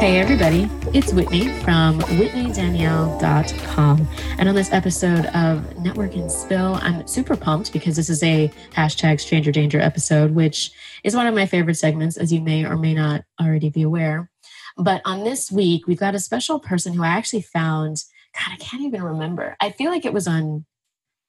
Hey, 0.00 0.18
everybody, 0.18 0.68
it's 0.94 1.12
Whitney 1.12 1.48
from 1.60 2.00
WhitneyDanielle.com. 2.00 4.08
And 4.38 4.48
on 4.48 4.54
this 4.54 4.72
episode 4.72 5.26
of 5.26 5.76
Network 5.76 6.14
and 6.14 6.32
Spill, 6.32 6.78
I'm 6.80 7.06
super 7.06 7.36
pumped 7.36 7.70
because 7.70 7.96
this 7.96 8.08
is 8.08 8.22
a 8.22 8.50
hashtag 8.72 9.20
stranger 9.20 9.52
danger 9.52 9.78
episode, 9.78 10.30
which 10.30 10.70
is 11.04 11.14
one 11.14 11.26
of 11.26 11.34
my 11.34 11.44
favorite 11.44 11.74
segments, 11.74 12.16
as 12.16 12.32
you 12.32 12.40
may 12.40 12.64
or 12.64 12.78
may 12.78 12.94
not 12.94 13.24
already 13.38 13.68
be 13.68 13.82
aware. 13.82 14.30
But 14.78 15.02
on 15.04 15.22
this 15.22 15.52
week, 15.52 15.86
we've 15.86 16.00
got 16.00 16.14
a 16.14 16.18
special 16.18 16.60
person 16.60 16.94
who 16.94 17.02
I 17.02 17.08
actually 17.08 17.42
found, 17.42 18.02
God, 18.34 18.54
I 18.54 18.56
can't 18.56 18.84
even 18.84 19.02
remember. 19.02 19.54
I 19.60 19.70
feel 19.70 19.90
like 19.90 20.06
it 20.06 20.14
was 20.14 20.26
on 20.26 20.64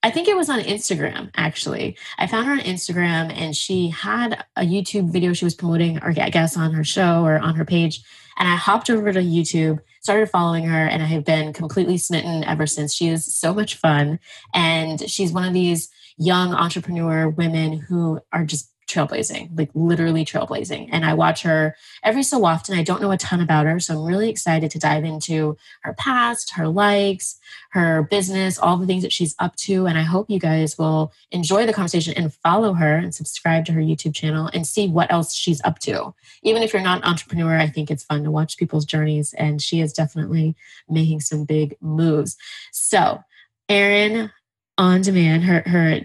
I 0.03 0.09
think 0.09 0.27
it 0.27 0.35
was 0.35 0.49
on 0.49 0.61
Instagram, 0.61 1.29
actually. 1.35 1.95
I 2.17 2.25
found 2.25 2.47
her 2.47 2.53
on 2.53 2.59
Instagram 2.59 3.31
and 3.31 3.55
she 3.55 3.89
had 3.89 4.43
a 4.55 4.63
YouTube 4.63 5.11
video 5.11 5.33
she 5.33 5.45
was 5.45 5.53
promoting, 5.53 6.01
or 6.01 6.13
I 6.17 6.29
guess 6.29 6.57
on 6.57 6.73
her 6.73 6.83
show 6.83 7.23
or 7.23 7.37
on 7.37 7.55
her 7.55 7.65
page. 7.65 8.01
And 8.37 8.47
I 8.47 8.55
hopped 8.55 8.89
over 8.89 9.11
to 9.11 9.19
YouTube, 9.19 9.79
started 10.01 10.29
following 10.29 10.65
her, 10.65 10.85
and 10.85 11.03
I 11.03 11.05
have 11.07 11.25
been 11.25 11.53
completely 11.53 11.97
smitten 11.97 12.43
ever 12.43 12.65
since. 12.65 12.93
She 12.93 13.09
is 13.09 13.33
so 13.33 13.53
much 13.53 13.75
fun. 13.75 14.19
And 14.53 15.09
she's 15.09 15.31
one 15.31 15.47
of 15.47 15.53
these 15.53 15.89
young 16.17 16.53
entrepreneur 16.53 17.29
women 17.29 17.73
who 17.73 18.19
are 18.31 18.45
just 18.45 18.70
trailblazing, 18.91 19.57
like 19.57 19.69
literally 19.73 20.25
trailblazing. 20.25 20.89
And 20.91 21.05
I 21.05 21.13
watch 21.13 21.43
her 21.43 21.75
every 22.03 22.23
so 22.23 22.43
often. 22.45 22.77
I 22.77 22.83
don't 22.83 23.01
know 23.01 23.11
a 23.11 23.17
ton 23.17 23.41
about 23.41 23.65
her, 23.65 23.79
so 23.79 23.93
I'm 23.93 24.05
really 24.05 24.29
excited 24.29 24.71
to 24.71 24.79
dive 24.79 25.03
into 25.03 25.57
her 25.81 25.93
past, 25.93 26.51
her 26.55 26.67
likes, 26.67 27.39
her 27.71 28.03
business, 28.03 28.59
all 28.59 28.77
the 28.77 28.85
things 28.85 29.03
that 29.03 29.13
she's 29.13 29.35
up 29.39 29.55
to. 29.57 29.87
And 29.87 29.97
I 29.97 30.03
hope 30.03 30.29
you 30.29 30.39
guys 30.39 30.77
will 30.77 31.13
enjoy 31.31 31.65
the 31.65 31.73
conversation 31.73 32.13
and 32.15 32.33
follow 32.33 32.73
her 32.73 32.95
and 32.95 33.15
subscribe 33.15 33.65
to 33.65 33.71
her 33.73 33.81
YouTube 33.81 34.13
channel 34.13 34.49
and 34.53 34.67
see 34.67 34.87
what 34.87 35.11
else 35.11 35.33
she's 35.33 35.61
up 35.63 35.79
to. 35.79 36.13
Even 36.43 36.63
if 36.63 36.73
you're 36.73 36.81
not 36.81 36.99
an 36.99 37.09
entrepreneur, 37.09 37.57
I 37.57 37.67
think 37.67 37.89
it's 37.89 38.03
fun 38.03 38.23
to 38.23 38.31
watch 38.31 38.57
people's 38.57 38.85
journeys. 38.85 39.33
And 39.33 39.61
she 39.61 39.79
is 39.79 39.93
definitely 39.93 40.55
making 40.89 41.21
some 41.21 41.45
big 41.45 41.75
moves. 41.81 42.37
So, 42.71 43.23
Erin 43.69 44.31
on 44.77 45.01
demand, 45.01 45.43
her 45.45 45.61
her 45.65 46.01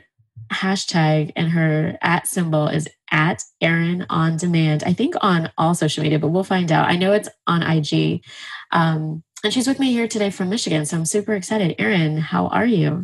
hashtag 0.53 1.33
and 1.37 1.51
her 1.51 1.99
at 2.03 2.27
symbol 2.27 2.69
is 2.69 2.89
at 3.11 3.43
Erin 3.61 4.07
on 4.11 4.37
demand. 4.37 4.83
I 4.85 4.93
think 4.93 5.15
on 5.21 5.51
all 5.57 5.75
social 5.75 6.03
media, 6.03 6.19
but 6.19 6.29
we'll 6.29 6.45
find 6.45 6.71
out. 6.73 6.89
I 6.89 6.97
know 6.97 7.13
it's 7.13 7.29
on 7.47 7.63
IG. 7.63 8.23
Um, 8.73 9.23
and 9.45 9.53
she's 9.53 9.67
with 9.67 9.79
me 9.79 9.93
here 9.93 10.09
today 10.09 10.31
from 10.31 10.51
Michigan. 10.51 10.85
So 10.87 10.97
I'm 10.97 11.05
super 11.05 11.35
excited. 11.35 11.77
Erin, 11.79 12.19
how 12.19 12.49
are 12.49 12.67
you? 12.67 13.03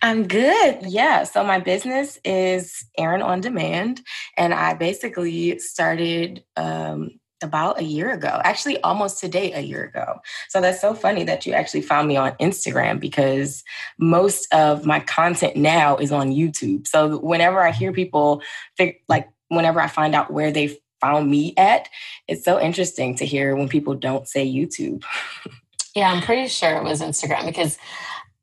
I'm 0.00 0.26
good. 0.28 0.80
Yeah. 0.86 1.24
So 1.24 1.42
my 1.44 1.58
business 1.58 2.18
is 2.24 2.84
Erin 2.98 3.22
on 3.22 3.40
Demand, 3.40 4.02
and 4.36 4.52
I 4.52 4.74
basically 4.74 5.58
started 5.58 6.44
um, 6.56 7.18
about 7.42 7.80
a 7.80 7.84
year 7.84 8.12
ago, 8.12 8.40
actually 8.44 8.80
almost 8.82 9.18
today, 9.18 9.52
a 9.52 9.60
year 9.60 9.84
ago. 9.84 10.20
So 10.48 10.60
that's 10.60 10.80
so 10.80 10.94
funny 10.94 11.24
that 11.24 11.46
you 11.46 11.52
actually 11.52 11.82
found 11.82 12.08
me 12.08 12.16
on 12.16 12.32
Instagram 12.32 13.00
because 13.00 13.64
most 13.98 14.52
of 14.52 14.86
my 14.86 15.00
content 15.00 15.56
now 15.56 15.96
is 15.96 16.12
on 16.12 16.30
YouTube. 16.30 16.86
So 16.86 17.18
whenever 17.18 17.60
I 17.60 17.72
hear 17.72 17.92
people 17.92 18.42
like, 19.08 19.28
whenever 19.48 19.80
I 19.80 19.88
find 19.88 20.14
out 20.14 20.32
where 20.32 20.50
they 20.50 20.78
found 21.00 21.30
me 21.30 21.54
at, 21.56 21.88
it's 22.28 22.44
so 22.44 22.60
interesting 22.60 23.14
to 23.16 23.26
hear 23.26 23.56
when 23.56 23.68
people 23.68 23.94
don't 23.94 24.28
say 24.28 24.46
YouTube. 24.46 25.04
yeah, 25.94 26.12
I'm 26.12 26.22
pretty 26.22 26.48
sure 26.48 26.76
it 26.76 26.84
was 26.84 27.00
Instagram 27.00 27.46
because 27.46 27.78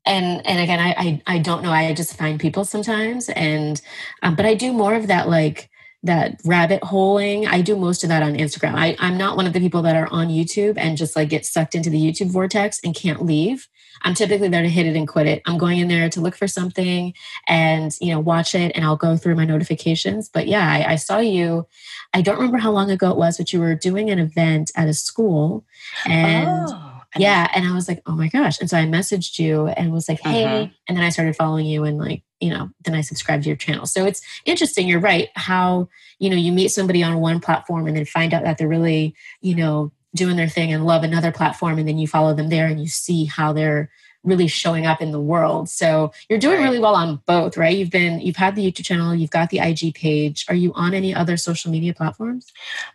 and 0.06 0.46
and 0.46 0.60
again 0.60 0.80
I, 0.80 0.94
I 0.96 1.34
i, 1.34 1.38
don't 1.38 1.62
know 1.62 1.70
i 1.72 1.92
just 1.92 2.16
find 2.16 2.40
people 2.40 2.64
sometimes 2.64 3.28
and 3.28 3.80
um, 4.22 4.34
but 4.34 4.46
i 4.46 4.54
do 4.54 4.72
more 4.72 4.94
of 4.94 5.08
that 5.08 5.28
like 5.28 5.69
that 6.02 6.40
rabbit 6.44 6.82
holing. 6.82 7.46
I 7.46 7.60
do 7.60 7.76
most 7.76 8.02
of 8.02 8.08
that 8.08 8.22
on 8.22 8.34
Instagram. 8.34 8.74
I, 8.74 8.96
I'm 8.98 9.18
not 9.18 9.36
one 9.36 9.46
of 9.46 9.52
the 9.52 9.60
people 9.60 9.82
that 9.82 9.96
are 9.96 10.08
on 10.10 10.28
YouTube 10.28 10.74
and 10.78 10.96
just 10.96 11.14
like 11.14 11.28
get 11.28 11.44
sucked 11.44 11.74
into 11.74 11.90
the 11.90 12.00
YouTube 12.00 12.30
vortex 12.30 12.80
and 12.82 12.94
can't 12.94 13.24
leave. 13.24 13.68
I'm 14.02 14.14
typically 14.14 14.48
there 14.48 14.62
to 14.62 14.68
hit 14.68 14.86
it 14.86 14.96
and 14.96 15.06
quit 15.06 15.26
it. 15.26 15.42
I'm 15.44 15.58
going 15.58 15.78
in 15.78 15.88
there 15.88 16.08
to 16.08 16.20
look 16.20 16.34
for 16.34 16.48
something 16.48 17.12
and 17.46 17.92
you 18.00 18.12
know 18.12 18.20
watch 18.20 18.54
it, 18.54 18.72
and 18.74 18.84
I'll 18.84 18.96
go 18.96 19.16
through 19.16 19.34
my 19.34 19.44
notifications. 19.44 20.28
But 20.28 20.46
yeah, 20.46 20.66
I, 20.66 20.92
I 20.92 20.96
saw 20.96 21.18
you. 21.18 21.66
I 22.14 22.22
don't 22.22 22.36
remember 22.36 22.58
how 22.58 22.70
long 22.70 22.90
ago 22.90 23.10
it 23.10 23.18
was, 23.18 23.36
but 23.36 23.52
you 23.52 23.60
were 23.60 23.74
doing 23.74 24.08
an 24.10 24.18
event 24.18 24.70
at 24.76 24.88
a 24.88 24.94
school, 24.94 25.64
and. 26.06 26.48
Oh 26.48 26.86
yeah 27.16 27.50
and 27.56 27.66
i 27.66 27.74
was 27.74 27.88
like 27.88 28.00
oh 28.06 28.12
my 28.12 28.28
gosh 28.28 28.60
and 28.60 28.70
so 28.70 28.76
i 28.76 28.84
messaged 28.84 29.36
you 29.36 29.66
and 29.66 29.92
was 29.92 30.08
like 30.08 30.20
hey 30.20 30.44
uh-huh. 30.44 30.66
and 30.86 30.96
then 30.96 31.02
i 31.02 31.08
started 31.08 31.34
following 31.34 31.66
you 31.66 31.82
and 31.82 31.98
like 31.98 32.22
you 32.40 32.50
know 32.50 32.70
then 32.84 32.94
i 32.94 33.00
subscribe 33.00 33.42
to 33.42 33.48
your 33.48 33.56
channel. 33.56 33.86
So 33.86 34.04
it's 34.04 34.22
interesting 34.44 34.88
you're 34.88 35.00
right 35.00 35.28
how 35.34 35.88
you 36.18 36.30
know 36.30 36.36
you 36.36 36.52
meet 36.52 36.68
somebody 36.68 37.02
on 37.02 37.20
one 37.20 37.40
platform 37.40 37.86
and 37.86 37.96
then 37.96 38.04
find 38.04 38.34
out 38.34 38.42
that 38.44 38.58
they're 38.58 38.68
really 38.68 39.14
you 39.40 39.54
know 39.54 39.92
doing 40.14 40.36
their 40.36 40.48
thing 40.48 40.72
and 40.72 40.86
love 40.86 41.04
another 41.04 41.30
platform 41.30 41.78
and 41.78 41.86
then 41.86 41.98
you 41.98 42.08
follow 42.08 42.34
them 42.34 42.48
there 42.48 42.66
and 42.66 42.80
you 42.80 42.88
see 42.88 43.26
how 43.26 43.52
they're 43.52 43.90
really 44.22 44.46
showing 44.46 44.86
up 44.86 45.00
in 45.00 45.12
the 45.12 45.20
world. 45.20 45.68
So 45.68 46.12
you're 46.28 46.38
doing 46.38 46.58
right. 46.58 46.64
really 46.64 46.78
well 46.78 46.94
on 46.94 47.20
both, 47.26 47.56
right? 47.56 47.76
You've 47.76 47.90
been 47.90 48.20
you've 48.20 48.36
had 48.36 48.54
the 48.54 48.70
YouTube 48.70 48.84
channel, 48.84 49.14
you've 49.14 49.30
got 49.30 49.50
the 49.50 49.60
IG 49.60 49.94
page. 49.94 50.44
Are 50.48 50.54
you 50.54 50.72
on 50.74 50.92
any 50.92 51.14
other 51.14 51.36
social 51.36 51.70
media 51.70 51.94
platforms? 51.94 52.52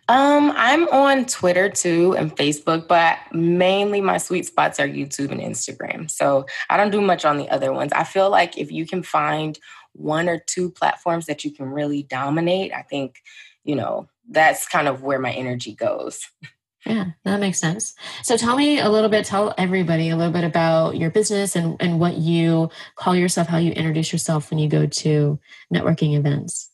Um, 0.08 0.52
I'm 0.56 0.88
on 0.88 1.26
Twitter 1.26 1.68
too 1.68 2.14
and 2.16 2.34
Facebook, 2.36 2.86
but 2.86 3.18
mainly 3.32 4.00
my 4.00 4.18
sweet 4.18 4.46
spots 4.46 4.78
are 4.78 4.88
YouTube 4.88 5.32
and 5.32 5.40
Instagram. 5.40 6.10
So 6.10 6.46
I 6.70 6.76
don't 6.76 6.90
do 6.90 7.00
much 7.00 7.24
on 7.24 7.38
the 7.38 7.48
other 7.50 7.72
ones. 7.72 7.92
I 7.92 8.04
feel 8.04 8.30
like 8.30 8.56
if 8.56 8.70
you 8.70 8.86
can 8.86 9.02
find 9.02 9.58
one 9.92 10.28
or 10.28 10.38
two 10.38 10.70
platforms 10.70 11.26
that 11.26 11.44
you 11.44 11.50
can 11.50 11.66
really 11.66 12.02
dominate, 12.04 12.72
I 12.72 12.82
think, 12.82 13.22
you 13.64 13.74
know, 13.74 14.08
that's 14.28 14.68
kind 14.68 14.88
of 14.88 15.02
where 15.02 15.18
my 15.18 15.32
energy 15.32 15.74
goes. 15.74 16.28
Yeah, 16.86 17.06
that 17.24 17.40
makes 17.40 17.58
sense. 17.58 17.94
So 18.22 18.36
tell 18.36 18.56
me 18.56 18.78
a 18.78 18.88
little 18.88 19.10
bit, 19.10 19.24
tell 19.24 19.52
everybody 19.58 20.08
a 20.08 20.16
little 20.16 20.32
bit 20.32 20.44
about 20.44 20.96
your 20.96 21.10
business 21.10 21.56
and, 21.56 21.76
and 21.80 21.98
what 21.98 22.16
you 22.16 22.70
call 22.94 23.16
yourself, 23.16 23.48
how 23.48 23.58
you 23.58 23.72
introduce 23.72 24.12
yourself 24.12 24.50
when 24.50 24.60
you 24.60 24.68
go 24.68 24.86
to 24.86 25.40
networking 25.74 26.16
events. 26.16 26.70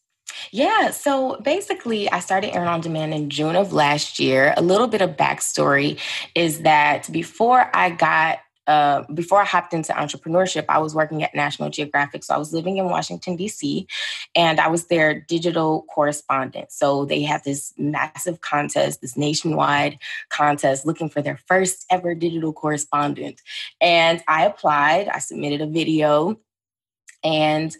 Yeah, 0.50 0.90
so 0.90 1.40
basically, 1.40 2.10
I 2.10 2.20
started 2.20 2.54
Erin 2.54 2.68
on 2.68 2.80
Demand 2.82 3.14
in 3.14 3.30
June 3.30 3.56
of 3.56 3.72
last 3.72 4.18
year. 4.18 4.52
A 4.56 4.62
little 4.62 4.86
bit 4.86 5.00
of 5.00 5.16
backstory 5.16 5.98
is 6.34 6.60
that 6.60 7.10
before 7.10 7.70
I 7.74 7.90
got 7.90 8.40
uh, 8.66 9.02
before 9.12 9.40
I 9.40 9.44
hopped 9.44 9.74
into 9.74 9.92
entrepreneurship, 9.92 10.64
I 10.68 10.78
was 10.78 10.94
working 10.94 11.22
at 11.22 11.34
National 11.34 11.68
Geographic. 11.68 12.22
So 12.22 12.34
I 12.34 12.38
was 12.38 12.52
living 12.52 12.76
in 12.76 12.86
Washington, 12.86 13.36
D.C., 13.36 13.86
and 14.36 14.60
I 14.60 14.68
was 14.68 14.86
their 14.86 15.20
digital 15.20 15.82
correspondent. 15.90 16.70
So 16.70 17.04
they 17.04 17.22
have 17.22 17.42
this 17.42 17.74
massive 17.76 18.40
contest, 18.40 19.00
this 19.00 19.16
nationwide 19.16 19.98
contest 20.28 20.86
looking 20.86 21.08
for 21.08 21.22
their 21.22 21.38
first 21.48 21.86
ever 21.90 22.14
digital 22.14 22.52
correspondent. 22.52 23.40
And 23.80 24.22
I 24.28 24.46
applied, 24.46 25.08
I 25.08 25.18
submitted 25.18 25.60
a 25.60 25.66
video. 25.66 26.38
And 27.24 27.76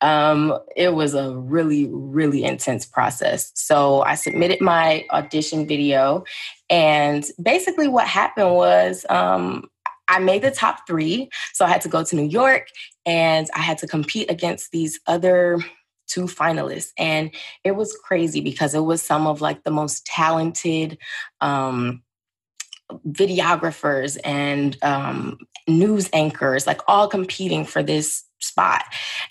um, 0.00 0.58
it 0.74 0.94
was 0.94 1.12
a 1.12 1.34
really, 1.36 1.86
really 1.90 2.44
intense 2.44 2.86
process. 2.86 3.52
So 3.54 4.00
I 4.02 4.14
submitted 4.14 4.62
my 4.62 5.04
audition 5.10 5.66
video. 5.66 6.24
And 6.70 7.26
basically, 7.40 7.88
what 7.88 8.06
happened 8.06 8.54
was 8.54 9.04
um, 9.10 9.68
I 10.08 10.18
made 10.18 10.42
the 10.42 10.50
top 10.50 10.86
three. 10.86 11.28
So 11.52 11.64
I 11.64 11.68
had 11.68 11.80
to 11.82 11.88
go 11.88 12.04
to 12.04 12.16
New 12.16 12.28
York 12.28 12.68
and 13.04 13.48
I 13.54 13.60
had 13.60 13.78
to 13.78 13.86
compete 13.86 14.30
against 14.30 14.70
these 14.70 15.00
other 15.06 15.58
two 16.06 16.22
finalists. 16.22 16.90
And 16.98 17.30
it 17.64 17.72
was 17.72 17.96
crazy 18.04 18.40
because 18.40 18.74
it 18.74 18.84
was 18.84 19.02
some 19.02 19.26
of 19.26 19.40
like 19.40 19.64
the 19.64 19.70
most 19.70 20.06
talented 20.06 20.98
um, 21.40 22.02
videographers 23.08 24.16
and 24.24 24.76
um, 24.82 25.38
news 25.66 26.08
anchors, 26.12 26.66
like 26.66 26.80
all 26.86 27.08
competing 27.08 27.64
for 27.64 27.82
this 27.82 28.22
spot. 28.38 28.84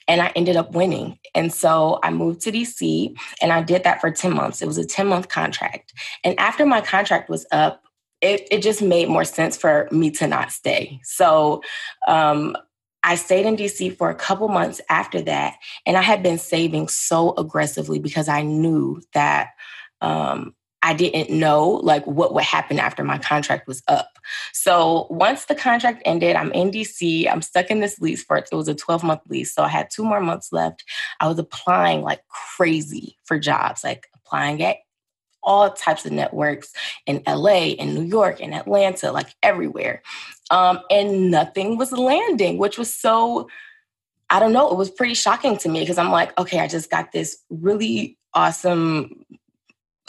And 0.08 0.22
I 0.22 0.32
ended 0.36 0.58
up 0.58 0.74
winning. 0.74 1.18
And 1.34 1.54
so 1.54 2.00
I 2.04 2.12
moved 2.12 2.42
to 2.42 2.52
DC 2.52 3.16
and 3.42 3.54
I 3.54 3.62
did 3.62 3.84
that 3.84 4.02
for 4.02 4.12
10 4.12 4.34
months. 4.34 4.62
It 4.62 4.68
was 4.68 4.78
a 4.78 4.86
10 4.86 5.08
month 5.08 5.30
contract. 5.30 5.94
And 6.24 6.38
after 6.40 6.66
my 6.66 6.82
contract 6.82 7.30
was 7.30 7.46
up, 7.52 7.85
it, 8.26 8.48
it 8.52 8.62
just 8.62 8.82
made 8.82 9.10
more 9.10 9.24
sense 9.24 9.56
for 9.56 9.88
me 9.92 10.12
to 10.12 10.28
not 10.28 10.52
stay. 10.52 11.00
So 11.04 11.62
um, 12.08 12.58
I 13.04 13.16
stayed 13.16 13.46
in 13.46 13.56
DC 13.56 13.96
for 13.98 14.10
a 14.10 14.16
couple 14.16 14.48
months 14.48 14.82
after 14.90 15.22
that. 15.22 15.58
And 15.86 15.96
I 15.96 16.02
had 16.02 16.24
been 16.24 16.40
saving 16.40 16.88
so 16.88 17.36
aggressively 17.38 18.00
because 18.00 18.28
I 18.28 18.42
knew 18.42 19.02
that 19.14 19.50
um, 20.02 20.56
I 20.82 20.94
didn't 20.94 21.30
know 21.30 21.70
like 21.70 22.06
what 22.06 22.34
would 22.34 22.44
happen 22.44 22.80
after 22.80 23.04
my 23.04 23.18
contract 23.18 23.68
was 23.68 23.84
up. 23.88 24.10
So 24.54 25.08
once 25.10 25.46
the 25.46 25.56
contract 25.56 26.02
ended, 26.06 26.36
I'm 26.36 26.52
in 26.52 26.72
DC. 26.72 27.32
I'm 27.32 27.44
stuck 27.44 27.70
in 27.70 27.80
this 27.80 28.00
lease 28.00 28.24
for 28.24 28.38
it. 28.38 28.50
Was 28.52 28.68
a 28.68 28.76
12 28.76 29.04
month 29.04 29.22
lease. 29.30 29.54
So 29.54 29.64
I 29.64 29.68
had 29.68 29.90
two 29.90 30.04
more 30.04 30.22
months 30.22 30.52
left. 30.52 30.84
I 31.20 31.28
was 31.28 31.38
applying 31.38 32.02
like 32.02 32.22
crazy 32.28 33.18
for 33.24 33.38
jobs, 33.38 33.84
like 33.84 34.08
applying 34.16 34.64
at 34.64 34.78
all 35.46 35.72
types 35.72 36.06
of 36.06 36.12
networks 36.12 36.74
in 37.06 37.22
LA, 37.28 37.76
in 37.78 37.94
New 37.94 38.04
York, 38.04 38.40
in 38.40 38.54
Atlanta, 38.54 39.12
like 39.12 39.36
everywhere. 39.44 40.02
Um, 40.52 40.80
and 40.90 41.32
nothing 41.32 41.78
was 41.78 41.92
landing, 41.92 42.58
which 42.58 42.78
was 42.78 42.94
so, 42.94 43.48
I 44.30 44.40
don't 44.40 44.54
know, 44.54 44.70
it 44.70 44.78
was 44.78 44.90
pretty 44.90 45.14
shocking 45.14 45.58
to 45.58 45.70
me 45.70 45.80
because 45.80 45.98
I'm 45.98 46.12
like, 46.12 46.38
okay, 46.38 46.60
I 46.60 46.68
just 46.68 46.90
got 46.90 47.12
this 47.12 47.38
really 47.50 48.18
awesome 48.34 49.26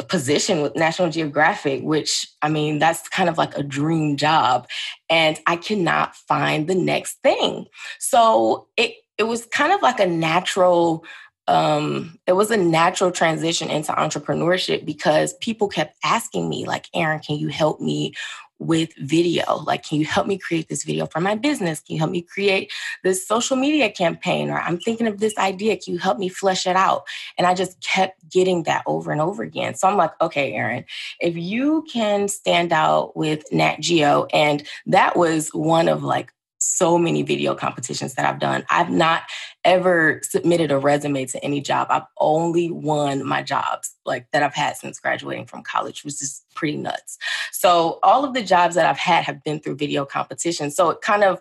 position 0.08 0.60
with 0.60 0.76
National 0.76 1.10
Geographic, 1.10 1.82
which 1.82 2.28
I 2.42 2.48
mean, 2.48 2.78
that's 2.78 3.08
kind 3.08 3.28
of 3.28 3.38
like 3.38 3.56
a 3.56 3.62
dream 3.62 4.16
job. 4.16 4.68
And 5.08 5.38
I 5.46 5.56
cannot 5.56 6.14
find 6.14 6.66
the 6.66 6.74
next 6.74 7.22
thing. 7.22 7.66
So 7.98 8.68
it 8.76 8.94
it 9.18 9.24
was 9.24 9.46
kind 9.46 9.72
of 9.72 9.80
like 9.80 9.98
a 9.98 10.06
natural 10.06 11.04
um, 11.48 12.18
it 12.26 12.32
was 12.32 12.50
a 12.50 12.56
natural 12.56 13.10
transition 13.10 13.70
into 13.70 13.92
entrepreneurship 13.92 14.84
because 14.84 15.34
people 15.34 15.68
kept 15.68 15.96
asking 16.04 16.48
me, 16.48 16.66
like, 16.66 16.86
Erin, 16.94 17.20
can 17.20 17.36
you 17.36 17.48
help 17.48 17.80
me 17.80 18.14
with 18.58 18.94
video? 18.96 19.58
Like, 19.58 19.84
can 19.84 20.00
you 20.00 20.06
help 20.06 20.26
me 20.26 20.38
create 20.38 20.68
this 20.68 20.82
video 20.82 21.06
for 21.06 21.20
my 21.20 21.34
business? 21.34 21.80
Can 21.80 21.94
you 21.94 21.98
help 22.00 22.10
me 22.10 22.22
create 22.22 22.72
this 23.04 23.26
social 23.26 23.56
media 23.56 23.90
campaign? 23.90 24.50
Or 24.50 24.58
I'm 24.58 24.78
thinking 24.78 25.06
of 25.06 25.20
this 25.20 25.36
idea. 25.36 25.76
Can 25.76 25.94
you 25.94 25.98
help 25.98 26.18
me 26.18 26.28
flesh 26.28 26.66
it 26.66 26.76
out? 26.76 27.04
And 27.36 27.46
I 27.46 27.54
just 27.54 27.80
kept 27.80 28.28
getting 28.30 28.64
that 28.64 28.82
over 28.86 29.12
and 29.12 29.20
over 29.20 29.42
again. 29.42 29.74
So 29.74 29.88
I'm 29.88 29.96
like, 29.96 30.12
okay, 30.20 30.54
Erin, 30.54 30.84
if 31.20 31.36
you 31.36 31.84
can 31.92 32.28
stand 32.28 32.72
out 32.72 33.16
with 33.16 33.44
Nat 33.52 33.80
Geo, 33.80 34.26
and 34.32 34.66
that 34.86 35.16
was 35.16 35.50
one 35.50 35.88
of 35.88 36.02
like 36.02 36.32
so 36.66 36.98
many 36.98 37.22
video 37.22 37.54
competitions 37.54 38.14
that 38.14 38.26
I've 38.26 38.40
done. 38.40 38.64
I've 38.70 38.90
not 38.90 39.22
ever 39.64 40.20
submitted 40.22 40.70
a 40.70 40.78
resume 40.78 41.26
to 41.26 41.42
any 41.44 41.60
job. 41.60 41.88
I've 41.90 42.06
only 42.18 42.70
won 42.70 43.24
my 43.24 43.42
jobs 43.42 43.94
like 44.04 44.30
that 44.32 44.42
I've 44.42 44.54
had 44.54 44.76
since 44.76 45.00
graduating 45.00 45.46
from 45.46 45.62
college, 45.62 46.04
which 46.04 46.22
is 46.22 46.42
pretty 46.54 46.76
nuts. 46.76 47.18
So 47.52 47.98
all 48.02 48.24
of 48.24 48.34
the 48.34 48.42
jobs 48.42 48.74
that 48.74 48.86
I've 48.86 48.98
had 48.98 49.24
have 49.24 49.42
been 49.42 49.60
through 49.60 49.76
video 49.76 50.04
competitions. 50.04 50.74
So 50.76 50.90
it 50.90 51.00
kind 51.00 51.24
of 51.24 51.40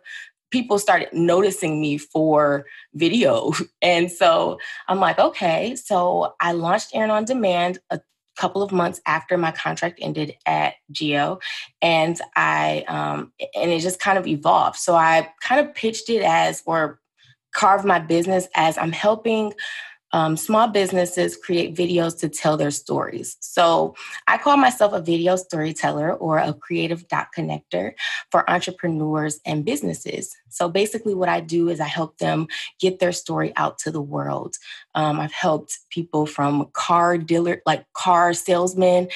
people 0.52 0.80
started 0.80 1.10
noticing 1.12 1.82
me 1.82 1.98
for 1.98 2.66
video. 2.94 3.52
And 3.82 4.12
so 4.12 4.58
I'm 4.88 5.00
like, 5.00 5.20
okay. 5.20 5.76
So 5.76 6.34
I 6.40 6.54
launched 6.54 6.90
Erin 6.94 7.12
on 7.12 7.26
Demand 7.26 7.78
a 7.92 8.00
couple 8.36 8.62
of 8.62 8.72
months 8.72 9.02
after 9.06 9.38
my 9.38 9.52
contract 9.52 10.00
ended 10.02 10.36
at 10.46 10.76
Geo, 10.92 11.40
and 11.82 12.20
I 12.36 12.84
um, 12.88 13.32
and 13.56 13.72
it 13.72 13.80
just 13.80 14.00
kind 14.00 14.18
of 14.18 14.28
evolved. 14.28 14.78
So 14.78 14.96
I 14.96 15.30
kind 15.42 15.66
of 15.66 15.74
pitched 15.74 16.10
it 16.10 16.22
as 16.22 16.62
or 16.66 17.00
carved 17.54 17.86
my 17.86 18.00
business 18.00 18.48
as 18.56 18.78
I'm 18.78 18.92
helping 18.92 19.54
um, 20.16 20.38
small 20.38 20.70
businesses 20.70 21.36
create 21.36 21.76
videos 21.76 22.18
to 22.20 22.30
tell 22.30 22.56
their 22.56 22.72
stories. 22.72 23.36
So 23.42 23.96
I 24.28 24.38
call 24.38 24.56
myself 24.56 24.94
a 24.94 25.02
video 25.02 25.36
storyteller 25.36 26.14
or 26.14 26.38
a 26.38 26.54
creative 26.54 27.06
dot 27.10 27.28
connector 27.38 27.92
for 28.32 28.50
entrepreneurs 28.50 29.42
and 29.46 29.66
businesses. 29.66 30.34
So 30.48 30.70
basically, 30.70 31.16
what 31.16 31.28
I 31.28 31.42
do 31.42 31.68
is 31.68 31.82
I 31.82 31.88
help 31.88 32.18
them 32.20 32.48
get 32.80 33.00
their 33.00 33.12
story 33.12 33.52
out 33.58 33.78
to 33.80 33.92
the 33.92 34.02
world. 34.02 34.56
Um, 34.94 35.20
I've 35.20 35.34
helped 35.34 35.80
people 35.90 36.26
from 36.26 36.70
car 36.72 37.18
dealer, 37.18 37.62
like 37.66 37.84
car 37.92 38.34
salesmen 38.34 39.10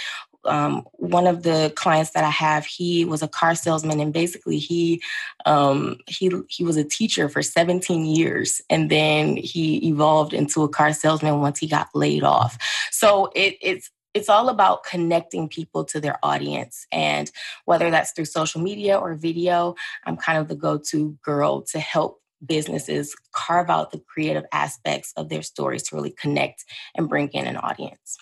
um, 0.50 0.86
one 0.94 1.28
of 1.28 1.44
the 1.44 1.72
clients 1.75 2.12
that 2.12 2.24
I 2.24 2.30
have, 2.30 2.66
he 2.66 3.06
was 3.06 3.22
a 3.22 3.28
car 3.28 3.56
salesman, 3.56 4.00
and 4.00 4.12
basically 4.12 4.57
he 4.57 5.01
um, 5.46 5.98
he 6.07 6.31
he 6.50 6.63
was 6.63 6.78
a 6.78 6.84
teacher 6.84 7.30
for 7.30 7.42
17 7.42 8.06
years, 8.06 8.62
and 8.69 8.90
then 8.90 9.38
he 9.38 9.88
evolved 9.88 10.34
into 10.34 10.63
a 10.63 10.69
car 10.69 10.94
salesman 10.94 11.40
once 11.40 11.60
he 11.60 11.68
got 11.68 11.90
laid 11.94 12.24
off. 12.24 12.57
So 12.92 13.31
it, 13.36 13.57
it's 13.62 13.90
it's 14.13 14.30
all 14.30 14.50
about 14.50 14.84
connecting 14.84 15.48
people 15.48 15.86
to 15.86 16.00
their 16.00 16.18
audience, 16.24 16.88
and 16.92 17.31
whether 17.66 17.90
that's 17.92 18.12
through 18.12 18.25
social 18.25 18.62
media 18.62 18.98
or 18.98 19.13
video, 19.16 19.75
I'm 20.06 20.18
kind 20.18 20.40
of 20.40 20.48
the 20.48 20.56
go-to 20.56 21.18
girl 21.24 21.62
to 21.72 21.80
help 21.80 22.22
businesses 22.46 23.16
carve 23.34 23.69
out 23.69 23.92
the 23.92 24.01
creative 24.07 24.46
aspects 24.51 25.13
of 25.18 25.30
their 25.30 25.42
stories 25.42 25.84
to 25.84 25.96
really 25.96 26.12
connect 26.12 26.63
and 26.96 27.10
bring 27.10 27.28
in 27.30 27.46
an 27.46 27.57
audience. 27.57 28.18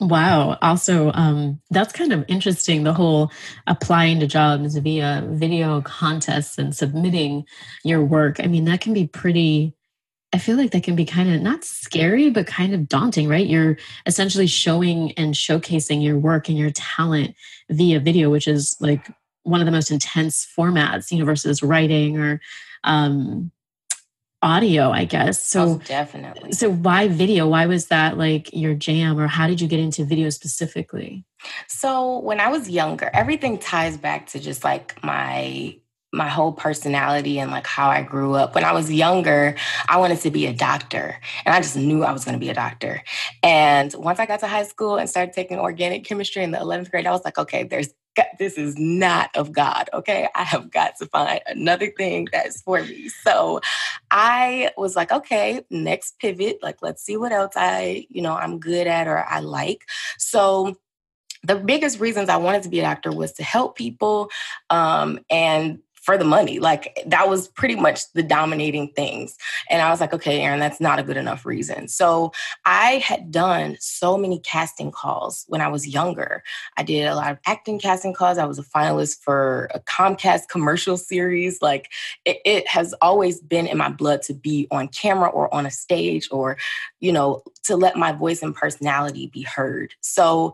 Wow. 0.00 0.56
Also, 0.62 1.10
um, 1.14 1.60
that's 1.70 1.92
kind 1.92 2.12
of 2.12 2.24
interesting. 2.28 2.84
The 2.84 2.94
whole 2.94 3.32
applying 3.66 4.20
to 4.20 4.28
jobs 4.28 4.76
via 4.76 5.26
video 5.28 5.80
contests 5.82 6.56
and 6.56 6.74
submitting 6.74 7.44
your 7.82 8.04
work. 8.04 8.38
I 8.38 8.46
mean, 8.46 8.64
that 8.66 8.80
can 8.80 8.94
be 8.94 9.08
pretty, 9.08 9.74
I 10.32 10.38
feel 10.38 10.56
like 10.56 10.72
that 10.72 10.84
can 10.84 10.96
be 10.96 11.04
kind 11.06 11.32
of 11.34 11.42
not 11.42 11.64
scary, 11.64 12.30
but 12.30 12.46
kind 12.46 12.74
of 12.74 12.88
daunting, 12.88 13.28
right? 13.28 13.46
You're 13.46 13.78
essentially 14.06 14.46
showing 14.48 15.12
and 15.12 15.34
showcasing 15.34 16.02
your 16.04 16.18
work 16.18 16.48
and 16.48 16.58
your 16.58 16.72
talent 16.72 17.34
via 17.70 18.00
video, 18.00 18.30
which 18.30 18.48
is 18.48 18.76
like 18.80 19.10
one 19.44 19.60
of 19.60 19.66
the 19.66 19.72
most 19.72 19.90
intense 19.90 20.46
formats, 20.58 21.12
you 21.12 21.18
know, 21.18 21.24
versus 21.26 21.62
writing 21.62 22.18
or, 22.18 22.40
um, 22.84 23.52
audio, 24.42 24.90
I 24.90 25.04
guess. 25.04 25.42
So 25.42 25.62
oh, 25.62 25.80
definitely. 25.84 26.52
So 26.52 26.70
why 26.70 27.08
video? 27.08 27.48
Why 27.48 27.66
was 27.66 27.86
that 27.86 28.16
like 28.18 28.50
your 28.52 28.74
jam 28.74 29.18
or 29.18 29.26
how 29.26 29.46
did 29.46 29.60
you 29.60 29.68
get 29.68 29.80
into 29.80 30.04
video 30.04 30.30
specifically? 30.30 31.24
So 31.66 32.18
when 32.20 32.40
I 32.40 32.48
was 32.48 32.68
younger, 32.68 33.10
everything 33.12 33.58
ties 33.58 33.96
back 33.96 34.26
to 34.28 34.38
just 34.38 34.64
like 34.64 35.02
my 35.02 35.78
my 36.12 36.28
whole 36.28 36.52
personality 36.52 37.38
and 37.38 37.50
like 37.50 37.66
how 37.66 37.88
I 37.90 38.02
grew 38.02 38.34
up. 38.34 38.54
When 38.54 38.64
I 38.64 38.72
was 38.72 38.90
younger, 38.90 39.54
I 39.88 39.98
wanted 39.98 40.20
to 40.20 40.30
be 40.30 40.46
a 40.46 40.54
doctor 40.54 41.20
and 41.44 41.54
I 41.54 41.60
just 41.60 41.76
knew 41.76 42.02
I 42.02 42.12
was 42.12 42.24
going 42.24 42.32
to 42.32 42.38
be 42.38 42.48
a 42.48 42.54
doctor. 42.54 43.02
And 43.42 43.92
once 43.94 44.18
I 44.18 44.24
got 44.24 44.40
to 44.40 44.46
high 44.46 44.64
school 44.64 44.96
and 44.96 45.08
started 45.08 45.34
taking 45.34 45.58
organic 45.58 46.04
chemistry 46.04 46.42
in 46.42 46.50
the 46.50 46.58
11th 46.58 46.90
grade, 46.90 47.06
I 47.06 47.10
was 47.10 47.24
like, 47.26 47.36
okay, 47.36 47.64
there's 47.64 47.90
this 48.38 48.58
is 48.58 48.76
not 48.78 49.30
of 49.36 49.52
God. 49.52 49.88
Okay. 49.92 50.28
I 50.34 50.44
have 50.44 50.70
got 50.70 50.96
to 50.98 51.06
find 51.06 51.40
another 51.46 51.90
thing 51.90 52.28
that 52.32 52.46
is 52.46 52.62
for 52.62 52.82
me. 52.82 53.08
So 53.08 53.60
I 54.10 54.70
was 54.76 54.96
like, 54.96 55.12
okay, 55.12 55.62
next 55.70 56.18
pivot. 56.18 56.58
Like, 56.62 56.78
let's 56.82 57.02
see 57.02 57.16
what 57.16 57.32
else 57.32 57.54
I, 57.56 58.06
you 58.10 58.22
know, 58.22 58.34
I'm 58.34 58.58
good 58.58 58.86
at 58.86 59.08
or 59.08 59.24
I 59.24 59.40
like. 59.40 59.88
So 60.18 60.76
the 61.42 61.56
biggest 61.56 62.00
reasons 62.00 62.28
I 62.28 62.36
wanted 62.36 62.64
to 62.64 62.68
be 62.68 62.80
a 62.80 62.82
doctor 62.82 63.12
was 63.12 63.32
to 63.34 63.42
help 63.42 63.76
people 63.76 64.30
um, 64.70 65.20
and 65.30 65.78
for 66.08 66.16
the 66.16 66.24
money. 66.24 66.58
Like 66.58 67.02
that 67.04 67.28
was 67.28 67.48
pretty 67.48 67.76
much 67.76 68.10
the 68.14 68.22
dominating 68.22 68.88
things. 68.96 69.36
And 69.68 69.82
I 69.82 69.90
was 69.90 70.00
like, 70.00 70.14
okay, 70.14 70.40
Erin, 70.40 70.58
that's 70.58 70.80
not 70.80 70.98
a 70.98 71.02
good 71.02 71.18
enough 71.18 71.44
reason. 71.44 71.86
So 71.86 72.32
I 72.64 72.92
had 72.92 73.30
done 73.30 73.76
so 73.78 74.16
many 74.16 74.38
casting 74.38 74.90
calls 74.90 75.44
when 75.48 75.60
I 75.60 75.68
was 75.68 75.86
younger. 75.86 76.42
I 76.78 76.82
did 76.82 77.04
a 77.08 77.14
lot 77.14 77.30
of 77.30 77.38
acting 77.44 77.78
casting 77.78 78.14
calls. 78.14 78.38
I 78.38 78.46
was 78.46 78.58
a 78.58 78.62
finalist 78.62 79.18
for 79.20 79.68
a 79.74 79.80
Comcast 79.80 80.48
commercial 80.48 80.96
series. 80.96 81.60
Like 81.60 81.92
it, 82.24 82.38
it 82.46 82.66
has 82.68 82.94
always 83.02 83.42
been 83.42 83.66
in 83.66 83.76
my 83.76 83.90
blood 83.90 84.22
to 84.22 84.32
be 84.32 84.66
on 84.70 84.88
camera 84.88 85.28
or 85.28 85.52
on 85.52 85.66
a 85.66 85.70
stage 85.70 86.26
or, 86.30 86.56
you 87.00 87.12
know, 87.12 87.42
to 87.64 87.76
let 87.76 87.96
my 87.96 88.12
voice 88.12 88.42
and 88.42 88.54
personality 88.54 89.28
be 89.32 89.42
heard. 89.42 89.94
So 90.00 90.52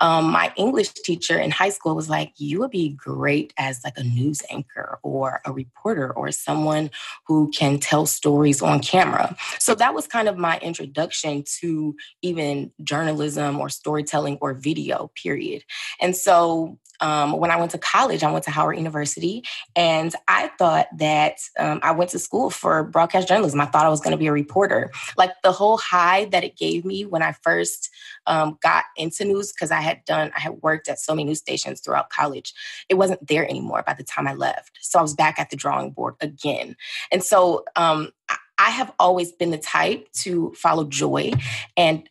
um, 0.00 0.30
my 0.30 0.52
English 0.56 0.92
teacher 0.92 1.38
in 1.38 1.50
high 1.50 1.70
school 1.70 1.94
was 1.94 2.10
like, 2.10 2.32
you 2.36 2.58
would 2.60 2.70
be 2.70 2.90
great 2.90 3.52
as 3.56 3.80
like 3.84 3.96
a 3.96 4.02
news 4.02 4.42
anchor 4.50 4.98
or 5.02 5.40
a 5.44 5.52
reporter 5.52 6.12
or 6.12 6.30
someone 6.32 6.90
who 7.26 7.50
can 7.50 7.78
tell 7.78 8.04
stories 8.04 8.60
on 8.60 8.80
camera. 8.80 9.36
So 9.58 9.74
that 9.76 9.94
was 9.94 10.06
kind 10.06 10.28
of 10.28 10.36
my 10.36 10.58
introduction 10.58 11.44
to 11.60 11.96
even 12.22 12.72
journalism 12.82 13.58
or 13.60 13.68
storytelling 13.68 14.38
or 14.40 14.54
video, 14.54 15.10
period. 15.14 15.62
And 16.00 16.16
so 16.16 16.78
um, 17.00 17.38
when 17.38 17.50
I 17.50 17.56
went 17.56 17.70
to 17.72 17.78
college, 17.78 18.22
I 18.22 18.30
went 18.30 18.44
to 18.44 18.50
Howard 18.50 18.76
University, 18.76 19.44
and 19.74 20.14
I 20.28 20.48
thought 20.58 20.86
that 20.98 21.38
um, 21.58 21.80
I 21.82 21.92
went 21.92 22.10
to 22.10 22.18
school 22.18 22.50
for 22.50 22.84
broadcast 22.84 23.28
journalism. 23.28 23.60
I 23.60 23.66
thought 23.66 23.86
I 23.86 23.88
was 23.88 24.00
going 24.00 24.12
to 24.12 24.18
be 24.18 24.26
a 24.26 24.32
reporter. 24.32 24.90
Like 25.16 25.32
the 25.42 25.52
whole 25.52 25.78
high 25.78 26.26
that 26.26 26.44
it 26.44 26.56
gave 26.56 26.84
me 26.84 27.04
when 27.04 27.22
I 27.22 27.32
first 27.42 27.90
um, 28.26 28.58
got 28.62 28.84
into 28.96 29.24
news, 29.24 29.52
because 29.52 29.70
I 29.70 29.80
had 29.80 30.04
done, 30.04 30.32
I 30.36 30.40
had 30.40 30.62
worked 30.62 30.88
at 30.88 30.98
so 30.98 31.14
many 31.14 31.24
news 31.24 31.38
stations 31.38 31.80
throughout 31.80 32.10
college, 32.10 32.54
it 32.88 32.94
wasn't 32.94 33.26
there 33.26 33.48
anymore 33.48 33.82
by 33.86 33.94
the 33.94 34.04
time 34.04 34.26
I 34.26 34.34
left. 34.34 34.78
So 34.80 34.98
I 34.98 35.02
was 35.02 35.14
back 35.14 35.38
at 35.38 35.50
the 35.50 35.56
drawing 35.56 35.90
board 35.90 36.14
again. 36.20 36.76
And 37.12 37.22
so 37.22 37.64
um, 37.76 38.10
I 38.58 38.70
have 38.70 38.92
always 38.98 39.32
been 39.32 39.50
the 39.50 39.58
type 39.58 40.10
to 40.20 40.52
follow 40.54 40.84
joy 40.84 41.32
and 41.76 42.08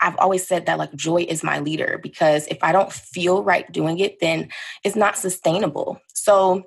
I've 0.00 0.16
always 0.18 0.46
said 0.46 0.66
that 0.66 0.78
like 0.78 0.94
joy 0.94 1.26
is 1.28 1.42
my 1.42 1.58
leader 1.60 1.98
because 2.02 2.46
if 2.46 2.58
I 2.62 2.72
don't 2.72 2.92
feel 2.92 3.42
right 3.42 3.70
doing 3.72 3.98
it, 3.98 4.20
then 4.20 4.48
it's 4.84 4.96
not 4.96 5.18
sustainable. 5.18 6.00
So 6.14 6.64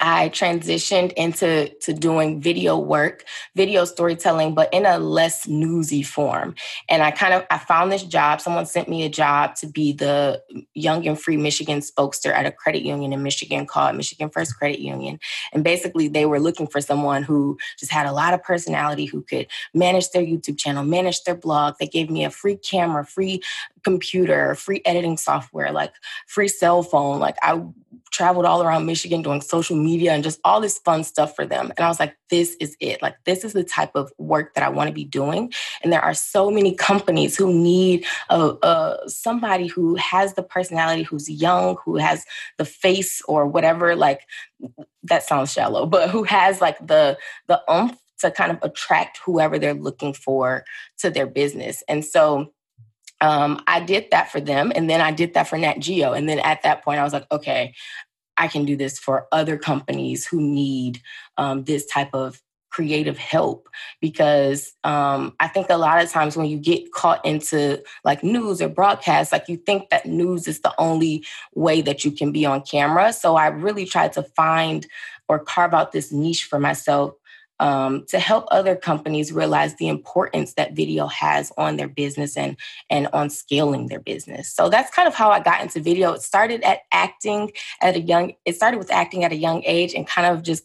I 0.00 0.28
transitioned 0.28 1.12
into 1.14 1.70
to 1.80 1.92
doing 1.92 2.40
video 2.40 2.78
work, 2.78 3.24
video 3.54 3.84
storytelling, 3.84 4.54
but 4.54 4.72
in 4.72 4.84
a 4.84 4.98
less 4.98 5.48
newsy 5.48 6.02
form. 6.02 6.54
And 6.88 7.02
I 7.02 7.10
kind 7.10 7.32
of 7.32 7.46
I 7.50 7.58
found 7.58 7.90
this 7.90 8.02
job. 8.02 8.40
Someone 8.40 8.66
sent 8.66 8.88
me 8.88 9.04
a 9.04 9.08
job 9.08 9.54
to 9.56 9.66
be 9.66 9.92
the 9.92 10.42
Young 10.74 11.06
and 11.06 11.18
Free 11.18 11.36
Michigan 11.36 11.80
spokesperson 11.80 12.32
at 12.32 12.46
a 12.46 12.52
credit 12.52 12.82
union 12.82 13.12
in 13.12 13.22
Michigan 13.22 13.66
called 13.66 13.96
Michigan 13.96 14.28
First 14.28 14.56
Credit 14.58 14.80
Union. 14.80 15.18
And 15.52 15.64
basically, 15.64 16.08
they 16.08 16.26
were 16.26 16.40
looking 16.40 16.66
for 16.66 16.80
someone 16.80 17.22
who 17.22 17.56
just 17.78 17.92
had 17.92 18.06
a 18.06 18.12
lot 18.12 18.34
of 18.34 18.42
personality, 18.42 19.06
who 19.06 19.22
could 19.22 19.46
manage 19.72 20.10
their 20.10 20.22
YouTube 20.22 20.58
channel, 20.58 20.84
manage 20.84 21.24
their 21.24 21.34
blog. 21.34 21.76
They 21.78 21.86
gave 21.86 22.10
me 22.10 22.24
a 22.24 22.30
free 22.30 22.56
camera, 22.56 23.04
free 23.04 23.42
computer, 23.82 24.54
free 24.56 24.82
editing 24.84 25.16
software, 25.16 25.70
like 25.70 25.94
free 26.26 26.48
cell 26.48 26.82
phone. 26.82 27.20
Like 27.20 27.36
I 27.40 27.62
traveled 28.12 28.46
all 28.46 28.62
around 28.62 28.86
Michigan 28.86 29.22
doing 29.22 29.40
social 29.40 29.76
media 29.76 30.12
and 30.12 30.24
just 30.24 30.40
all 30.44 30.60
this 30.60 30.78
fun 30.78 31.04
stuff 31.04 31.34
for 31.34 31.44
them. 31.44 31.72
And 31.76 31.84
I 31.84 31.88
was 31.88 32.00
like, 32.00 32.16
this 32.30 32.56
is 32.60 32.76
it. 32.80 33.02
Like, 33.02 33.16
this 33.24 33.44
is 33.44 33.52
the 33.52 33.64
type 33.64 33.90
of 33.94 34.12
work 34.18 34.54
that 34.54 34.64
I 34.64 34.68
want 34.68 34.88
to 34.88 34.94
be 34.94 35.04
doing. 35.04 35.52
And 35.82 35.92
there 35.92 36.02
are 36.02 36.14
so 36.14 36.50
many 36.50 36.74
companies 36.90 37.36
who 37.36 37.52
need 37.52 38.06
a, 38.30 38.54
a, 38.62 38.98
somebody 39.06 39.66
who 39.66 39.96
has 39.96 40.34
the 40.34 40.42
personality, 40.42 41.02
who's 41.02 41.28
young, 41.28 41.76
who 41.84 41.96
has 41.96 42.24
the 42.58 42.64
face 42.64 43.20
or 43.28 43.46
whatever. 43.46 43.96
Like, 43.96 44.22
that 45.02 45.22
sounds 45.22 45.52
shallow, 45.52 45.86
but 45.86 46.10
who 46.10 46.24
has 46.24 46.60
like 46.60 46.84
the 46.84 47.18
the 47.46 47.62
umph 47.68 47.96
to 48.18 48.30
kind 48.30 48.50
of 48.50 48.58
attract 48.62 49.20
whoever 49.24 49.58
they're 49.58 49.74
looking 49.74 50.14
for 50.14 50.64
to 50.98 51.10
their 51.10 51.26
business. 51.26 51.82
And 51.88 52.04
so 52.04 52.52
um, 53.26 53.60
I 53.66 53.80
did 53.80 54.06
that 54.12 54.30
for 54.30 54.40
them. 54.40 54.70
And 54.76 54.88
then 54.88 55.00
I 55.00 55.10
did 55.10 55.34
that 55.34 55.48
for 55.48 55.58
Nat 55.58 55.80
Geo. 55.80 56.12
And 56.12 56.28
then 56.28 56.38
at 56.38 56.62
that 56.62 56.84
point, 56.84 57.00
I 57.00 57.02
was 57.02 57.12
like, 57.12 57.26
okay, 57.32 57.74
I 58.36 58.46
can 58.46 58.64
do 58.64 58.76
this 58.76 59.00
for 59.00 59.26
other 59.32 59.58
companies 59.58 60.24
who 60.24 60.40
need 60.40 61.02
um, 61.36 61.64
this 61.64 61.86
type 61.86 62.10
of 62.14 62.40
creative 62.70 63.18
help 63.18 63.68
because 64.00 64.74
um, 64.84 65.34
I 65.40 65.48
think 65.48 65.70
a 65.70 65.76
lot 65.76 66.00
of 66.00 66.10
times 66.10 66.36
when 66.36 66.46
you 66.46 66.58
get 66.58 66.92
caught 66.92 67.24
into 67.24 67.82
like 68.04 68.22
news 68.22 68.62
or 68.62 68.68
broadcast, 68.68 69.32
like 69.32 69.48
you 69.48 69.56
think 69.56 69.88
that 69.88 70.06
news 70.06 70.46
is 70.46 70.60
the 70.60 70.74
only 70.78 71.24
way 71.54 71.80
that 71.80 72.04
you 72.04 72.12
can 72.12 72.30
be 72.30 72.46
on 72.46 72.62
camera. 72.62 73.12
So 73.12 73.34
I 73.34 73.48
really 73.48 73.86
tried 73.86 74.12
to 74.12 74.22
find 74.22 74.86
or 75.28 75.40
carve 75.40 75.74
out 75.74 75.90
this 75.90 76.12
niche 76.12 76.44
for 76.44 76.60
myself 76.60 77.14
um, 77.60 78.04
to 78.08 78.18
help 78.18 78.46
other 78.50 78.76
companies 78.76 79.32
realize 79.32 79.74
the 79.76 79.88
importance 79.88 80.54
that 80.54 80.74
video 80.74 81.06
has 81.06 81.52
on 81.56 81.76
their 81.76 81.88
business 81.88 82.36
and 82.36 82.56
and 82.90 83.08
on 83.12 83.30
scaling 83.30 83.88
their 83.88 84.00
business. 84.00 84.52
So 84.52 84.68
that's 84.68 84.94
kind 84.94 85.08
of 85.08 85.14
how 85.14 85.30
I 85.30 85.40
got 85.40 85.62
into 85.62 85.80
video. 85.80 86.12
It 86.12 86.22
started 86.22 86.62
at 86.62 86.80
acting 86.92 87.52
at 87.80 87.96
a 87.96 88.00
young. 88.00 88.32
It 88.44 88.56
started 88.56 88.78
with 88.78 88.92
acting 88.92 89.24
at 89.24 89.32
a 89.32 89.36
young 89.36 89.62
age 89.64 89.94
and 89.94 90.06
kind 90.06 90.26
of 90.26 90.42
just 90.42 90.64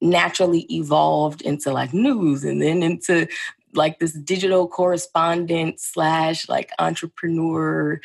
naturally 0.00 0.66
evolved 0.72 1.42
into 1.42 1.72
like 1.72 1.92
news 1.92 2.44
and 2.44 2.62
then 2.62 2.82
into 2.82 3.26
like 3.74 3.98
this 3.98 4.12
digital 4.12 4.68
correspondent 4.68 5.80
slash 5.80 6.48
like 6.48 6.70
entrepreneur 6.78 8.00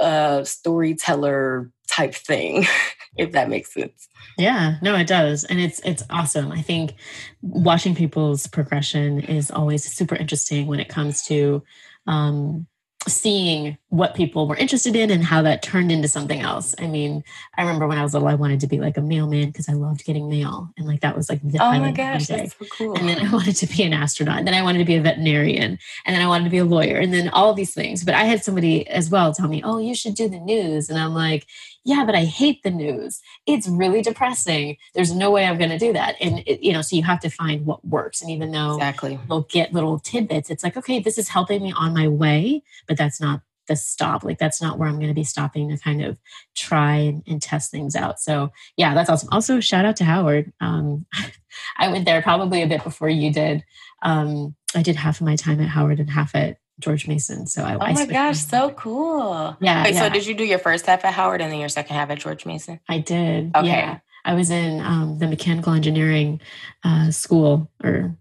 uh, 0.00 0.44
storyteller 0.44 1.70
type 2.00 2.14
thing, 2.14 2.66
if 3.16 3.32
that 3.32 3.48
makes 3.48 3.74
sense. 3.74 4.08
Yeah, 4.38 4.76
no, 4.82 4.96
it 4.96 5.06
does. 5.06 5.44
And 5.44 5.60
it's 5.60 5.80
it's 5.80 6.02
awesome. 6.10 6.52
I 6.52 6.62
think 6.62 6.94
watching 7.42 7.94
people's 7.94 8.46
progression 8.46 9.20
is 9.20 9.50
always 9.50 9.84
super 9.84 10.16
interesting 10.16 10.66
when 10.66 10.80
it 10.80 10.88
comes 10.88 11.22
to 11.24 11.62
um, 12.06 12.66
seeing 13.08 13.78
what 13.88 14.14
people 14.14 14.46
were 14.46 14.56
interested 14.56 14.94
in 14.94 15.10
and 15.10 15.24
how 15.24 15.40
that 15.42 15.62
turned 15.62 15.90
into 15.90 16.06
something 16.06 16.40
else. 16.40 16.74
I 16.78 16.86
mean, 16.86 17.24
I 17.56 17.62
remember 17.62 17.86
when 17.86 17.98
I 17.98 18.02
was 18.02 18.12
little, 18.12 18.28
I 18.28 18.34
wanted 18.34 18.60
to 18.60 18.66
be 18.66 18.78
like 18.78 18.98
a 18.98 19.00
mailman 19.00 19.48
because 19.48 19.68
I 19.68 19.72
loved 19.72 20.04
getting 20.04 20.28
mail, 20.28 20.70
and 20.76 20.86
like 20.86 21.00
that 21.00 21.16
was 21.16 21.30
like 21.30 21.40
the 21.42 21.58
oh 21.62 21.78
my 21.78 21.92
gosh, 21.92 22.26
that's 22.26 22.54
so 22.58 22.66
cool. 22.76 22.94
And 22.96 23.08
then 23.08 23.26
I 23.26 23.30
wanted 23.32 23.56
to 23.56 23.66
be 23.66 23.82
an 23.82 23.92
astronaut. 23.92 24.38
And 24.38 24.46
then 24.46 24.54
I 24.54 24.62
wanted 24.62 24.80
to 24.80 24.84
be 24.84 24.96
a 24.96 25.00
veterinarian, 25.00 25.78
and 26.04 26.14
then 26.14 26.22
I 26.22 26.28
wanted 26.28 26.44
to 26.44 26.50
be 26.50 26.58
a 26.58 26.64
lawyer, 26.64 26.96
and 26.96 27.12
then 27.12 27.30
all 27.30 27.54
these 27.54 27.74
things. 27.74 28.04
But 28.04 28.14
I 28.14 28.24
had 28.24 28.44
somebody 28.44 28.86
as 28.88 29.08
well 29.08 29.32
tell 29.32 29.48
me, 29.48 29.62
"Oh, 29.64 29.78
you 29.78 29.94
should 29.94 30.14
do 30.14 30.28
the 30.28 30.40
news," 30.40 30.90
and 30.90 30.98
I'm 30.98 31.14
like, 31.14 31.46
"Yeah, 31.84 32.04
but 32.04 32.14
I 32.14 32.24
hate 32.24 32.62
the 32.62 32.70
news. 32.70 33.20
It's 33.46 33.68
really 33.68 34.02
depressing. 34.02 34.76
There's 34.94 35.14
no 35.14 35.30
way 35.30 35.44
I'm 35.46 35.58
going 35.58 35.70
to 35.70 35.78
do 35.78 35.92
that." 35.92 36.16
And 36.20 36.40
it, 36.46 36.62
you 36.62 36.72
know, 36.72 36.82
so 36.82 36.96
you 36.96 37.02
have 37.04 37.20
to 37.20 37.30
find 37.30 37.66
what 37.66 37.84
works. 37.86 38.20
And 38.22 38.30
even 38.30 38.50
though 38.50 38.74
exactly 38.74 39.18
they'll 39.28 39.42
get 39.42 39.72
little 39.72 39.98
tidbits, 39.98 40.50
it's 40.50 40.64
like, 40.64 40.76
okay, 40.76 41.00
this 41.00 41.18
is 41.18 41.28
helping 41.28 41.62
me 41.62 41.72
on 41.72 41.94
my 41.94 42.08
way, 42.08 42.62
but 42.86 42.96
that's 42.96 43.20
not 43.20 43.42
the 43.70 43.76
stop. 43.76 44.24
Like 44.24 44.38
that's 44.38 44.60
not 44.60 44.78
where 44.78 44.88
I'm 44.88 44.96
going 44.96 45.08
to 45.08 45.14
be 45.14 45.24
stopping 45.24 45.70
to 45.70 45.78
kind 45.78 46.02
of 46.02 46.18
try 46.56 46.96
and, 46.96 47.22
and, 47.26 47.40
test 47.40 47.70
things 47.70 47.94
out. 47.94 48.18
So 48.20 48.50
yeah, 48.76 48.94
that's 48.94 49.08
awesome. 49.08 49.28
Also, 49.30 49.60
shout 49.60 49.84
out 49.84 49.96
to 49.96 50.04
Howard. 50.04 50.52
Um, 50.60 51.06
I 51.78 51.88
went 51.88 52.04
there 52.04 52.20
probably 52.20 52.62
a 52.62 52.66
bit 52.66 52.82
before 52.82 53.08
you 53.08 53.32
did. 53.32 53.64
Um, 54.02 54.56
I 54.74 54.82
did 54.82 54.96
half 54.96 55.20
of 55.20 55.26
my 55.26 55.36
time 55.36 55.60
at 55.60 55.68
Howard 55.68 56.00
and 56.00 56.10
half 56.10 56.34
at 56.34 56.58
George 56.80 57.06
Mason. 57.06 57.46
So 57.46 57.62
I. 57.62 57.74
Oh 57.74 57.78
my 57.78 57.92
I 57.92 58.06
gosh, 58.06 58.38
so 58.38 58.70
cool! 58.70 59.56
Yeah, 59.60 59.84
Wait, 59.84 59.94
yeah. 59.94 60.00
So 60.00 60.08
did 60.08 60.26
you 60.26 60.34
do 60.34 60.44
your 60.44 60.58
first 60.58 60.86
half 60.86 61.04
at 61.04 61.14
Howard 61.14 61.40
and 61.40 61.52
then 61.52 61.60
your 61.60 61.68
second 61.68 61.96
half 61.96 62.10
at 62.10 62.18
George 62.18 62.46
Mason? 62.46 62.80
I 62.88 62.98
did. 62.98 63.52
Okay. 63.54 63.66
Yeah. 63.66 63.98
I 64.24 64.34
was 64.34 64.50
in 64.50 64.80
um, 64.80 65.18
the 65.18 65.26
mechanical 65.26 65.72
engineering 65.72 66.40
uh, 66.84 67.10
school 67.10 67.70
or 67.82 68.14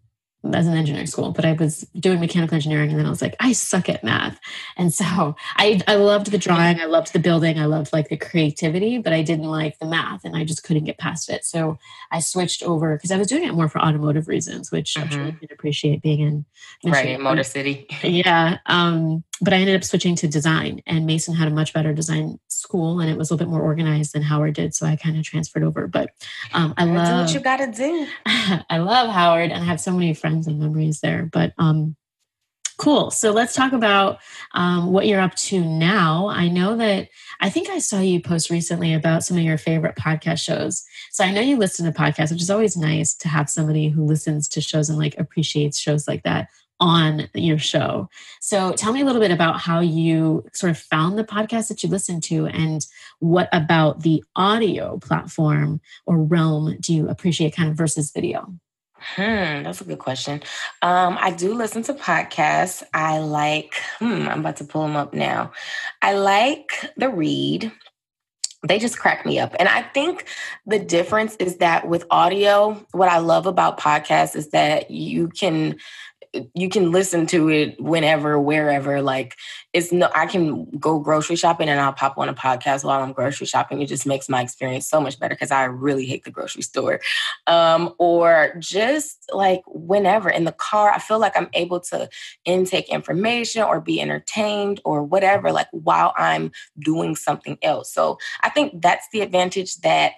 as 0.54 0.68
an 0.68 0.74
engineering 0.74 1.08
school, 1.08 1.32
but 1.32 1.46
I 1.46 1.52
was 1.54 1.82
doing 2.00 2.20
mechanical 2.20 2.56
engineering 2.56 2.92
and 2.92 2.98
then 2.98 3.06
I 3.06 3.10
was 3.10 3.22
like, 3.22 3.36
I 3.42 3.52
suck 3.52 3.90
at 3.90 4.04
math. 4.04 4.40
And 4.78 4.94
so 4.94 5.36
I, 5.58 5.82
I 5.86 5.96
loved 5.96 6.32
the 6.32 6.38
drawing, 6.38 6.80
I 6.80 6.86
loved 6.86 7.12
the 7.12 7.20
building, 7.20 7.60
I 7.60 7.66
loved 7.66 7.92
like 7.92 8.08
the 8.08 8.16
creativity, 8.16 9.00
but 9.00 9.12
I 9.12 9.22
didn't 9.22 9.48
like 9.48 9.80
the 9.80 9.86
math 9.86 10.24
and 10.24 10.38
I 10.38 10.46
just 10.46 10.64
couldn't 10.64 10.86
get 10.86 10.98
past 10.98 11.30
it. 11.30 11.44
So 11.44 11.78
I 12.12 12.22
switched 12.22 12.64
over 12.64 12.96
because 12.96 13.12
I 13.12 13.18
was 13.18 13.28
doing 13.28 13.44
it 13.44 13.54
more 13.54 13.68
for 13.68 13.80
automotive 13.80 14.30
reasons, 14.30 14.72
which 14.72 14.94
mm-hmm. 14.94 15.04
I'm 15.04 15.10
sure 15.10 15.26
you 15.26 15.34
can 15.34 15.50
appreciate 15.52 16.02
being 16.02 16.22
in 16.22 16.46
Michigan. 16.86 17.12
right 17.12 17.20
Motor 17.20 17.44
City. 17.44 17.88
yeah. 18.02 18.60
Um, 18.66 19.26
but 19.42 19.54
I 19.54 19.58
ended 19.58 19.76
up 19.76 19.84
switching 19.84 20.16
to 20.18 20.28
design 20.28 20.82
and 20.86 21.06
Mason 21.06 21.34
had 21.34 21.48
a 21.48 21.52
much 21.52 21.74
better 21.74 21.94
design 21.94 22.40
school 22.48 23.00
and 23.00 23.10
it 23.10 23.18
was 23.18 23.30
a 23.30 23.34
little 23.34 23.46
bit 23.46 23.52
more 23.52 23.62
organized 23.62 24.14
than 24.14 24.22
Howard 24.22 24.56
did. 24.56 24.76
So 24.76 24.86
I 24.86 24.96
kind 24.96 25.18
of 25.18 25.24
transferred 25.24 25.64
over. 25.64 25.88
But 25.88 26.12
um, 26.54 26.74
I 26.78 26.86
love 26.86 27.26
what 27.26 27.34
you 27.34 27.40
gotta 27.40 27.68
do. 27.72 28.08
I 28.26 28.78
love 28.78 29.10
Howard 29.10 29.52
and 29.52 29.62
I 29.62 29.66
have 29.66 29.80
so 29.80 29.92
many 29.92 30.14
friends 30.14 30.48
and 30.48 30.60
memories 30.60 31.00
there. 31.00 31.30
But 31.32 31.54
um, 31.58 31.96
cool. 32.78 33.12
So 33.12 33.32
let's 33.32 33.54
talk 33.54 33.74
about 33.74 34.20
um, 34.54 34.92
what 34.92 35.06
you're 35.06 35.20
up 35.20 35.36
to 35.36 35.64
now. 35.64 36.30
I 36.30 36.48
know 36.48 36.76
that 36.78 37.10
I 37.42 37.50
think 37.50 37.70
I 37.70 37.80
saw 37.80 38.00
you 38.00 38.22
post 38.22 38.50
recently 38.50 38.94
about 38.94 39.24
some 39.24 39.38
of 39.38 39.44
your 39.44 39.58
favorite 39.58 39.96
podcast 39.96 40.40
shows. 40.40 40.84
So 41.12 41.24
I 41.24 41.32
know 41.32 41.42
you 41.42 41.58
listen 41.58 41.86
to 41.86 41.98
podcasts, 41.98 42.32
which 42.32 42.42
is 42.42 42.50
always 42.50 42.78
nice 42.78 43.14
to 43.16 43.28
have 43.28 43.50
somebody 43.50 43.90
who 43.90 44.06
listens 44.06 44.48
to 44.50 44.62
shows 44.62 44.90
and 44.90 44.98
like 44.98 45.18
appreciates 45.18 45.80
shows 45.80 46.08
like 46.08 46.24
that 46.24 46.48
on 46.80 47.30
your 47.34 47.58
show. 47.58 48.10
So 48.40 48.72
tell 48.74 48.94
me 48.94 49.02
a 49.02 49.06
little 49.06 49.22
bit 49.22 49.32
about 49.32 49.60
how 49.60 49.80
you 49.80 50.46
sort 50.54 50.72
of 50.72 50.78
found 50.78 51.18
the 51.18 51.24
podcast 51.24 51.68
that 51.68 51.84
you 51.84 51.90
listened 51.90 52.24
to 52.24 52.48
and 52.48 52.86
what 53.20 53.50
about 53.52 54.02
the 54.04 54.24
audio 54.36 54.98
platform 54.98 55.82
or 56.06 56.22
realm 56.22 56.78
do 56.80 56.94
you 56.94 57.10
appreciate 57.10 57.56
kind 57.56 57.70
of 57.70 57.76
versus 57.76 58.12
video? 58.12 58.54
Hmm, 59.02 59.64
that's 59.64 59.80
a 59.80 59.86
good 59.86 60.00
question. 60.00 60.42
Um, 60.82 61.18
I 61.20 61.32
do 61.32 61.54
listen 61.54 61.84
to 61.84 61.94
podcasts. 61.94 62.84
I 62.94 63.20
like, 63.20 63.76
hmm, 63.98 64.28
I'm 64.28 64.42
about 64.42 64.58
to 64.58 64.66
pull 64.66 64.82
them 64.82 64.98
up 64.98 65.14
now. 65.14 65.54
I 66.02 66.16
like 66.16 66.72
The 66.98 67.10
Read. 67.10 67.72
They 68.68 68.78
just 68.78 69.00
crack 69.00 69.26
me 69.26 69.40
up. 69.40 69.56
And 69.58 69.70
I 69.70 69.84
think 69.84 70.26
the 70.66 70.80
difference 70.80 71.38
is 71.38 71.58
that 71.58 71.88
with 71.88 72.06
audio, 72.12 72.86
what 72.92 73.08
I 73.08 73.20
love 73.20 73.46
about 73.46 73.80
podcasts 73.80 74.36
is 74.36 74.50
that 74.50 74.92
you 74.92 75.30
can 75.30 75.78
you 76.54 76.70
can 76.70 76.92
listen 76.92 77.26
to 77.28 77.50
it 77.50 77.82
whenever, 77.82 78.40
wherever. 78.40 79.02
Like 79.02 79.36
it's 79.74 79.92
no, 79.92 80.10
I 80.14 80.28
can 80.28 80.70
go 80.78 81.00
grocery 81.00 81.36
shopping 81.36 81.70
and 81.70 81.80
I'll 81.80 81.94
pop 81.94 82.18
on 82.18 82.30
a 82.30 82.34
podcast 82.34 82.84
while 82.84 83.02
I'm 83.02 83.14
grocery 83.14 83.48
shopping. 83.48 83.82
It 83.82 83.88
just 83.88 84.06
makes 84.06 84.30
my 84.30 84.42
experience 84.42 84.88
so 84.88 85.02
much 85.02 85.20
better 85.20 85.34
because 85.34 85.52
I 85.52 85.64
really 85.66 86.06
hate 86.06 86.24
the 86.24 86.32
grocery 86.32 86.62
store. 86.62 87.02
Um, 87.48 87.94
or 87.98 88.56
just 88.60 89.30
like 89.34 89.62
whenever 89.68 90.30
in 90.30 90.44
the 90.44 90.52
car, 90.52 90.92
I 90.92 91.00
feel 91.00 91.20
like 91.20 91.36
I'm 91.36 91.50
able 91.54 91.80
to 91.82 92.10
intake 92.46 92.90
information 92.90 93.64
or 93.64 93.82
be 93.82 94.00
entertained 94.00 94.82
or 94.86 95.04
whatever, 95.04 95.52
like 95.52 95.68
while 95.72 96.14
I'm 96.16 96.52
doing 96.78 97.16
something 97.16 97.58
else. 97.62 97.92
So 97.92 98.20
I 98.42 98.50
think 98.50 98.82
that's 98.82 99.08
the 99.12 99.22
advantage 99.22 99.78
that 99.78 100.14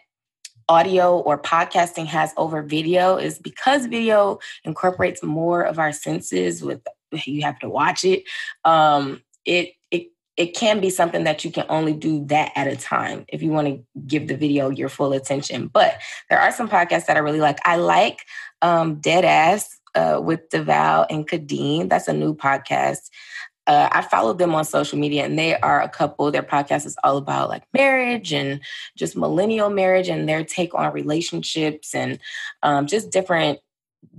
audio 0.72 1.18
or 1.20 1.38
podcasting 1.38 2.06
has 2.06 2.34
over 2.38 2.62
video 2.62 3.18
is 3.18 3.38
because 3.38 3.88
video 3.88 4.40
incorporates 4.64 5.22
more 5.22 5.64
of 5.64 5.78
our 5.78 5.92
senses 5.92 6.64
with 6.64 6.82
you 7.26 7.42
have 7.42 7.60
to 7.60 7.68
watch 7.68 8.06
it 8.06 8.24
um, 8.64 9.22
it 9.44 9.74
it 9.92 10.08
it 10.38 10.56
can 10.56 10.80
be 10.80 10.90
something 10.90 11.26
that 11.26 11.44
you 11.44 11.52
can 11.52 11.66
only 11.68 11.92
do 11.92 12.24
that 12.26 12.54
at 12.56 12.68
a 12.68 12.78
time 12.78 13.26
if 13.28 13.44
you 13.44 13.52
want 13.52 13.68
to 13.68 13.84
give 14.08 14.30
the 14.30 14.38
video 14.38 14.70
your 14.70 14.88
full 14.88 15.12
attention 15.12 15.68
but 15.68 16.00
there 16.30 16.40
are 16.40 16.54
some 16.54 16.70
podcasts 16.70 17.06
that 17.06 17.18
i 17.18 17.20
really 17.20 17.42
like 17.42 17.60
i 17.66 17.76
like 17.76 18.22
um, 18.62 19.02
Deadass 19.02 19.66
uh, 19.96 20.22
with 20.24 20.50
DeVal 20.50 21.06
and 21.10 21.28
Kadeen. 21.28 21.90
That's 21.90 22.08
a 22.08 22.14
new 22.14 22.34
podcast. 22.34 23.10
Uh, 23.68 23.90
I 23.92 24.02
followed 24.02 24.40
them 24.40 24.56
on 24.56 24.66
social 24.66 24.98
media, 24.98 25.24
and 25.24 25.38
they 25.38 25.56
are 25.60 25.82
a 25.82 25.90
couple. 25.90 26.32
Their 26.32 26.44
podcast 26.44 26.86
is 26.86 26.98
all 27.04 27.18
about 27.18 27.50
like 27.50 27.64
marriage 27.74 28.34
and 28.34 28.60
just 28.98 29.16
millennial 29.16 29.70
marriage 29.70 30.10
and 30.10 30.28
their 30.28 30.44
take 30.44 30.74
on 30.74 30.92
relationships 30.94 31.94
and 31.94 32.20
um, 32.64 32.88
just 32.88 33.12
different 33.12 33.60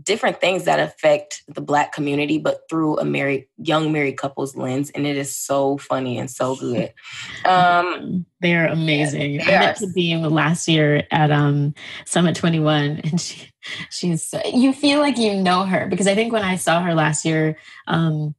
different 0.02 0.40
things 0.40 0.64
that 0.64 0.78
affect 0.78 1.42
the 1.48 1.60
black 1.60 1.92
community 1.92 2.38
but 2.38 2.62
through 2.70 2.98
a 2.98 3.04
married 3.04 3.46
young 3.58 3.92
married 3.92 4.16
couple's 4.16 4.56
lens 4.56 4.90
and 4.90 5.06
it 5.06 5.16
is 5.16 5.34
so 5.36 5.76
funny 5.76 6.18
and 6.18 6.30
so 6.30 6.56
good. 6.56 6.92
Um 7.44 8.24
they're 8.40 8.66
amazing. 8.66 9.38
they 9.38 9.56
i 9.56 9.58
met 9.58 9.76
Kadeen 9.76 10.30
last 10.30 10.68
year 10.68 11.04
at 11.10 11.32
um 11.32 11.74
summit 12.04 12.36
21 12.36 13.00
and 13.04 13.20
she 13.20 13.50
she's 13.90 14.32
you 14.52 14.72
feel 14.72 15.00
like 15.00 15.18
you 15.18 15.34
know 15.34 15.64
her 15.64 15.86
because 15.88 16.06
i 16.06 16.14
think 16.14 16.32
when 16.32 16.42
i 16.44 16.56
saw 16.56 16.80
her 16.80 16.94
last 16.94 17.24
year 17.24 17.56
um 17.88 18.34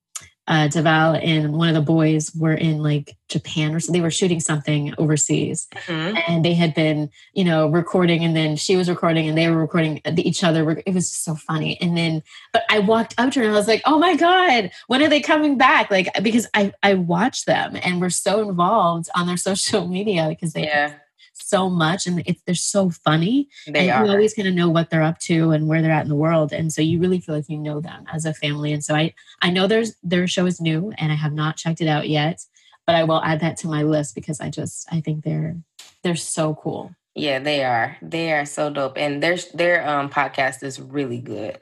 uh, 0.47 0.67
Deval 0.67 1.19
and 1.23 1.53
one 1.53 1.69
of 1.69 1.75
the 1.75 1.81
boys 1.81 2.33
were 2.35 2.53
in 2.53 2.79
like 2.79 3.15
Japan 3.29 3.73
or 3.73 3.79
so 3.79 3.93
they 3.93 4.01
were 4.01 4.12
shooting 4.12 4.41
something 4.41 4.93
overseas 4.97 5.67
mm-hmm. 5.73 6.17
and 6.27 6.43
they 6.43 6.53
had 6.53 6.73
been, 6.73 7.09
you 7.33 7.45
know, 7.45 7.67
recording 7.67 8.25
and 8.25 8.35
then 8.35 8.57
she 8.57 8.75
was 8.75 8.89
recording 8.89 9.27
and 9.27 9.38
they 9.38 9.50
were 9.50 9.57
recording 9.57 10.01
each 10.17 10.43
other. 10.43 10.83
It 10.85 10.93
was 10.93 11.09
so 11.09 11.35
funny. 11.35 11.79
And 11.79 11.97
then, 11.97 12.23
but 12.51 12.63
I 12.69 12.79
walked 12.79 13.15
up 13.17 13.31
to 13.33 13.39
her 13.39 13.45
and 13.45 13.55
I 13.55 13.57
was 13.57 13.67
like, 13.67 13.83
oh 13.85 13.97
my 13.97 14.15
God, 14.15 14.71
when 14.88 15.01
are 15.01 15.07
they 15.07 15.21
coming 15.21 15.57
back? 15.57 15.89
Like, 15.89 16.09
because 16.21 16.47
I, 16.53 16.73
I 16.83 16.95
watch 16.95 17.45
them 17.45 17.77
and 17.81 18.01
we're 18.01 18.09
so 18.09 18.47
involved 18.47 19.09
on 19.15 19.27
their 19.27 19.38
social 19.43 19.88
media 19.88 20.27
because 20.27 20.53
they, 20.53 20.63
yeah 20.63 20.93
so 21.33 21.69
much 21.69 22.05
and 22.07 22.21
it's 22.25 22.41
they're 22.45 22.55
so 22.55 22.89
funny 22.89 23.47
they 23.67 23.89
and 23.89 23.91
are. 23.91 24.05
you 24.05 24.11
always 24.11 24.33
kind 24.33 24.47
of 24.47 24.53
know 24.53 24.69
what 24.69 24.89
they're 24.89 25.01
up 25.01 25.19
to 25.19 25.51
and 25.51 25.67
where 25.67 25.81
they're 25.81 25.91
at 25.91 26.03
in 26.03 26.09
the 26.09 26.15
world 26.15 26.53
and 26.53 26.71
so 26.71 26.81
you 26.81 26.99
really 26.99 27.19
feel 27.19 27.35
like 27.35 27.49
you 27.49 27.57
know 27.57 27.79
them 27.79 28.05
as 28.13 28.25
a 28.25 28.33
family 28.33 28.71
and 28.71 28.83
so 28.83 28.95
i 28.95 29.13
i 29.41 29.49
know 29.49 29.67
there's 29.67 29.95
their 30.03 30.27
show 30.27 30.45
is 30.45 30.61
new 30.61 30.93
and 30.97 31.11
i 31.11 31.15
have 31.15 31.33
not 31.33 31.57
checked 31.57 31.81
it 31.81 31.87
out 31.87 32.07
yet 32.07 32.45
but 32.85 32.95
i 32.95 33.03
will 33.03 33.21
add 33.23 33.39
that 33.39 33.57
to 33.57 33.67
my 33.67 33.83
list 33.83 34.15
because 34.15 34.39
i 34.39 34.49
just 34.49 34.87
i 34.91 35.01
think 35.01 35.23
they're 35.23 35.57
they're 36.03 36.15
so 36.15 36.53
cool 36.55 36.93
yeah, 37.15 37.38
they 37.38 37.63
are. 37.63 37.96
They 38.01 38.34
are 38.34 38.46
so 38.46 38.72
dope, 38.72 38.98
and 38.98 39.22
their 39.22 39.38
their 39.53 39.88
um, 39.88 40.10
podcast 40.10 40.63
is 40.63 40.79
really 40.79 41.20
good. 41.20 41.60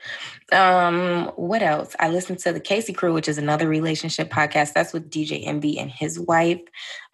Um, 0.54 1.32
what 1.36 1.62
else? 1.62 1.94
I 2.00 2.08
listened 2.08 2.40
to 2.40 2.54
the 2.54 2.62
Casey 2.62 2.94
Crew, 2.94 3.14
which 3.14 3.28
is 3.28 3.38
another 3.38 3.68
relationship 3.68 4.30
podcast. 4.30 4.72
That's 4.72 4.94
with 4.94 5.10
DJ 5.10 5.46
Envy 5.46 5.78
and 5.78 5.92
his 5.92 6.18
wife, 6.18 6.62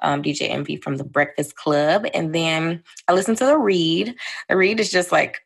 um, 0.04 0.22
DJ 0.22 0.50
Envy 0.52 0.76
from 0.78 0.98
the 0.98 1.04
Breakfast 1.04 1.56
Club, 1.56 2.06
and 2.14 2.36
then 2.36 2.84
I 3.08 3.14
listened 3.14 3.40
to 3.40 3.46
the 3.46 3.58
Read. 3.58 4.16
The 4.50 4.58
Read 4.58 4.80
is 4.80 4.92
just 4.92 5.12
like 5.12 5.42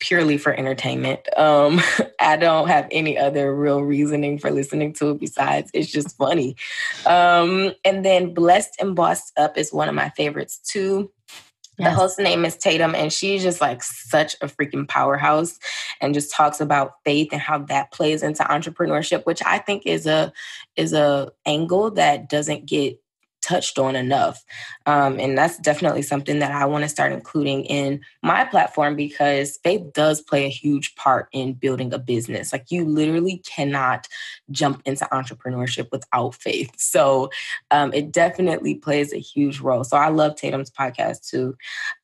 purely 0.00 0.36
for 0.36 0.52
entertainment. 0.52 1.20
Um, 1.38 1.80
I 2.20 2.36
don't 2.36 2.66
have 2.68 2.88
any 2.90 3.16
other 3.16 3.54
real 3.54 3.82
reasoning 3.82 4.38
for 4.38 4.50
listening 4.50 4.92
to 4.94 5.10
it 5.10 5.20
besides 5.20 5.70
it's 5.72 5.90
just 5.90 6.16
funny. 6.16 6.56
Um, 7.06 7.74
and 7.84 8.04
then 8.04 8.34
Blessed 8.34 8.76
and 8.80 8.96
Bossed 8.96 9.32
Up 9.36 9.56
is 9.56 9.72
one 9.72 9.88
of 9.88 9.94
my 9.94 10.10
favorites 10.10 10.58
too. 10.58 11.10
Yes. 11.78 11.88
The 11.88 11.94
host's 11.94 12.18
name 12.18 12.44
is 12.44 12.56
Tatum, 12.56 12.94
and 12.94 13.12
she's 13.12 13.42
just 13.42 13.60
like 13.60 13.82
such 13.82 14.36
a 14.40 14.46
freaking 14.46 14.86
powerhouse 14.86 15.58
and 16.00 16.14
just 16.14 16.32
talks 16.32 16.60
about 16.60 16.94
faith 17.04 17.30
and 17.32 17.40
how 17.40 17.58
that 17.58 17.90
plays 17.90 18.22
into 18.22 18.44
entrepreneurship, 18.44 19.26
which 19.26 19.42
I 19.44 19.58
think 19.58 19.84
is 19.84 20.06
a 20.06 20.32
is 20.76 20.92
a 20.92 21.32
angle 21.46 21.90
that 21.92 22.28
doesn't 22.28 22.66
get 22.66 23.00
touched 23.44 23.78
on 23.78 23.94
enough. 23.96 24.42
Um, 24.86 25.18
and 25.20 25.36
that's 25.36 25.58
definitely 25.58 26.02
something 26.02 26.38
that 26.38 26.50
I 26.50 26.64
want 26.64 26.82
to 26.84 26.88
start 26.88 27.12
including 27.12 27.64
in 27.64 28.00
my 28.22 28.44
platform 28.44 28.96
because 28.96 29.58
faith 29.62 29.92
does 29.92 30.20
play 30.20 30.46
a 30.46 30.50
huge 30.50 30.94
part 30.96 31.28
in 31.32 31.52
building 31.52 31.92
a 31.92 31.98
business. 31.98 32.52
Like 32.52 32.70
you 32.70 32.84
literally 32.84 33.38
cannot 33.38 34.08
jump 34.50 34.82
into 34.84 35.06
entrepreneurship 35.12 35.88
without 35.92 36.34
faith. 36.34 36.70
So 36.94 37.30
um, 37.72 37.92
it 37.92 38.12
definitely 38.12 38.76
plays 38.76 39.12
a 39.12 39.18
huge 39.18 39.58
role. 39.58 39.82
So 39.82 39.96
I 39.96 40.10
love 40.10 40.36
Tatum's 40.36 40.70
podcast 40.70 41.28
too. 41.28 41.56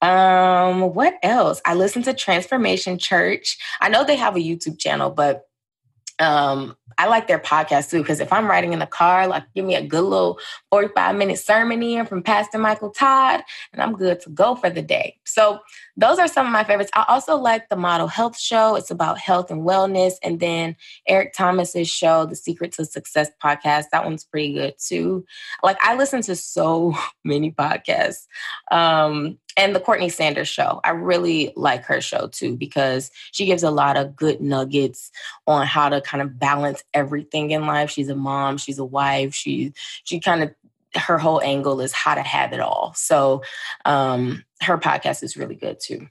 Um, 0.02 0.94
what 0.94 1.14
else? 1.22 1.60
I 1.64 1.74
listen 1.74 2.02
to 2.04 2.12
Transformation 2.12 2.98
Church. 2.98 3.56
I 3.80 3.88
know 3.88 4.04
they 4.04 4.16
have 4.16 4.34
a 4.34 4.40
YouTube 4.40 4.80
channel, 4.80 5.10
but 5.10 5.49
um, 6.20 6.76
I 6.98 7.06
like 7.06 7.28
their 7.28 7.38
podcast 7.38 7.90
too 7.90 8.02
because 8.02 8.20
if 8.20 8.30
I'm 8.30 8.46
riding 8.46 8.74
in 8.74 8.78
the 8.78 8.86
car, 8.86 9.26
like 9.26 9.44
give 9.54 9.64
me 9.64 9.74
a 9.74 9.86
good 9.86 10.04
little 10.04 10.38
45 10.70 11.16
minute 11.16 11.38
sermon 11.38 11.82
in 11.82 12.04
from 12.04 12.22
Pastor 12.22 12.58
Michael 12.58 12.90
Todd, 12.90 13.40
and 13.72 13.82
I'm 13.82 13.94
good 13.94 14.20
to 14.20 14.30
go 14.30 14.54
for 14.54 14.68
the 14.68 14.82
day. 14.82 15.16
So 15.24 15.60
those 15.96 16.18
are 16.18 16.28
some 16.28 16.46
of 16.46 16.52
my 16.52 16.62
favorites. 16.62 16.90
I 16.94 17.06
also 17.08 17.36
like 17.36 17.68
the 17.70 17.76
Model 17.76 18.06
Health 18.06 18.38
Show. 18.38 18.76
It's 18.76 18.90
about 18.90 19.18
health 19.18 19.50
and 19.50 19.62
wellness, 19.62 20.14
and 20.22 20.40
then 20.40 20.76
Eric 21.08 21.32
Thomas's 21.32 21.88
show, 21.88 22.26
The 22.26 22.36
Secret 22.36 22.72
to 22.72 22.84
Success 22.84 23.30
podcast. 23.42 23.84
That 23.92 24.04
one's 24.04 24.24
pretty 24.24 24.52
good 24.52 24.74
too. 24.78 25.24
Like 25.62 25.78
I 25.80 25.96
listen 25.96 26.20
to 26.22 26.36
so 26.36 26.94
many 27.24 27.50
podcasts. 27.50 28.26
Um, 28.70 29.38
and 29.60 29.76
the 29.76 29.80
Courtney 29.80 30.08
Sanders 30.08 30.48
show. 30.48 30.80
I 30.84 30.90
really 30.90 31.52
like 31.54 31.84
her 31.84 32.00
show 32.00 32.28
too 32.28 32.56
because 32.56 33.10
she 33.32 33.44
gives 33.44 33.62
a 33.62 33.70
lot 33.70 33.98
of 33.98 34.16
good 34.16 34.40
nuggets 34.40 35.10
on 35.46 35.66
how 35.66 35.90
to 35.90 36.00
kind 36.00 36.22
of 36.22 36.38
balance 36.38 36.82
everything 36.94 37.50
in 37.50 37.66
life. 37.66 37.90
She's 37.90 38.08
a 38.08 38.16
mom, 38.16 38.56
she's 38.56 38.78
a 38.78 38.84
wife, 38.84 39.34
she 39.34 39.74
she 40.04 40.18
kind 40.18 40.42
of 40.42 40.54
her 40.96 41.18
whole 41.18 41.42
angle 41.42 41.82
is 41.82 41.92
how 41.92 42.14
to 42.14 42.22
have 42.22 42.54
it 42.54 42.60
all. 42.60 42.94
So 42.96 43.42
um 43.84 44.44
her 44.62 44.78
podcast 44.78 45.22
is 45.22 45.36
really 45.36 45.56
good 45.56 45.78
too. 45.78 46.08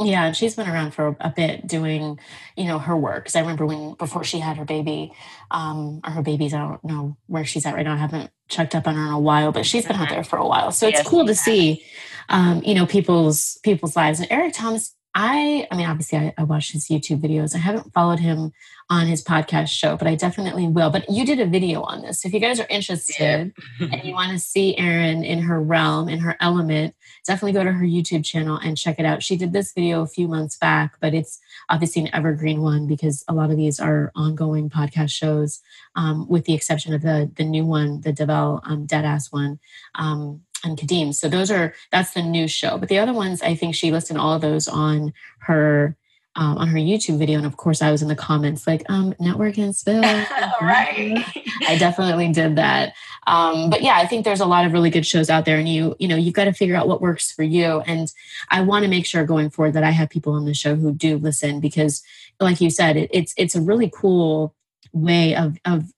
Yeah, 0.00 0.26
and 0.26 0.36
she's 0.36 0.54
been 0.54 0.68
around 0.68 0.92
for 0.92 1.16
a 1.20 1.30
bit 1.30 1.66
doing, 1.66 2.20
you 2.56 2.64
know, 2.64 2.78
her 2.78 2.96
work. 2.96 3.24
Because 3.24 3.34
I 3.36 3.40
remember 3.40 3.66
when 3.66 3.94
before 3.94 4.22
she 4.22 4.38
had 4.38 4.56
her 4.56 4.64
baby, 4.64 5.12
um, 5.50 6.00
or 6.04 6.12
her 6.12 6.22
babies. 6.22 6.54
I 6.54 6.58
don't 6.58 6.84
know 6.84 7.16
where 7.26 7.44
she's 7.44 7.66
at 7.66 7.74
right 7.74 7.84
now. 7.84 7.94
I 7.94 7.96
haven't 7.96 8.30
checked 8.48 8.74
up 8.74 8.86
on 8.86 8.94
her 8.94 9.06
in 9.06 9.12
a 9.12 9.18
while, 9.18 9.50
but 9.52 9.66
she's 9.66 9.86
been 9.86 9.96
out 9.96 10.08
there 10.08 10.24
for 10.24 10.36
a 10.38 10.46
while. 10.46 10.70
So 10.70 10.86
it's 10.86 11.02
cool 11.02 11.26
to 11.26 11.34
see, 11.34 11.84
um, 12.28 12.62
you 12.64 12.74
know, 12.74 12.86
people's 12.86 13.58
people's 13.64 13.96
lives. 13.96 14.20
And 14.20 14.28
Eric 14.30 14.54
Thomas, 14.54 14.94
I, 15.14 15.66
I 15.70 15.76
mean, 15.76 15.86
obviously, 15.86 16.18
I, 16.18 16.34
I 16.38 16.44
watched 16.44 16.72
his 16.72 16.88
YouTube 16.88 17.20
videos. 17.20 17.54
I 17.54 17.58
haven't 17.58 17.92
followed 17.92 18.20
him 18.20 18.52
on 18.90 19.06
his 19.06 19.22
podcast 19.22 19.68
show, 19.68 19.96
but 19.96 20.06
I 20.06 20.14
definitely 20.14 20.66
will. 20.66 20.90
But 20.90 21.10
you 21.10 21.26
did 21.26 21.40
a 21.40 21.46
video 21.46 21.82
on 21.82 22.02
this. 22.02 22.24
if 22.24 22.32
you 22.32 22.40
guys 22.40 22.60
are 22.60 22.66
interested 22.70 23.52
yeah. 23.80 23.88
and 23.92 24.04
you 24.04 24.14
want 24.14 24.32
to 24.32 24.38
see 24.38 24.76
Erin 24.78 25.24
in 25.24 25.40
her 25.40 25.60
realm, 25.60 26.08
in 26.08 26.20
her 26.20 26.36
element, 26.40 26.94
definitely 27.26 27.52
go 27.52 27.64
to 27.64 27.72
her 27.72 27.84
YouTube 27.84 28.24
channel 28.24 28.56
and 28.56 28.78
check 28.78 28.98
it 28.98 29.04
out. 29.04 29.22
She 29.22 29.36
did 29.36 29.52
this 29.52 29.72
video 29.72 30.02
a 30.02 30.06
few 30.06 30.28
months 30.28 30.56
back, 30.56 30.96
but 31.00 31.14
it's 31.14 31.38
obviously 31.68 32.02
an 32.02 32.14
evergreen 32.14 32.62
one 32.62 32.86
because 32.86 33.24
a 33.28 33.34
lot 33.34 33.50
of 33.50 33.56
these 33.56 33.80
are 33.80 34.12
ongoing 34.14 34.70
podcast 34.70 35.10
shows, 35.10 35.60
um, 35.96 36.28
with 36.28 36.44
the 36.44 36.54
exception 36.54 36.94
of 36.94 37.02
the 37.02 37.30
the 37.36 37.44
new 37.44 37.66
one, 37.66 38.00
the 38.02 38.12
Deval 38.12 38.60
um, 38.64 38.86
Deadass 38.86 39.32
one. 39.32 39.58
Um, 39.94 40.42
and 40.64 40.78
Kadeen. 40.78 41.14
So 41.14 41.28
those 41.28 41.50
are 41.50 41.74
that's 41.92 42.12
the 42.12 42.22
new 42.22 42.48
show. 42.48 42.78
But 42.78 42.88
the 42.88 42.98
other 42.98 43.12
ones, 43.12 43.42
I 43.42 43.54
think 43.54 43.74
she 43.74 43.92
listed 43.92 44.16
all 44.16 44.34
of 44.34 44.42
those 44.42 44.68
on 44.68 45.12
her 45.40 45.96
um, 46.38 46.56
on 46.56 46.68
her 46.68 46.78
YouTube 46.78 47.18
video. 47.18 47.36
And 47.36 47.46
of 47.46 47.56
course, 47.56 47.82
I 47.82 47.90
was 47.90 48.00
in 48.00 48.06
the 48.06 48.14
comments 48.14 48.66
like, 48.66 48.88
um, 48.88 49.12
network 49.18 49.58
and 49.58 49.74
spill. 49.74 50.00
right. 50.62 51.24
I 51.66 51.76
definitely 51.76 52.32
did 52.32 52.56
that. 52.56 52.94
Um, 53.26 53.68
but 53.70 53.82
yeah, 53.82 53.96
I 53.96 54.06
think 54.06 54.24
there's 54.24 54.40
a 54.40 54.46
lot 54.46 54.64
of 54.64 54.72
really 54.72 54.88
good 54.88 55.04
shows 55.04 55.30
out 55.30 55.44
there 55.44 55.58
and 55.58 55.68
you, 55.68 55.96
you 55.98 56.06
know, 56.06 56.14
you've 56.14 56.34
got 56.34 56.44
to 56.44 56.52
figure 56.52 56.76
out 56.76 56.86
what 56.86 57.02
works 57.02 57.32
for 57.32 57.42
you. 57.42 57.80
And 57.80 58.10
I 58.50 58.60
want 58.60 58.84
to 58.84 58.88
make 58.88 59.04
sure 59.04 59.24
going 59.24 59.50
forward 59.50 59.72
that 59.72 59.82
I 59.82 59.90
have 59.90 60.10
people 60.10 60.32
on 60.32 60.44
the 60.44 60.54
show 60.54 60.76
who 60.76 60.92
do 60.92 61.18
listen 61.18 61.58
because 61.58 62.04
like 62.38 62.60
you 62.60 62.70
said, 62.70 62.96
it, 62.96 63.10
it's, 63.12 63.34
it's 63.36 63.56
a 63.56 63.60
really 63.60 63.90
cool 63.92 64.54
way 64.92 65.34
of, 65.34 65.58
of 65.64 65.92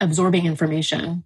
absorbing 0.00 0.44
information 0.44 1.24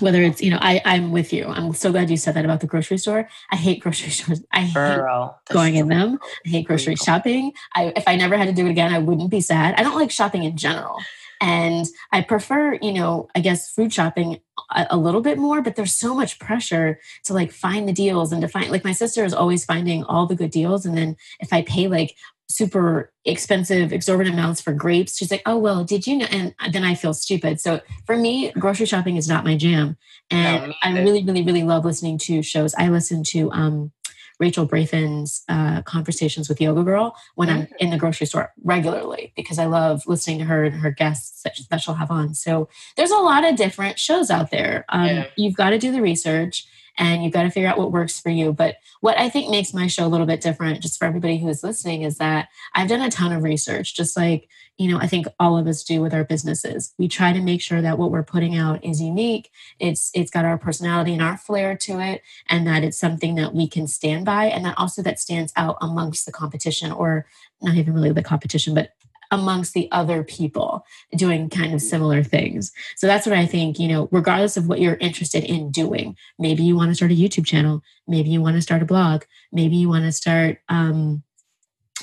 whether 0.00 0.22
it's 0.22 0.42
you 0.42 0.50
know 0.50 0.58
I 0.60 0.80
I'm 0.84 1.12
with 1.12 1.32
you. 1.32 1.46
I'm 1.46 1.72
so 1.74 1.92
glad 1.92 2.10
you 2.10 2.16
said 2.16 2.34
that 2.34 2.44
about 2.44 2.60
the 2.60 2.66
grocery 2.66 2.98
store. 2.98 3.28
I 3.50 3.56
hate 3.56 3.80
grocery 3.80 4.10
stores. 4.10 4.44
I 4.52 4.70
Girl, 4.72 5.40
hate 5.48 5.54
going 5.54 5.76
in 5.76 5.88
them. 5.88 6.18
I 6.44 6.48
hate 6.48 6.66
grocery 6.66 6.96
shopping. 6.96 7.52
I 7.74 7.92
if 7.96 8.06
I 8.06 8.16
never 8.16 8.36
had 8.36 8.46
to 8.46 8.52
do 8.52 8.66
it 8.66 8.70
again, 8.70 8.92
I 8.92 8.98
wouldn't 8.98 9.30
be 9.30 9.40
sad. 9.40 9.74
I 9.76 9.82
don't 9.82 9.96
like 9.96 10.10
shopping 10.10 10.44
in 10.44 10.56
general. 10.56 10.98
And 11.40 11.86
I 12.12 12.22
prefer, 12.22 12.78
you 12.80 12.92
know, 12.92 13.28
I 13.34 13.40
guess 13.40 13.70
food 13.70 13.92
shopping 13.92 14.40
a, 14.70 14.86
a, 14.90 14.96
little 14.96 15.20
bit 15.20 15.36
more, 15.36 15.60
but 15.60 15.76
there's 15.76 15.94
so 15.94 16.14
much 16.14 16.38
pressure 16.38 16.98
to 17.24 17.34
like 17.34 17.52
find 17.52 17.86
the 17.86 17.92
deals 17.92 18.32
and 18.32 18.40
to 18.40 18.48
find 18.48 18.70
like 18.70 18.84
my 18.84 18.92
sister 18.92 19.22
is 19.22 19.34
always 19.34 19.64
finding 19.64 20.02
all 20.04 20.26
the 20.26 20.34
good 20.34 20.50
deals. 20.50 20.86
And 20.86 20.96
then 20.96 21.16
if 21.38 21.52
I 21.52 21.60
pay 21.60 21.88
like 21.88 22.16
super 22.48 23.12
expensive, 23.24 23.92
exorbitant 23.92 24.34
amounts 24.34 24.60
for 24.60 24.72
grapes. 24.72 25.16
She's 25.16 25.30
like, 25.30 25.42
oh, 25.46 25.58
well, 25.58 25.84
did 25.84 26.06
you 26.06 26.18
know? 26.18 26.26
And 26.30 26.54
then 26.70 26.84
I 26.84 26.94
feel 26.94 27.14
stupid. 27.14 27.60
So 27.60 27.80
for 28.06 28.16
me, 28.16 28.52
grocery 28.52 28.86
shopping 28.86 29.16
is 29.16 29.28
not 29.28 29.44
my 29.44 29.56
jam. 29.56 29.96
And 30.30 30.68
no, 30.68 30.74
I 30.82 30.92
really, 30.98 31.24
really, 31.24 31.42
really 31.42 31.62
love 31.62 31.84
listening 31.84 32.18
to 32.18 32.42
shows. 32.42 32.74
I 32.76 32.88
listen 32.88 33.22
to 33.24 33.50
um, 33.52 33.92
Rachel 34.38 34.66
Brathen's 34.66 35.42
uh, 35.48 35.82
conversations 35.82 36.48
with 36.48 36.60
Yoga 36.60 36.82
Girl 36.82 37.16
when 37.34 37.48
I'm 37.48 37.68
in 37.78 37.90
the 37.90 37.96
grocery 37.96 38.26
store 38.26 38.52
regularly 38.62 39.32
because 39.34 39.58
I 39.58 39.66
love 39.66 40.02
listening 40.06 40.38
to 40.38 40.44
her 40.44 40.64
and 40.64 40.74
her 40.74 40.90
guests 40.90 41.42
that, 41.42 41.58
that 41.70 41.80
she'll 41.80 41.94
have 41.94 42.10
on. 42.10 42.34
So 42.34 42.68
there's 42.96 43.10
a 43.10 43.16
lot 43.16 43.44
of 43.44 43.56
different 43.56 43.98
shows 43.98 44.30
out 44.30 44.50
there. 44.50 44.84
Um, 44.88 45.06
yeah. 45.06 45.26
You've 45.36 45.56
got 45.56 45.70
to 45.70 45.78
do 45.78 45.90
the 45.90 46.02
research 46.02 46.66
and 46.98 47.22
you've 47.22 47.32
got 47.32 47.42
to 47.42 47.50
figure 47.50 47.68
out 47.68 47.78
what 47.78 47.92
works 47.92 48.18
for 48.18 48.30
you. 48.30 48.52
But 48.52 48.76
what 49.00 49.18
I 49.18 49.28
think 49.28 49.50
makes 49.50 49.74
my 49.74 49.86
show 49.86 50.06
a 50.06 50.08
little 50.08 50.26
bit 50.26 50.40
different, 50.40 50.80
just 50.80 50.98
for 50.98 51.04
everybody 51.04 51.38
who 51.38 51.48
is 51.48 51.62
listening, 51.62 52.02
is 52.02 52.18
that 52.18 52.48
I've 52.74 52.88
done 52.88 53.02
a 53.02 53.10
ton 53.10 53.32
of 53.32 53.42
research, 53.42 53.94
just 53.94 54.16
like 54.16 54.48
you 54.76 54.90
know, 54.90 54.98
I 54.98 55.06
think 55.06 55.26
all 55.40 55.56
of 55.56 55.66
us 55.66 55.82
do 55.82 56.02
with 56.02 56.12
our 56.12 56.24
businesses. 56.24 56.92
We 56.98 57.08
try 57.08 57.32
to 57.32 57.40
make 57.40 57.62
sure 57.62 57.80
that 57.80 57.98
what 57.98 58.10
we're 58.10 58.22
putting 58.22 58.56
out 58.56 58.84
is 58.84 59.00
unique. 59.00 59.50
It's 59.78 60.10
it's 60.14 60.30
got 60.30 60.44
our 60.44 60.58
personality 60.58 61.14
and 61.14 61.22
our 61.22 61.38
flair 61.38 61.76
to 61.78 61.98
it, 62.00 62.22
and 62.48 62.66
that 62.66 62.84
it's 62.84 62.98
something 62.98 63.36
that 63.36 63.54
we 63.54 63.68
can 63.68 63.86
stand 63.86 64.26
by, 64.26 64.46
and 64.46 64.64
that 64.64 64.78
also 64.78 65.02
that 65.02 65.18
stands 65.18 65.52
out 65.56 65.78
amongst 65.80 66.26
the 66.26 66.32
competition, 66.32 66.92
or 66.92 67.26
not 67.62 67.76
even 67.76 67.94
really 67.94 68.12
the 68.12 68.22
competition, 68.22 68.74
but 68.74 68.90
amongst 69.30 69.74
the 69.74 69.88
other 69.92 70.22
people 70.22 70.84
doing 71.16 71.48
kind 71.48 71.74
of 71.74 71.82
similar 71.82 72.22
things. 72.22 72.72
So 72.96 73.06
that's 73.06 73.26
what 73.26 73.36
I 73.36 73.46
think, 73.46 73.78
you 73.78 73.88
know, 73.88 74.08
regardless 74.10 74.56
of 74.56 74.68
what 74.68 74.80
you're 74.80 74.94
interested 74.96 75.44
in 75.44 75.70
doing, 75.70 76.16
maybe 76.38 76.62
you 76.62 76.76
want 76.76 76.90
to 76.90 76.94
start 76.94 77.12
a 77.12 77.14
YouTube 77.14 77.46
channel, 77.46 77.82
maybe 78.06 78.30
you 78.30 78.40
want 78.40 78.56
to 78.56 78.62
start 78.62 78.82
a 78.82 78.86
blog, 78.86 79.24
maybe 79.52 79.76
you 79.76 79.88
want 79.88 80.04
to 80.04 80.12
start 80.12 80.58
um, 80.68 81.22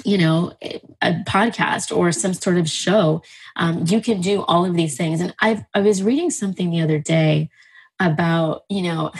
you 0.03 0.17
know 0.17 0.51
a 1.01 1.13
podcast 1.27 1.95
or 1.95 2.11
some 2.11 2.33
sort 2.33 2.57
of 2.57 2.67
show 2.67 3.21
um, 3.57 3.83
you 3.87 4.01
can 4.01 4.21
do 4.21 4.41
all 4.43 4.65
of 4.65 4.73
these 4.73 4.97
things 4.97 5.21
and 5.21 5.35
i 5.39 5.63
i 5.75 5.81
was 5.81 6.01
reading 6.01 6.31
something 6.31 6.71
the 6.71 6.81
other 6.81 6.97
day 6.97 7.47
about 7.99 8.63
you 8.69 8.81
know 8.81 9.11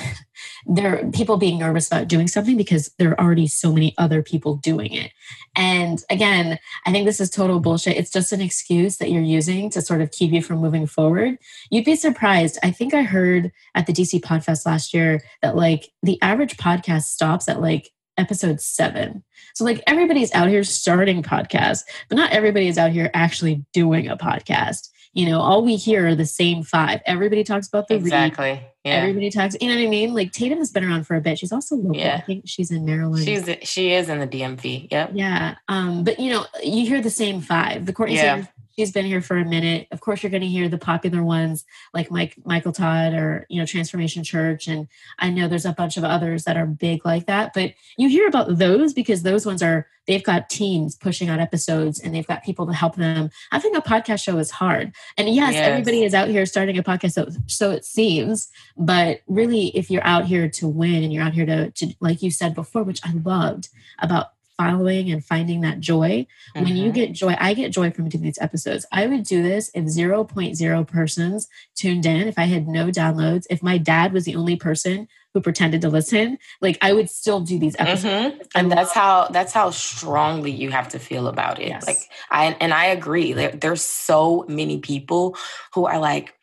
there 0.65 1.09
people 1.13 1.37
being 1.37 1.59
nervous 1.59 1.87
about 1.87 2.07
doing 2.07 2.27
something 2.27 2.57
because 2.57 2.91
there 2.97 3.11
are 3.11 3.19
already 3.19 3.47
so 3.47 3.71
many 3.71 3.93
other 3.97 4.21
people 4.23 4.55
doing 4.57 4.91
it 4.91 5.11
and 5.55 6.03
again 6.09 6.57
i 6.85 6.91
think 6.91 7.05
this 7.05 7.21
is 7.21 7.29
total 7.29 7.59
bullshit 7.59 7.97
it's 7.97 8.11
just 8.11 8.31
an 8.31 8.41
excuse 8.41 8.97
that 8.97 9.11
you're 9.11 9.21
using 9.21 9.69
to 9.69 9.81
sort 9.81 10.01
of 10.01 10.11
keep 10.11 10.31
you 10.31 10.41
from 10.41 10.57
moving 10.57 10.87
forward 10.87 11.37
you'd 11.69 11.85
be 11.85 11.95
surprised 11.95 12.57
i 12.63 12.71
think 12.71 12.93
i 12.93 13.03
heard 13.03 13.51
at 13.75 13.85
the 13.85 13.93
dc 13.93 14.19
podfest 14.21 14.65
last 14.65 14.93
year 14.93 15.21
that 15.41 15.55
like 15.55 15.89
the 16.01 16.19
average 16.21 16.57
podcast 16.57 17.03
stops 17.03 17.47
at 17.47 17.61
like 17.61 17.91
episode 18.17 18.61
seven. 18.61 19.23
So 19.55 19.65
like 19.65 19.81
everybody's 19.87 20.33
out 20.33 20.47
here 20.47 20.63
starting 20.63 21.23
podcasts, 21.23 21.83
but 22.09 22.15
not 22.15 22.31
everybody 22.31 22.67
is 22.67 22.77
out 22.77 22.91
here 22.91 23.09
actually 23.13 23.65
doing 23.73 24.07
a 24.07 24.17
podcast. 24.17 24.89
You 25.13 25.27
know, 25.27 25.41
all 25.41 25.63
we 25.63 25.75
hear 25.75 26.07
are 26.07 26.15
the 26.15 26.25
same 26.25 26.63
five. 26.63 27.01
Everybody 27.05 27.43
talks 27.43 27.67
about 27.67 27.87
the 27.87 27.95
exactly. 27.95 28.51
Read. 28.51 28.65
Yeah. 28.83 28.93
Everybody 28.95 29.29
talks. 29.29 29.55
You 29.61 29.69
know 29.69 29.75
what 29.75 29.83
I 29.83 29.87
mean? 29.87 30.13
Like 30.13 30.31
Tatum 30.31 30.57
has 30.57 30.71
been 30.71 30.83
around 30.83 31.05
for 31.05 31.15
a 31.15 31.21
bit. 31.21 31.39
She's 31.39 31.51
also 31.53 31.75
local. 31.75 31.95
Yeah. 31.95 32.15
I 32.17 32.21
think 32.21 32.43
she's 32.47 32.69
in 32.69 32.83
Maryland. 32.83 33.23
She's 33.23 33.47
she 33.61 33.93
is 33.93 34.09
in 34.09 34.19
the 34.19 34.27
DMV. 34.27 34.89
Yep. 34.91 35.11
yeah. 35.13 35.55
Um, 35.69 36.03
but 36.03 36.19
you 36.19 36.31
know, 36.31 36.45
you 36.61 36.85
hear 36.85 37.01
the 37.01 37.09
same 37.09 37.39
five. 37.39 37.85
The 37.85 37.93
Courtney 37.93 38.15
Yeah. 38.15 38.21
Sanders, 38.21 38.47
she's 38.75 38.91
been 38.91 39.05
here 39.05 39.21
for 39.21 39.37
a 39.37 39.45
minute. 39.45 39.87
Of 39.91 40.01
course, 40.01 40.23
you're 40.23 40.29
going 40.29 40.41
to 40.41 40.47
hear 40.47 40.67
the 40.69 40.77
popular 40.77 41.23
ones 41.23 41.65
like 41.93 42.11
Mike 42.11 42.35
Michael 42.45 42.71
Todd 42.71 43.13
or 43.13 43.45
you 43.49 43.59
know 43.59 43.65
Transformation 43.65 44.23
Church, 44.23 44.67
and 44.67 44.87
I 45.19 45.29
know 45.29 45.47
there's 45.47 45.65
a 45.65 45.73
bunch 45.73 45.97
of 45.97 46.03
others 46.03 46.43
that 46.45 46.57
are 46.57 46.65
big 46.65 47.05
like 47.05 47.25
that. 47.27 47.53
But 47.53 47.73
you 47.97 48.09
hear 48.09 48.27
about 48.27 48.57
those 48.57 48.93
because 48.93 49.23
those 49.23 49.45
ones 49.45 49.61
are 49.63 49.87
they've 50.05 50.23
got 50.23 50.49
teams 50.49 50.95
pushing 50.95 51.29
out 51.29 51.39
episodes 51.39 51.99
and 51.99 52.13
they've 52.13 52.27
got 52.27 52.43
people 52.43 52.67
to 52.67 52.73
help 52.73 52.95
them. 52.95 53.29
I 53.53 53.59
think 53.59 53.77
a 53.77 53.81
podcast 53.81 54.21
show 54.23 54.37
is 54.37 54.51
hard, 54.51 54.93
and 55.17 55.29
yes, 55.29 55.53
Yes. 55.53 55.67
everybody 55.67 56.03
is 56.03 56.13
out 56.13 56.27
here 56.29 56.45
starting 56.45 56.77
a 56.77 56.83
podcast, 56.83 57.13
so 57.13 57.27
so 57.47 57.71
it 57.71 57.85
seems. 57.85 58.49
But 58.77 59.21
really, 59.27 59.67
if 59.77 59.89
you're 59.91 60.05
out 60.05 60.25
here 60.25 60.49
to 60.49 60.67
win 60.67 61.03
and 61.03 61.13
you're 61.13 61.23
out 61.23 61.33
here 61.33 61.45
to, 61.45 61.71
to 61.71 61.93
like 61.99 62.21
you 62.21 62.31
said 62.31 62.53
before, 62.55 62.83
which 62.83 63.01
I 63.03 63.13
loved 63.13 63.69
about 63.99 64.27
following 64.57 65.11
and 65.11 65.25
finding 65.25 65.61
that 65.61 65.79
joy 65.79 66.25
when 66.53 66.67
you 66.75 66.91
Mhm. 66.91 66.93
get 66.93 67.11
joy 67.13 67.35
i 67.39 67.53
get 67.53 67.71
joy 67.71 67.89
from 67.91 68.07
doing 68.09 68.23
these 68.23 68.37
episodes 68.39 68.85
i 68.91 69.07
would 69.07 69.23
do 69.23 69.41
this 69.41 69.71
if 69.73 69.85
0.0 69.85 70.83
persons 70.87 71.47
tuned 71.75 72.05
in 72.05 72.27
if 72.27 72.37
i 72.37 72.43
had 72.45 72.67
no 72.67 72.87
downloads 72.87 73.45
if 73.49 73.63
my 73.63 73.77
dad 73.77 74.13
was 74.13 74.25
the 74.25 74.35
only 74.35 74.55
person 74.55 75.07
who 75.33 75.41
pretended 75.41 75.81
to 75.81 75.89
listen 75.89 76.37
like 76.61 76.77
i 76.81 76.93
would 76.93 77.09
still 77.09 77.39
do 77.39 77.57
these 77.57 77.75
episodes 77.79 78.37
Mhm. 78.37 78.45
and 78.55 78.71
that's 78.71 78.93
how 78.93 79.27
that's 79.31 79.53
how 79.53 79.71
strongly 79.71 80.51
you 80.51 80.69
have 80.69 80.89
to 80.89 80.99
feel 80.99 81.27
about 81.27 81.59
it 81.59 81.69
Yes. 81.69 81.87
like 81.87 81.97
i 82.29 82.55
and 82.59 82.73
i 82.73 82.85
agree 82.85 83.33
there, 83.33 83.51
there's 83.51 83.81
so 83.81 84.45
many 84.47 84.77
people 84.77 85.35
who 85.73 85.85
are 85.85 85.97
like 85.99 86.35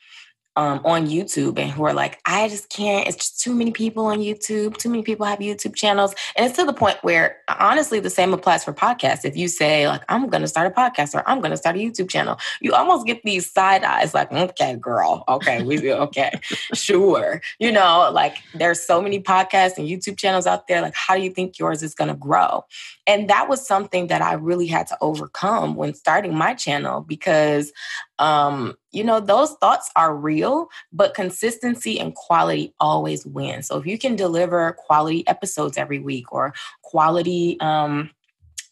um, 0.60 0.78
on 0.84 1.06
youtube 1.06 1.58
and 1.58 1.70
who 1.70 1.84
are 1.84 1.94
like 1.94 2.20
i 2.26 2.46
just 2.46 2.68
can't 2.68 3.08
it's 3.08 3.16
just 3.16 3.40
too 3.40 3.54
many 3.54 3.70
people 3.70 4.04
on 4.04 4.18
youtube 4.18 4.76
too 4.76 4.90
many 4.90 5.02
people 5.02 5.24
have 5.24 5.38
youtube 5.38 5.74
channels. 5.74 6.14
And 6.36 6.44
it's 6.44 6.56
to 6.56 6.66
the 6.66 6.74
point 6.74 6.98
where 7.00 7.38
honestly 7.58 7.98
the 7.98 8.10
same 8.10 8.34
applies 8.34 8.62
for 8.62 8.74
podcasts. 8.74 9.24
If 9.24 9.38
you 9.38 9.48
say 9.48 9.88
like 9.88 10.02
i'm 10.10 10.28
gonna 10.28 10.46
start 10.46 10.66
a 10.66 10.70
podcast 10.70 11.14
or 11.14 11.26
i'm 11.26 11.40
gonna 11.40 11.56
start 11.56 11.76
a 11.76 11.78
youtube 11.78 12.10
channel 12.10 12.38
you 12.60 12.74
almost 12.74 13.06
get 13.06 13.22
these 13.22 13.50
side 13.50 13.84
eyes 13.84 14.12
like 14.12 14.30
okay 14.32 14.76
girl 14.76 15.24
okay 15.28 15.62
we 15.62 15.90
okay 15.92 16.30
sure. 16.74 17.40
You 17.58 17.72
know 17.72 18.10
like 18.12 18.36
there's 18.54 18.82
so 18.82 19.00
many 19.00 19.18
podcasts 19.18 19.78
and 19.78 19.88
youtube 19.88 20.18
channels 20.18 20.46
out 20.46 20.68
there 20.68 20.82
like 20.82 20.94
how 20.94 21.16
do 21.16 21.22
you 21.22 21.30
think 21.30 21.58
yours 21.58 21.82
is 21.82 21.94
going 21.94 22.08
to 22.08 22.16
grow? 22.16 22.64
And 23.06 23.30
that 23.30 23.48
was 23.48 23.66
something 23.66 24.08
that 24.08 24.20
i 24.20 24.34
really 24.34 24.66
had 24.66 24.86
to 24.88 24.98
overcome 25.00 25.74
when 25.74 25.94
starting 25.94 26.34
my 26.34 26.52
channel 26.52 27.00
because 27.00 27.72
um 28.20 28.76
you 28.92 29.02
know 29.02 29.18
those 29.18 29.52
thoughts 29.54 29.90
are 29.96 30.14
real 30.14 30.68
but 30.92 31.14
consistency 31.14 31.98
and 31.98 32.14
quality 32.14 32.74
always 32.78 33.26
win. 33.26 33.62
So 33.62 33.78
if 33.78 33.86
you 33.86 33.98
can 33.98 34.14
deliver 34.14 34.72
quality 34.72 35.26
episodes 35.26 35.76
every 35.76 35.98
week 35.98 36.32
or 36.32 36.54
quality 36.82 37.58
um 37.60 38.10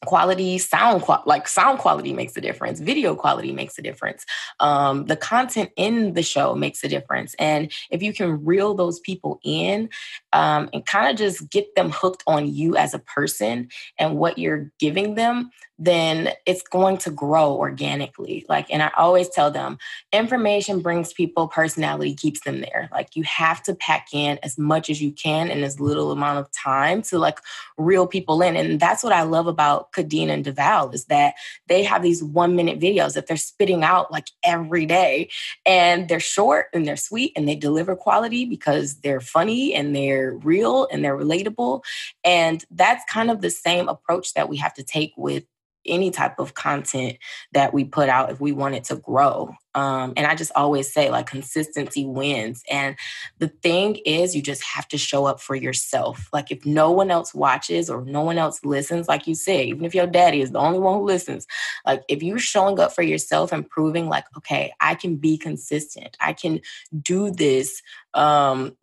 quality 0.05 0.59
sound 0.59 1.03
like 1.27 1.49
sound 1.49 1.81
quality 1.81 2.13
makes 2.13 2.37
a 2.37 2.41
difference 2.41 2.79
video 2.79 3.17
quality 3.17 3.51
makes 3.51 3.77
a 3.79 3.83
difference 3.83 4.25
um, 4.61 5.07
the 5.07 5.17
content 5.17 5.71
in 5.77 6.15
the 6.15 6.23
show 6.23 6.55
makes 6.55 6.83
a 6.85 6.89
difference. 6.89 7.35
And 7.39 7.73
if 7.91 8.03
you 8.03 8.13
can 8.13 8.45
reel 8.45 8.75
those 8.75 9.01
people 9.01 9.41
in 9.45 9.89
um, 10.33 10.69
and 10.73 10.85
kind 10.85 11.11
of 11.11 11.17
just 11.17 11.51
get 11.51 11.75
them 11.75 11.91
hooked 11.91 12.23
on 12.27 12.53
you 12.53 12.77
as 12.77 12.95
a 12.95 12.99
person 12.99 13.69
and 13.99 14.17
what 14.17 14.39
you're 14.39 14.71
giving 14.79 15.15
them 15.15 15.51
then 15.79 16.31
it's 16.47 16.63
going 16.63 16.97
to 16.99 17.11
grow 17.11 17.53
organically 17.53 18.45
like 18.49 18.67
and 18.71 18.83
i 18.83 18.91
always 18.97 19.29
tell 19.29 19.51
them 19.51 19.79
information 20.13 20.81
brings 20.81 21.13
people 21.13 21.49
personality 21.49 22.15
keeps 22.15 22.41
them 22.41 22.61
there. 22.61 22.89
Like 22.93 23.15
you 23.15 23.23
have 23.25 23.63
to 23.65 23.75
pack 23.75 24.09
in 24.13 24.39
as 24.43 24.59
much 24.59 24.91
as 24.91 25.03
you 25.03 25.13
can 25.13 25.51
in 25.51 25.63
as 25.63 25.81
little 25.81 26.13
amount 26.13 26.39
of 26.39 26.51
time 26.51 27.03
to 27.03 27.19
like 27.19 27.39
reel 27.77 28.07
people 28.07 28.43
in 28.43 28.57
and 28.57 28.81
that's 28.81 29.05
what 29.05 29.13
i 29.13 29.23
love 29.23 29.47
about 29.47 29.93
kadeen 29.93 30.29
and 30.29 30.45
deval 30.45 30.93
is 30.93 31.05
that 31.07 31.35
they 31.69 31.83
have 31.83 32.03
these 32.03 32.23
one 32.23 32.57
minute 32.57 32.81
videos 32.81 33.15
that 33.15 33.27
they're 33.27 33.37
spitting 33.37 33.85
out 33.85 34.11
like 34.11 34.29
every 34.43 34.87
day 34.87 35.29
and 35.67 36.09
they're 36.09 36.21
short 36.21 36.67
and 36.73 36.87
they're 36.87 36.97
sweet 36.97 37.33
and 37.37 37.49
they 37.49 37.55
deliver 37.55 37.95
quality 37.95 38.45
because 38.45 38.97
they're 39.01 39.21
funny 39.21 39.75
and 39.75 39.95
they're 39.95 40.33
real 40.39 40.89
and 40.91 41.05
they're 41.05 41.17
relatable 41.17 41.83
and 42.25 42.65
that's 42.71 43.05
kind 43.11 43.31
of 43.31 43.41
the 43.41 43.51
same 43.51 43.89
approach 43.89 44.35
that 44.35 44.49
we 44.49 44.57
have 44.57 44.75
to 44.75 44.83
take 44.83 45.13
with 45.17 45.45
any 45.89 46.11
type 46.11 46.39
of 46.39 46.55
content 46.55 47.17
that 47.53 47.73
we 47.75 47.85
put 47.85 48.09
out 48.09 48.31
if 48.31 48.41
we 48.41 48.53
want 48.53 48.75
it 48.75 48.85
to 48.85 48.97
grow. 48.97 49.55
Um, 49.75 50.13
and 50.17 50.27
I 50.27 50.35
just 50.35 50.51
always 50.57 50.93
say, 50.93 51.09
like, 51.11 51.27
consistency 51.27 52.05
wins. 52.05 52.63
And 52.71 52.97
the 53.39 53.49
thing 53.49 53.97
is, 54.05 54.35
you 54.35 54.43
just 54.43 54.63
have 54.65 54.89
to 54.89 54.99
show 54.99 55.25
up 55.25 55.41
for 55.41 55.55
yourself. 55.55 56.29
Like, 56.33 56.51
if 56.51 56.67
no 56.67 56.91
one 56.91 57.11
else 57.11 57.33
watches 57.33 57.89
or 57.89 58.05
no 58.05 58.23
one 58.23 58.39
else 58.39 58.65
listens, 58.65 59.09
like 59.09 59.27
you 59.27 59.35
said, 59.35 59.67
even 59.67 59.85
if 59.85 59.95
your 59.95 60.07
daddy 60.07 60.41
is 60.41 60.51
the 60.51 60.59
only 60.59 60.79
one 60.79 60.99
who 60.99 61.05
listens, 61.05 61.47
like, 61.87 62.03
if 62.09 62.23
you're 62.23 62.39
showing 62.39 62.81
up 62.81 62.93
for 62.93 63.03
yourself 63.03 63.53
and 63.53 63.69
proving, 63.69 64.09
like, 64.09 64.25
okay, 64.37 64.73
I 64.81 64.95
can 64.95 65.17
be 65.17 65.39
consistent, 65.39 66.17
I 66.21 66.33
can 66.33 66.61
do 67.01 67.31
this. 67.31 67.83
Um, 68.15 68.77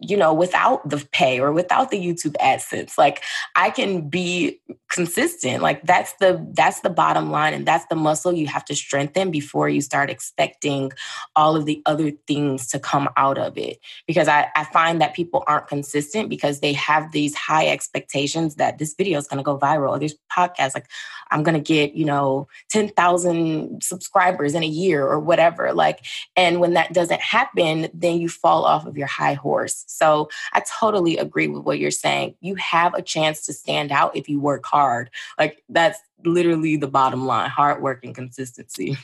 you 0.00 0.16
know, 0.16 0.32
without 0.32 0.88
the 0.88 1.06
pay 1.12 1.40
or 1.40 1.52
without 1.52 1.90
the 1.90 1.98
YouTube 1.98 2.36
AdSense. 2.40 2.96
Like 2.98 3.22
I 3.56 3.70
can 3.70 4.08
be 4.08 4.60
consistent. 4.90 5.62
Like 5.62 5.82
that's 5.82 6.12
the 6.14 6.44
that's 6.52 6.80
the 6.80 6.90
bottom 6.90 7.30
line 7.30 7.54
and 7.54 7.64
that's 7.66 7.86
the 7.86 7.94
muscle 7.94 8.32
you 8.32 8.46
have 8.48 8.64
to 8.66 8.74
strengthen 8.74 9.30
before 9.30 9.68
you 9.68 9.80
start 9.80 10.10
expecting 10.10 10.90
all 11.36 11.56
of 11.56 11.64
the 11.64 11.82
other 11.86 12.10
things 12.26 12.66
to 12.68 12.78
come 12.78 13.08
out 13.16 13.38
of 13.38 13.56
it. 13.56 13.78
Because 14.06 14.28
I, 14.28 14.48
I 14.56 14.64
find 14.64 15.00
that 15.00 15.14
people 15.14 15.44
aren't 15.46 15.68
consistent 15.68 16.28
because 16.28 16.60
they 16.60 16.72
have 16.74 17.12
these 17.12 17.34
high 17.34 17.68
expectations 17.68 18.56
that 18.56 18.78
this 18.78 18.94
video 18.94 19.18
is 19.18 19.26
gonna 19.26 19.42
go 19.42 19.58
viral 19.58 19.90
or 19.90 19.98
this 19.98 20.16
podcast, 20.36 20.74
like 20.74 20.88
I'm 21.30 21.42
gonna 21.42 21.60
get, 21.60 21.94
you 21.94 22.04
know, 22.04 22.48
10,000 22.70 23.82
subscribers 23.82 24.54
in 24.54 24.62
a 24.62 24.66
year 24.66 25.06
or 25.06 25.20
whatever. 25.20 25.72
Like, 25.72 26.04
and 26.36 26.60
when 26.60 26.74
that 26.74 26.92
doesn't 26.92 27.20
happen, 27.20 27.88
then 27.94 28.20
you 28.20 28.28
fall 28.28 28.64
off 28.64 28.86
of 28.86 28.96
your 28.96 29.06
high 29.06 29.34
horse. 29.34 29.79
So 29.88 30.28
I 30.52 30.62
totally 30.80 31.16
agree 31.18 31.48
with 31.48 31.64
what 31.64 31.78
you're 31.78 31.90
saying. 31.90 32.34
You 32.40 32.54
have 32.56 32.94
a 32.94 33.02
chance 33.02 33.44
to 33.46 33.52
stand 33.52 33.92
out 33.92 34.16
if 34.16 34.28
you 34.28 34.40
work 34.40 34.64
hard. 34.66 35.10
Like 35.38 35.62
that's 35.68 35.98
literally 36.24 36.76
the 36.76 36.88
bottom 36.88 37.26
line 37.26 37.50
hard 37.50 37.82
work 37.82 38.04
and 38.04 38.14
consistency. 38.14 38.96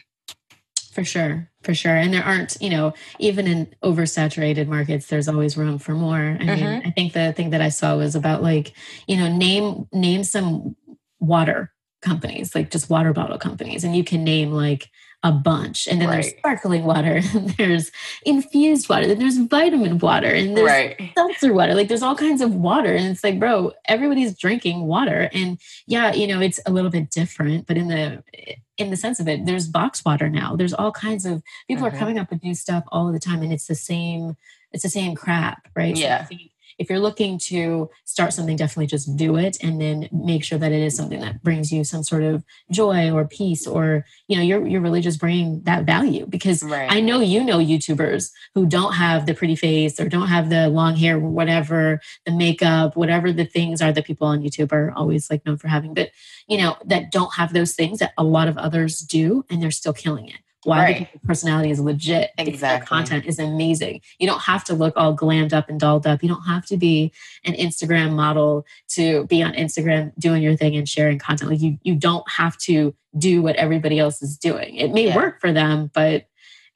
For 0.93 1.05
sure, 1.05 1.51
for 1.62 1.75
sure. 1.75 1.95
And 1.95 2.15
there 2.15 2.25
aren't, 2.25 2.57
you 2.59 2.71
know, 2.71 2.95
even 3.19 3.47
in 3.47 3.75
oversaturated 3.85 4.67
markets, 4.67 5.09
there's 5.09 5.29
always 5.29 5.55
room 5.55 5.79
for 5.79 5.93
more. 5.93 6.39
I 6.41 6.45
mean, 6.45 6.57
Mhm. 6.57 6.87
I 6.87 6.91
think 6.91 7.12
the 7.12 7.35
thing 7.35 7.51
that 7.51 7.61
I 7.61 7.69
saw 7.69 7.99
was 7.99 8.15
about 8.15 8.43
like, 8.43 8.73
you 9.07 9.19
know, 9.19 9.29
name 9.31 9.87
name 9.93 10.25
some 10.25 10.75
water 11.21 11.71
companies, 12.01 12.55
like 12.55 12.71
just 12.71 12.89
water 12.89 13.12
bottle 13.12 13.37
companies, 13.37 13.85
and 13.85 13.95
you 13.95 14.05
can 14.05 14.25
name 14.25 14.53
like 14.53 14.91
a 15.22 15.33
bunch. 15.33 15.88
And 15.88 16.00
then 16.00 16.11
there's 16.11 16.31
sparkling 16.31 16.85
water, 16.85 17.20
there's 17.59 17.90
infused 18.24 18.88
water, 18.88 19.07
then 19.07 19.18
there's 19.18 19.38
vitamin 19.38 19.98
water, 19.98 20.29
and 20.29 20.57
there's 20.57 20.66
Right. 20.66 21.12
seltzer 21.16 21.52
water. 21.52 21.74
Like 21.74 21.88
there's 21.88 22.02
all 22.02 22.14
kinds 22.14 22.40
of 22.40 22.55
water. 22.55 22.94
And 22.94 23.07
it's 23.07 23.24
like, 23.24 23.38
bro, 23.38 23.72
everybody's 23.87 24.37
drinking 24.37 24.87
water. 24.87 25.29
And 25.33 25.59
yeah, 25.87 26.12
you 26.12 26.26
know, 26.26 26.40
it's 26.40 26.61
a 26.66 26.70
little 26.70 26.90
bit 26.90 27.11
different, 27.11 27.66
but 27.66 27.76
in 27.76 27.88
the 27.88 28.22
in 28.76 28.90
the 28.90 28.96
sense 28.96 29.20
of 29.20 29.26
it, 29.26 29.46
there's 29.46 29.66
box 29.66 30.05
water 30.05 30.29
now. 30.29 30.55
There's 30.55 30.74
all 30.74 30.92
kinds 30.92 31.24
of 31.24 31.42
people 31.66 31.87
mm-hmm. 31.87 31.96
are 31.96 31.98
coming 31.98 32.18
up 32.18 32.31
with 32.31 32.42
new 32.42 32.55
stuff 32.55 32.85
all 32.88 33.11
the 33.11 33.18
time, 33.18 33.42
and 33.42 33.52
it's 33.52 33.66
the 33.66 33.74
same. 33.74 34.37
It's 34.72 34.83
the 34.83 34.90
same 34.90 35.14
crap, 35.14 35.68
right? 35.74 35.96
Yeah. 35.96 36.26
So 36.26 36.37
if 36.79 36.91
you're 36.91 36.99
looking 36.99 37.39
to 37.39 37.91
start 38.05 38.33
something, 38.33 38.57
definitely 38.57 38.87
just 38.87 39.17
do 39.17 39.37
it 39.37 39.57
and 39.62 39.81
then 39.81 40.09
make 40.12 40.45
sure 40.45 40.59
that 40.59 40.73
it 40.73 40.83
is 40.83 40.97
something 40.97 41.21
that 41.21 41.43
brings 41.43 41.73
you 41.73 41.85
some 41.85 42.03
sort 42.03 42.23
of 42.23 42.45
joy 42.71 43.11
or 43.11 43.27
peace 43.27 43.67
or, 43.67 44.05
you 44.29 44.37
know, 44.37 44.43
you're, 44.43 44.67
you're 44.67 44.81
really 44.81 45.01
just 45.01 45.21
bringing 45.21 45.62
that 45.62 45.85
value 45.85 46.27
because 46.27 46.62
right. 46.62 46.91
I 46.91 47.01
know 47.01 47.21
you 47.21 47.43
know 47.43 47.59
YouTubers 47.59 48.31
who 48.55 48.67
don't 48.67 48.93
have 48.93 49.27
the 49.27 49.35
pretty 49.35 49.57
face 49.57 49.99
or 49.99 50.09
don't 50.09 50.29
have 50.29 50.51
the 50.51 50.69
long 50.69 50.97
hair, 50.97 51.19
whatever, 51.19 52.01
the 52.25 52.33
makeup, 52.33 52.97
whatever 52.97 53.33
the 53.33 53.47
things 53.47 53.81
are 53.81 53.93
that 53.93 54.05
people 54.05 54.27
on 54.27 54.43
YouTube 54.43 54.73
are 54.73 54.93
always 54.93 55.31
like 55.31 55.45
known 55.47 55.57
for 55.57 55.69
having, 55.69 55.95
but, 55.95 56.11
you 56.47 56.59
know, 56.59 56.77
that 56.85 57.11
don't 57.11 57.35
have 57.35 57.53
those 57.53 57.75
things 57.75 57.99
that 58.01 58.12
a 58.19 58.25
lot 58.25 58.49
of 58.49 58.59
others 58.59 59.01
do 59.01 59.45
and 59.51 59.62
they're 59.62 59.71
still 59.71 59.93
killing 59.93 60.29
it. 60.29 60.37
Why? 60.66 60.83
Right. 60.83 61.12
The 61.12 61.18
personality 61.20 61.70
is 61.70 61.79
legit. 61.79 62.33
Exactly. 62.38 62.85
The 62.85 62.87
content 62.88 63.26
is 63.26 63.38
amazing. 63.38 64.00
You 64.18 64.26
don't 64.26 64.42
have 64.42 64.64
to 64.64 64.74
look 64.74 64.94
all 64.96 65.16
glammed 65.16 65.52
up 65.52 65.68
and 65.68 65.79
dolled 65.79 66.09
up. 66.09 66.24
You 66.24 66.29
don't 66.29 66.42
have 66.42 66.66
to 66.66 66.76
be 66.76 67.12
an 67.44 67.55
Instagram 67.55 68.16
model 68.16 68.66
to 68.88 69.26
be 69.26 69.44
on 69.44 69.52
Instagram 69.52 70.12
doing 70.18 70.42
your 70.42 70.57
thing 70.57 70.74
and 70.74 70.88
sharing 70.88 71.20
content. 71.20 71.52
Like 71.52 71.61
you, 71.61 71.79
you 71.83 71.94
don't 71.94 72.29
have 72.29 72.59
to 72.59 72.94
do 73.16 73.42
what 73.42 73.55
everybody 73.57 74.00
else 74.00 74.20
is 74.22 74.37
doing. 74.37 74.74
It 74.74 74.92
may 74.92 75.07
yeah. 75.07 75.16
work 75.16 75.40
for 75.40 75.52
them, 75.52 75.88
but 75.94 76.26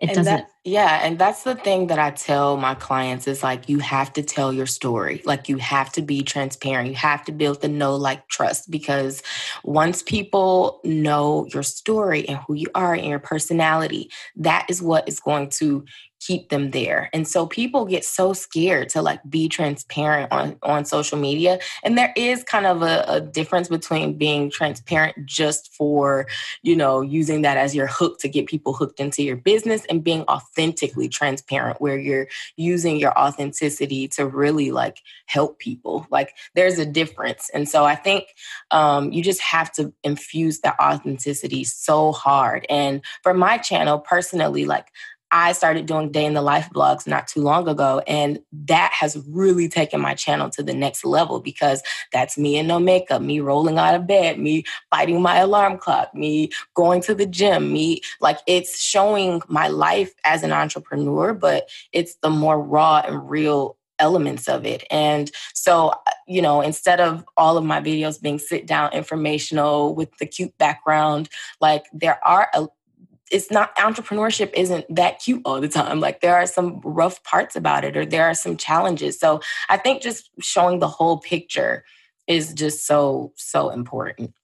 it 0.00 0.08
and 0.08 0.16
doesn't 0.16 0.36
that, 0.36 0.50
yeah 0.64 1.00
and 1.02 1.18
that's 1.18 1.42
the 1.42 1.54
thing 1.54 1.88
that 1.88 1.98
i 1.98 2.10
tell 2.10 2.56
my 2.56 2.74
clients 2.74 3.26
is 3.26 3.42
like 3.42 3.68
you 3.68 3.78
have 3.78 4.12
to 4.12 4.22
tell 4.22 4.52
your 4.52 4.66
story. 4.66 5.22
Like 5.24 5.48
you 5.48 5.56
have 5.58 5.92
to 5.92 6.02
be 6.02 6.22
transparent. 6.22 6.88
You 6.88 6.94
have 6.94 7.24
to 7.24 7.32
build 7.32 7.60
the 7.60 7.68
know 7.68 7.96
like 7.96 8.26
trust 8.28 8.70
because 8.70 9.22
once 9.64 10.02
people 10.02 10.80
know 10.84 11.46
your 11.52 11.62
story 11.62 12.28
and 12.28 12.38
who 12.46 12.54
you 12.54 12.68
are 12.74 12.94
and 12.94 13.06
your 13.06 13.18
personality 13.18 14.10
that 14.36 14.66
is 14.68 14.82
what 14.82 15.08
is 15.08 15.20
going 15.20 15.50
to 15.50 15.84
keep 16.20 16.50
them 16.50 16.70
there. 16.70 17.08
And 17.12 17.26
so 17.26 17.46
people 17.46 17.86
get 17.86 18.04
so 18.04 18.32
scared 18.32 18.90
to 18.90 19.02
like 19.02 19.20
be 19.28 19.48
transparent 19.48 20.30
on, 20.30 20.56
on 20.62 20.84
social 20.84 21.18
media. 21.18 21.58
And 21.82 21.96
there 21.96 22.12
is 22.14 22.44
kind 22.44 22.66
of 22.66 22.82
a, 22.82 23.04
a, 23.08 23.20
difference 23.20 23.68
between 23.68 24.18
being 24.18 24.50
transparent 24.50 25.24
just 25.24 25.72
for, 25.74 26.26
you 26.62 26.76
know, 26.76 27.00
using 27.00 27.42
that 27.42 27.56
as 27.56 27.74
your 27.74 27.86
hook 27.86 28.18
to 28.20 28.28
get 28.28 28.46
people 28.46 28.74
hooked 28.74 29.00
into 29.00 29.22
your 29.22 29.36
business 29.36 29.84
and 29.88 30.04
being 30.04 30.22
authentically 30.22 31.08
transparent 31.08 31.80
where 31.80 31.98
you're 31.98 32.28
using 32.56 32.98
your 32.98 33.18
authenticity 33.18 34.08
to 34.08 34.26
really 34.26 34.70
like 34.70 34.98
help 35.26 35.58
people. 35.58 36.06
Like 36.10 36.34
there's 36.54 36.78
a 36.78 36.86
difference. 36.86 37.50
And 37.54 37.68
so 37.68 37.84
I 37.84 37.94
think 37.94 38.24
um, 38.70 39.12
you 39.12 39.22
just 39.22 39.40
have 39.40 39.72
to 39.72 39.92
infuse 40.02 40.60
that 40.60 40.76
authenticity 40.80 41.64
so 41.64 42.12
hard. 42.12 42.66
And 42.68 43.00
for 43.22 43.32
my 43.32 43.56
channel 43.58 43.98
personally, 43.98 44.66
like 44.66 44.88
I 45.32 45.52
started 45.52 45.86
doing 45.86 46.10
day 46.10 46.24
in 46.24 46.34
the 46.34 46.42
life 46.42 46.68
blogs 46.74 47.06
not 47.06 47.28
too 47.28 47.40
long 47.40 47.68
ago. 47.68 48.02
And 48.06 48.40
that 48.52 48.92
has 48.92 49.22
really 49.28 49.68
taken 49.68 50.00
my 50.00 50.14
channel 50.14 50.50
to 50.50 50.62
the 50.62 50.74
next 50.74 51.04
level 51.04 51.40
because 51.40 51.82
that's 52.12 52.36
me 52.36 52.56
in 52.56 52.66
no 52.66 52.78
makeup, 52.78 53.22
me 53.22 53.40
rolling 53.40 53.78
out 53.78 53.94
of 53.94 54.06
bed, 54.06 54.38
me 54.38 54.64
fighting 54.90 55.22
my 55.22 55.38
alarm 55.38 55.78
clock, 55.78 56.14
me 56.14 56.50
going 56.74 57.00
to 57.02 57.14
the 57.14 57.26
gym, 57.26 57.72
me 57.72 58.00
like 58.20 58.38
it's 58.46 58.80
showing 58.80 59.42
my 59.48 59.68
life 59.68 60.12
as 60.24 60.42
an 60.42 60.52
entrepreneur, 60.52 61.32
but 61.32 61.68
it's 61.92 62.16
the 62.22 62.30
more 62.30 62.60
raw 62.60 63.02
and 63.06 63.30
real 63.30 63.76
elements 64.00 64.48
of 64.48 64.64
it. 64.64 64.84
And 64.90 65.30
so, 65.54 65.88
uh, 65.88 66.10
you 66.26 66.42
know, 66.42 66.60
instead 66.62 67.00
of 67.00 67.24
all 67.36 67.56
of 67.56 67.64
my 67.64 67.80
videos 67.80 68.20
being 68.20 68.38
sit 68.38 68.66
down 68.66 68.92
informational 68.92 69.94
with 69.94 70.16
the 70.18 70.26
cute 70.26 70.56
background, 70.58 71.28
like 71.60 71.84
there 71.92 72.18
are 72.26 72.48
it's 73.30 73.50
not 73.50 73.74
entrepreneurship 73.76 74.50
isn't 74.54 74.84
that 74.94 75.20
cute 75.20 75.42
all 75.44 75.60
the 75.60 75.68
time. 75.68 76.00
Like 76.00 76.20
there 76.20 76.34
are 76.34 76.46
some 76.46 76.80
rough 76.84 77.22
parts 77.24 77.56
about 77.56 77.84
it 77.84 77.96
or 77.96 78.04
there 78.04 78.24
are 78.24 78.34
some 78.34 78.56
challenges. 78.56 79.18
So 79.18 79.40
I 79.68 79.76
think 79.76 80.02
just 80.02 80.30
showing 80.40 80.78
the 80.78 80.88
whole 80.88 81.18
picture 81.18 81.84
is 82.26 82.52
just 82.52 82.86
so, 82.86 83.32
so 83.36 83.70
important. 83.70 84.34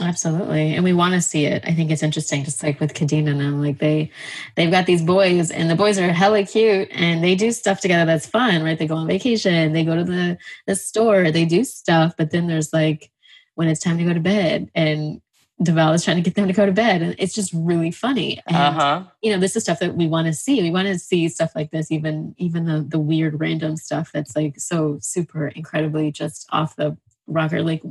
Absolutely. 0.00 0.74
And 0.74 0.82
we 0.82 0.92
want 0.92 1.14
to 1.14 1.20
see 1.20 1.44
it. 1.44 1.62
I 1.66 1.74
think 1.74 1.90
it's 1.90 2.02
interesting, 2.02 2.44
just 2.44 2.62
like 2.62 2.80
with 2.80 2.94
Kadeen 2.94 3.28
and 3.28 3.40
them, 3.40 3.62
like 3.62 3.78
they 3.78 4.10
they've 4.56 4.70
got 4.70 4.86
these 4.86 5.02
boys 5.02 5.50
and 5.50 5.68
the 5.68 5.76
boys 5.76 5.98
are 5.98 6.10
hella 6.10 6.44
cute 6.44 6.88
and 6.92 7.22
they 7.22 7.34
do 7.34 7.52
stuff 7.52 7.80
together 7.80 8.06
that's 8.06 8.26
fun, 8.26 8.62
right? 8.62 8.78
They 8.78 8.86
go 8.86 8.96
on 8.96 9.06
vacation, 9.06 9.72
they 9.72 9.84
go 9.84 9.96
to 9.96 10.04
the 10.04 10.38
the 10.66 10.74
store, 10.74 11.30
they 11.30 11.44
do 11.44 11.64
stuff, 11.64 12.14
but 12.16 12.30
then 12.30 12.46
there's 12.46 12.72
like 12.72 13.10
when 13.56 13.68
it's 13.68 13.80
time 13.80 13.98
to 13.98 14.04
go 14.04 14.14
to 14.14 14.20
bed 14.20 14.70
and 14.74 15.20
Deval 15.62 15.94
is 15.94 16.04
trying 16.04 16.16
to 16.16 16.22
get 16.22 16.34
them 16.34 16.46
to 16.46 16.54
go 16.54 16.64
to 16.64 16.72
bed. 16.72 17.02
And 17.02 17.14
it's 17.18 17.34
just 17.34 17.52
really 17.52 17.90
funny. 17.90 18.40
And, 18.46 18.56
uh-huh. 18.56 19.02
you 19.22 19.30
know, 19.30 19.38
this 19.38 19.56
is 19.56 19.62
stuff 19.62 19.80
that 19.80 19.94
we 19.94 20.08
want 20.08 20.26
to 20.26 20.32
see. 20.32 20.62
We 20.62 20.70
want 20.70 20.88
to 20.88 20.98
see 20.98 21.28
stuff 21.28 21.52
like 21.54 21.70
this, 21.70 21.90
even 21.90 22.34
even 22.38 22.64
the 22.64 22.80
the 22.80 22.98
weird 22.98 23.38
random 23.38 23.76
stuff 23.76 24.10
that's 24.12 24.34
like 24.34 24.58
so 24.58 24.98
super 25.00 25.48
incredibly 25.48 26.12
just 26.12 26.46
off 26.50 26.76
the 26.76 26.96
rocker. 27.30 27.62
Like, 27.62 27.82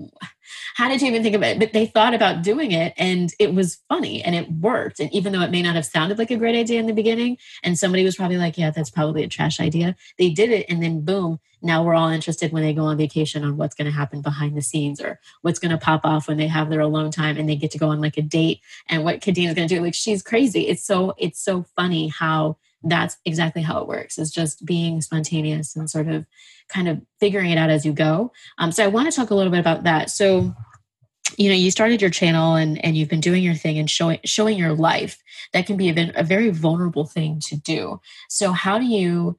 how 0.75 0.87
did 0.87 1.01
you 1.01 1.07
even 1.07 1.23
think 1.23 1.35
of 1.35 1.43
it? 1.43 1.59
But 1.59 1.73
they 1.73 1.85
thought 1.85 2.13
about 2.13 2.43
doing 2.43 2.71
it 2.71 2.93
and 2.97 3.31
it 3.39 3.53
was 3.53 3.79
funny 3.89 4.23
and 4.23 4.35
it 4.35 4.51
worked. 4.51 4.99
And 4.99 5.13
even 5.13 5.33
though 5.33 5.41
it 5.41 5.51
may 5.51 5.61
not 5.61 5.75
have 5.75 5.85
sounded 5.85 6.17
like 6.17 6.31
a 6.31 6.37
great 6.37 6.55
idea 6.55 6.79
in 6.79 6.85
the 6.85 6.93
beginning, 6.93 7.37
and 7.63 7.77
somebody 7.77 8.03
was 8.03 8.15
probably 8.15 8.37
like, 8.37 8.57
yeah, 8.57 8.71
that's 8.71 8.89
probably 8.89 9.23
a 9.23 9.27
trash 9.27 9.59
idea, 9.59 9.95
they 10.17 10.29
did 10.29 10.49
it. 10.51 10.65
And 10.69 10.81
then 10.81 11.01
boom, 11.01 11.39
now 11.61 11.83
we're 11.83 11.93
all 11.95 12.09
interested 12.09 12.51
when 12.51 12.63
they 12.63 12.73
go 12.73 12.83
on 12.83 12.97
vacation 12.97 13.43
on 13.43 13.57
what's 13.57 13.75
going 13.75 13.85
to 13.85 13.97
happen 13.97 14.21
behind 14.21 14.55
the 14.55 14.61
scenes 14.61 15.01
or 15.01 15.19
what's 15.41 15.59
going 15.59 15.71
to 15.71 15.77
pop 15.77 16.01
off 16.05 16.27
when 16.27 16.37
they 16.37 16.47
have 16.47 16.69
their 16.69 16.79
alone 16.79 17.11
time 17.11 17.37
and 17.37 17.49
they 17.49 17.55
get 17.55 17.71
to 17.71 17.77
go 17.77 17.89
on 17.89 17.99
like 17.99 18.17
a 18.17 18.21
date 18.21 18.61
and 18.87 19.03
what 19.03 19.19
Kadeen 19.19 19.49
is 19.49 19.55
going 19.55 19.67
to 19.67 19.75
do. 19.75 19.81
Like, 19.81 19.93
she's 19.93 20.23
crazy. 20.23 20.67
It's 20.67 20.83
so, 20.83 21.13
it's 21.17 21.43
so 21.43 21.63
funny 21.75 22.07
how 22.07 22.57
that's 22.83 23.17
exactly 23.25 23.61
how 23.61 23.81
it 23.81 23.87
works 23.87 24.17
is 24.17 24.31
just 24.31 24.65
being 24.65 25.01
spontaneous 25.01 25.75
and 25.75 25.89
sort 25.89 26.07
of 26.07 26.25
kind 26.69 26.87
of 26.87 27.01
figuring 27.19 27.51
it 27.51 27.57
out 27.57 27.69
as 27.69 27.85
you 27.85 27.91
go. 27.91 28.31
Um, 28.57 28.71
so 28.71 28.83
i 28.83 28.87
want 28.87 29.09
to 29.09 29.15
talk 29.15 29.31
a 29.31 29.35
little 29.35 29.51
bit 29.51 29.59
about 29.59 29.83
that. 29.83 30.09
So 30.09 30.53
you 31.37 31.49
know 31.49 31.55
you 31.55 31.71
started 31.71 32.01
your 32.01 32.09
channel 32.09 32.55
and 32.55 32.83
and 32.83 32.97
you've 32.97 33.09
been 33.09 33.19
doing 33.19 33.43
your 33.43 33.53
thing 33.53 33.77
and 33.77 33.89
showing 33.89 34.19
showing 34.25 34.57
your 34.57 34.73
life. 34.73 35.21
That 35.53 35.65
can 35.65 35.77
be 35.77 35.89
a, 35.89 36.11
a 36.15 36.23
very 36.23 36.49
vulnerable 36.49 37.05
thing 37.05 37.39
to 37.45 37.55
do. 37.55 37.99
So 38.29 38.51
how 38.51 38.79
do 38.79 38.85
you 38.85 39.37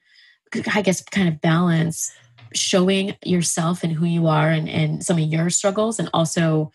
i 0.72 0.82
guess 0.82 1.02
kind 1.02 1.28
of 1.28 1.40
balance 1.40 2.10
showing 2.54 3.14
yourself 3.24 3.84
and 3.84 3.92
who 3.92 4.04
you 4.04 4.26
are 4.26 4.50
and, 4.50 4.68
and 4.68 5.04
some 5.04 5.18
of 5.18 5.28
your 5.28 5.50
struggles 5.50 5.98
and 5.98 6.10
also 6.12 6.72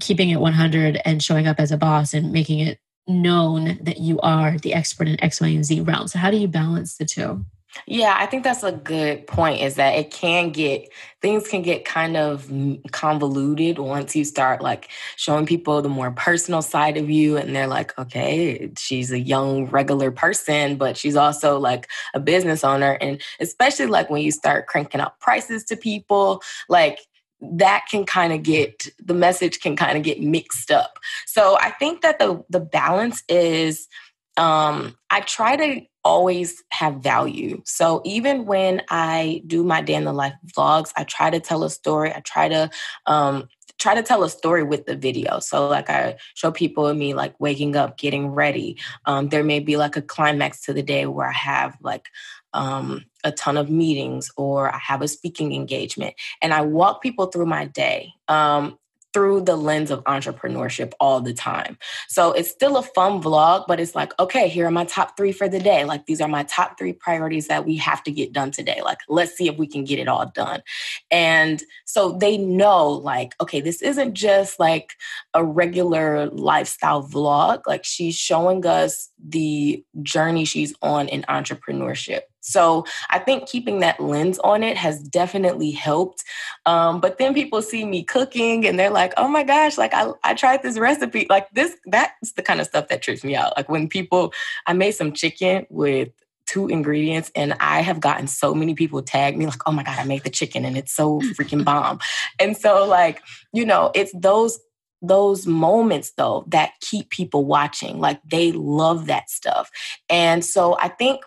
keeping 0.00 0.30
it 0.30 0.40
100 0.40 1.00
and 1.04 1.22
showing 1.22 1.46
up 1.46 1.60
as 1.60 1.70
a 1.70 1.76
boss 1.76 2.14
and 2.14 2.32
making 2.32 2.60
it 2.60 2.78
known 3.06 3.78
that 3.82 3.98
you 3.98 4.20
are 4.20 4.58
the 4.58 4.74
expert 4.74 5.08
in 5.08 5.22
X, 5.22 5.40
Y, 5.40 5.48
and 5.48 5.64
Z 5.64 5.80
realm. 5.80 6.08
So 6.08 6.18
how 6.18 6.30
do 6.30 6.36
you 6.36 6.48
balance 6.48 6.96
the 6.96 7.04
two? 7.04 7.44
Yeah, 7.86 8.14
I 8.18 8.26
think 8.26 8.44
that's 8.44 8.62
a 8.62 8.72
good 8.72 9.26
point 9.26 9.62
is 9.62 9.76
that 9.76 9.94
it 9.94 10.10
can 10.10 10.50
get 10.50 10.88
things 11.22 11.48
can 11.48 11.62
get 11.62 11.84
kind 11.84 12.16
of 12.16 12.50
convoluted 12.90 13.78
once 13.78 14.14
you 14.14 14.24
start 14.24 14.60
like 14.60 14.90
showing 15.16 15.46
people 15.46 15.80
the 15.80 15.88
more 15.88 16.10
personal 16.10 16.60
side 16.60 16.96
of 16.96 17.08
you 17.08 17.36
and 17.38 17.56
they're 17.56 17.66
like, 17.66 17.98
okay, 17.98 18.70
she's 18.76 19.10
a 19.10 19.18
young 19.18 19.66
regular 19.66 20.10
person, 20.10 20.76
but 20.76 20.96
she's 20.96 21.16
also 21.16 21.58
like 21.58 21.88
a 22.12 22.20
business 22.20 22.62
owner 22.62 22.98
and 23.00 23.22
especially 23.40 23.86
like 23.86 24.10
when 24.10 24.22
you 24.22 24.32
start 24.32 24.66
cranking 24.66 25.00
up 25.00 25.18
prices 25.20 25.64
to 25.64 25.76
people, 25.76 26.42
like 26.68 26.98
that 27.42 27.86
can 27.90 28.04
kind 28.04 28.32
of 28.32 28.42
get 28.42 28.88
the 29.04 29.14
message 29.14 29.60
can 29.60 29.76
kind 29.76 29.98
of 29.98 30.04
get 30.04 30.20
mixed 30.20 30.70
up. 30.70 30.98
So 31.26 31.58
I 31.60 31.70
think 31.70 32.02
that 32.02 32.18
the 32.18 32.44
the 32.48 32.60
balance 32.60 33.22
is 33.28 33.88
um 34.36 34.96
I 35.10 35.20
try 35.20 35.56
to 35.56 35.82
always 36.04 36.62
have 36.72 36.96
value. 36.96 37.62
So 37.64 38.02
even 38.04 38.44
when 38.46 38.82
I 38.88 39.42
do 39.46 39.62
my 39.62 39.82
day 39.82 39.94
in 39.94 40.04
the 40.04 40.12
life 40.12 40.34
vlogs, 40.56 40.90
I 40.96 41.04
try 41.04 41.30
to 41.30 41.40
tell 41.40 41.64
a 41.64 41.70
story. 41.70 42.12
I 42.12 42.20
try 42.20 42.48
to 42.48 42.70
um 43.06 43.48
try 43.78 43.94
to 43.96 44.02
tell 44.02 44.22
a 44.22 44.30
story 44.30 44.62
with 44.62 44.86
the 44.86 44.96
video. 44.96 45.40
So 45.40 45.68
like 45.68 45.90
I 45.90 46.16
show 46.34 46.52
people 46.52 46.92
me 46.94 47.14
like 47.14 47.34
waking 47.40 47.74
up, 47.74 47.98
getting 47.98 48.28
ready. 48.28 48.78
Um, 49.06 49.28
there 49.28 49.42
may 49.42 49.58
be 49.58 49.76
like 49.76 49.96
a 49.96 50.02
climax 50.02 50.62
to 50.62 50.72
the 50.72 50.82
day 50.82 51.06
where 51.06 51.28
I 51.28 51.32
have 51.32 51.76
like 51.80 52.08
um, 52.54 53.04
a 53.24 53.32
ton 53.32 53.56
of 53.56 53.70
meetings 53.70 54.30
or 54.36 54.74
I 54.74 54.78
have 54.78 55.02
a 55.02 55.08
speaking 55.08 55.54
engagement 55.54 56.14
and 56.40 56.52
I 56.52 56.62
walk 56.62 57.02
people 57.02 57.26
through 57.26 57.46
my 57.46 57.66
day. 57.66 58.12
Um, 58.28 58.78
through 59.12 59.42
the 59.42 59.56
lens 59.56 59.90
of 59.90 60.02
entrepreneurship 60.04 60.92
all 60.98 61.20
the 61.20 61.34
time. 61.34 61.76
So 62.08 62.32
it's 62.32 62.50
still 62.50 62.76
a 62.76 62.82
fun 62.82 63.22
vlog, 63.22 63.64
but 63.68 63.78
it's 63.78 63.94
like, 63.94 64.18
okay, 64.18 64.48
here 64.48 64.66
are 64.66 64.70
my 64.70 64.84
top 64.84 65.16
three 65.16 65.32
for 65.32 65.48
the 65.48 65.58
day. 65.58 65.84
Like, 65.84 66.06
these 66.06 66.20
are 66.20 66.28
my 66.28 66.44
top 66.44 66.78
three 66.78 66.92
priorities 66.92 67.48
that 67.48 67.66
we 67.66 67.76
have 67.76 68.02
to 68.04 68.10
get 68.10 68.32
done 68.32 68.50
today. 68.50 68.80
Like, 68.82 68.98
let's 69.08 69.36
see 69.36 69.48
if 69.48 69.58
we 69.58 69.66
can 69.66 69.84
get 69.84 69.98
it 69.98 70.08
all 70.08 70.30
done. 70.34 70.62
And 71.10 71.62
so 71.84 72.12
they 72.12 72.38
know, 72.38 72.88
like, 72.88 73.34
okay, 73.40 73.60
this 73.60 73.82
isn't 73.82 74.14
just 74.14 74.58
like 74.58 74.94
a 75.34 75.44
regular 75.44 76.28
lifestyle 76.30 77.06
vlog. 77.06 77.62
Like, 77.66 77.84
she's 77.84 78.16
showing 78.16 78.64
us 78.64 79.10
the 79.22 79.84
journey 80.02 80.44
she's 80.44 80.74
on 80.80 81.08
in 81.08 81.22
entrepreneurship 81.28 82.22
So 82.42 82.84
I 83.08 83.18
think 83.18 83.48
keeping 83.48 83.80
that 83.80 84.00
lens 84.00 84.38
on 84.40 84.62
it 84.62 84.76
has 84.76 85.02
definitely 85.02 85.70
helped. 85.70 86.24
Um, 86.66 87.00
but 87.00 87.18
then 87.18 87.34
people 87.34 87.62
see 87.62 87.84
me 87.84 88.02
cooking 88.02 88.66
and 88.66 88.78
they're 88.78 88.90
like, 88.90 89.14
oh 89.16 89.28
my 89.28 89.44
gosh, 89.44 89.78
like 89.78 89.94
I, 89.94 90.10
I 90.22 90.34
tried 90.34 90.62
this 90.62 90.78
recipe. 90.78 91.26
Like 91.30 91.48
this, 91.52 91.74
that's 91.86 92.32
the 92.32 92.42
kind 92.42 92.60
of 92.60 92.66
stuff 92.66 92.88
that 92.88 93.02
trips 93.02 93.24
me 93.24 93.34
out. 93.34 93.56
Like 93.56 93.68
when 93.68 93.88
people, 93.88 94.32
I 94.66 94.72
made 94.72 94.92
some 94.92 95.12
chicken 95.12 95.66
with 95.70 96.10
two 96.46 96.68
ingredients 96.68 97.30
and 97.34 97.54
I 97.60 97.80
have 97.80 98.00
gotten 98.00 98.26
so 98.26 98.54
many 98.54 98.74
people 98.74 99.00
tag 99.02 99.38
me 99.38 99.46
like, 99.46 99.62
oh 99.66 99.72
my 99.72 99.82
God, 99.82 99.98
I 99.98 100.04
made 100.04 100.24
the 100.24 100.30
chicken 100.30 100.64
and 100.64 100.76
it's 100.76 100.92
so 100.92 101.20
freaking 101.38 101.64
bomb. 101.64 102.00
And 102.38 102.56
so 102.56 102.84
like, 102.86 103.22
you 103.52 103.64
know, 103.64 103.90
it's 103.94 104.12
those 104.12 104.58
those 105.04 105.48
moments 105.48 106.12
though 106.16 106.44
that 106.46 106.72
keep 106.80 107.10
people 107.10 107.44
watching. 107.44 107.98
Like 107.98 108.20
they 108.22 108.52
love 108.52 109.06
that 109.06 109.30
stuff. 109.30 109.68
And 110.08 110.44
so 110.44 110.78
I 110.78 110.88
think 110.88 111.22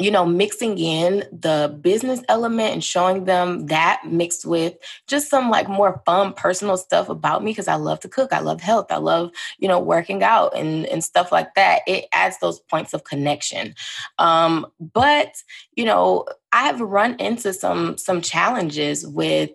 you 0.00 0.10
know, 0.10 0.26
mixing 0.26 0.76
in 0.76 1.24
the 1.30 1.78
business 1.80 2.20
element 2.28 2.72
and 2.72 2.82
showing 2.82 3.26
them 3.26 3.66
that 3.66 4.02
mixed 4.04 4.44
with 4.44 4.74
just 5.06 5.30
some 5.30 5.50
like 5.50 5.68
more 5.68 6.02
fun 6.04 6.32
personal 6.32 6.76
stuff 6.76 7.08
about 7.08 7.44
me 7.44 7.52
because 7.52 7.68
I 7.68 7.76
love 7.76 8.00
to 8.00 8.08
cook, 8.08 8.32
I 8.32 8.40
love 8.40 8.60
health, 8.60 8.86
I 8.90 8.96
love, 8.96 9.30
you 9.58 9.68
know, 9.68 9.78
working 9.78 10.24
out 10.24 10.56
and, 10.56 10.84
and 10.86 11.04
stuff 11.04 11.30
like 11.30 11.54
that. 11.54 11.82
It 11.86 12.06
adds 12.12 12.38
those 12.40 12.58
points 12.58 12.92
of 12.92 13.04
connection. 13.04 13.76
Um, 14.18 14.66
but, 14.80 15.36
you 15.76 15.84
know, 15.84 16.24
I 16.50 16.64
have 16.64 16.80
run 16.80 17.14
into 17.20 17.52
some 17.52 17.96
some 17.96 18.20
challenges 18.20 19.06
with 19.06 19.50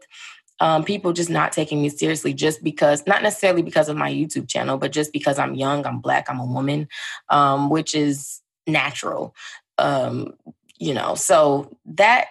um, 0.62 0.84
people 0.84 1.12
just 1.12 1.30
not 1.30 1.52
taking 1.52 1.82
me 1.82 1.90
seriously 1.90 2.34
just 2.34 2.64
because, 2.64 3.06
not 3.06 3.24
necessarily 3.24 3.62
because 3.62 3.90
of 3.90 3.98
my 3.98 4.12
YouTube 4.12 4.48
channel, 4.48 4.78
but 4.78 4.92
just 4.92 5.12
because 5.12 5.38
I'm 5.40 5.56
young, 5.56 5.86
I'm 5.86 6.00
black, 6.00 6.30
I'm 6.30 6.40
a 6.40 6.46
woman, 6.46 6.88
um, 7.30 7.70
which 7.70 7.96
is 7.96 8.42
natural 8.68 9.36
um, 9.80 10.34
you 10.78 10.94
know, 10.94 11.16
so 11.16 11.78
that 11.86 12.28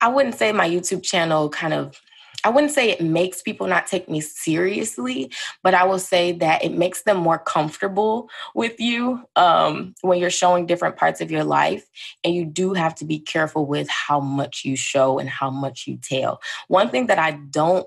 I 0.00 0.08
wouldn't 0.08 0.36
say 0.36 0.52
my 0.52 0.68
YouTube 0.68 1.02
channel 1.02 1.48
kind 1.48 1.74
of 1.74 2.00
I 2.44 2.50
wouldn't 2.50 2.72
say 2.72 2.90
it 2.90 3.00
makes 3.00 3.42
people 3.42 3.66
not 3.66 3.88
take 3.88 4.08
me 4.08 4.20
seriously, 4.20 5.32
but 5.64 5.74
I 5.74 5.84
will 5.84 5.98
say 5.98 6.32
that 6.32 6.64
it 6.64 6.72
makes 6.72 7.02
them 7.02 7.16
more 7.16 7.38
comfortable 7.38 8.30
with 8.54 8.78
you 8.78 9.24
um, 9.34 9.94
when 10.02 10.20
you're 10.20 10.30
showing 10.30 10.64
different 10.64 10.96
parts 10.96 11.20
of 11.20 11.32
your 11.32 11.42
life. 11.42 11.84
And 12.22 12.34
you 12.34 12.44
do 12.44 12.74
have 12.74 12.94
to 12.96 13.04
be 13.04 13.18
careful 13.18 13.66
with 13.66 13.88
how 13.88 14.20
much 14.20 14.64
you 14.64 14.76
show 14.76 15.18
and 15.18 15.28
how 15.28 15.50
much 15.50 15.88
you 15.88 15.98
tell. 16.00 16.40
One 16.68 16.90
thing 16.90 17.08
that 17.08 17.18
I 17.18 17.32
don't 17.32 17.86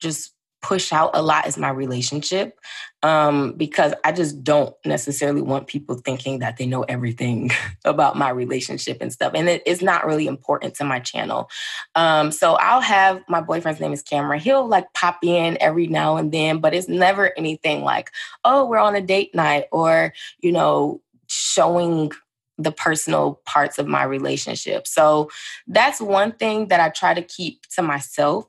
just 0.00 0.32
push 0.62 0.92
out 0.92 1.10
a 1.14 1.22
lot 1.22 1.46
is 1.46 1.58
my 1.58 1.68
relationship 1.68 2.58
um, 3.02 3.52
because 3.54 3.92
I 4.04 4.12
just 4.12 4.44
don't 4.44 4.74
necessarily 4.84 5.42
want 5.42 5.66
people 5.66 5.96
thinking 5.96 6.38
that 6.38 6.56
they 6.56 6.66
know 6.66 6.82
everything 6.84 7.50
about 7.84 8.16
my 8.16 8.30
relationship 8.30 8.98
and 9.00 9.12
stuff. 9.12 9.32
And 9.34 9.48
it 9.48 9.62
is 9.66 9.82
not 9.82 10.06
really 10.06 10.26
important 10.26 10.74
to 10.76 10.84
my 10.84 11.00
channel. 11.00 11.50
Um, 11.96 12.30
so 12.30 12.54
I'll 12.54 12.80
have 12.80 13.22
my 13.28 13.40
boyfriend's 13.40 13.80
name 13.80 13.92
is 13.92 14.02
Cameron. 14.02 14.40
He'll 14.40 14.66
like 14.66 14.92
pop 14.94 15.18
in 15.24 15.58
every 15.60 15.88
now 15.88 16.16
and 16.16 16.30
then, 16.32 16.58
but 16.58 16.74
it's 16.74 16.88
never 16.88 17.36
anything 17.36 17.82
like, 17.82 18.10
oh, 18.44 18.66
we're 18.66 18.78
on 18.78 18.94
a 18.94 19.02
date 19.02 19.34
night 19.34 19.64
or, 19.72 20.12
you 20.40 20.52
know, 20.52 21.00
showing 21.26 22.12
the 22.58 22.72
personal 22.72 23.40
parts 23.46 23.78
of 23.78 23.86
my 23.86 24.04
relationship. 24.04 24.86
So 24.86 25.30
that's 25.66 26.00
one 26.00 26.32
thing 26.32 26.68
that 26.68 26.80
I 26.80 26.90
try 26.90 27.14
to 27.14 27.22
keep 27.22 27.62
to 27.74 27.82
myself 27.82 28.46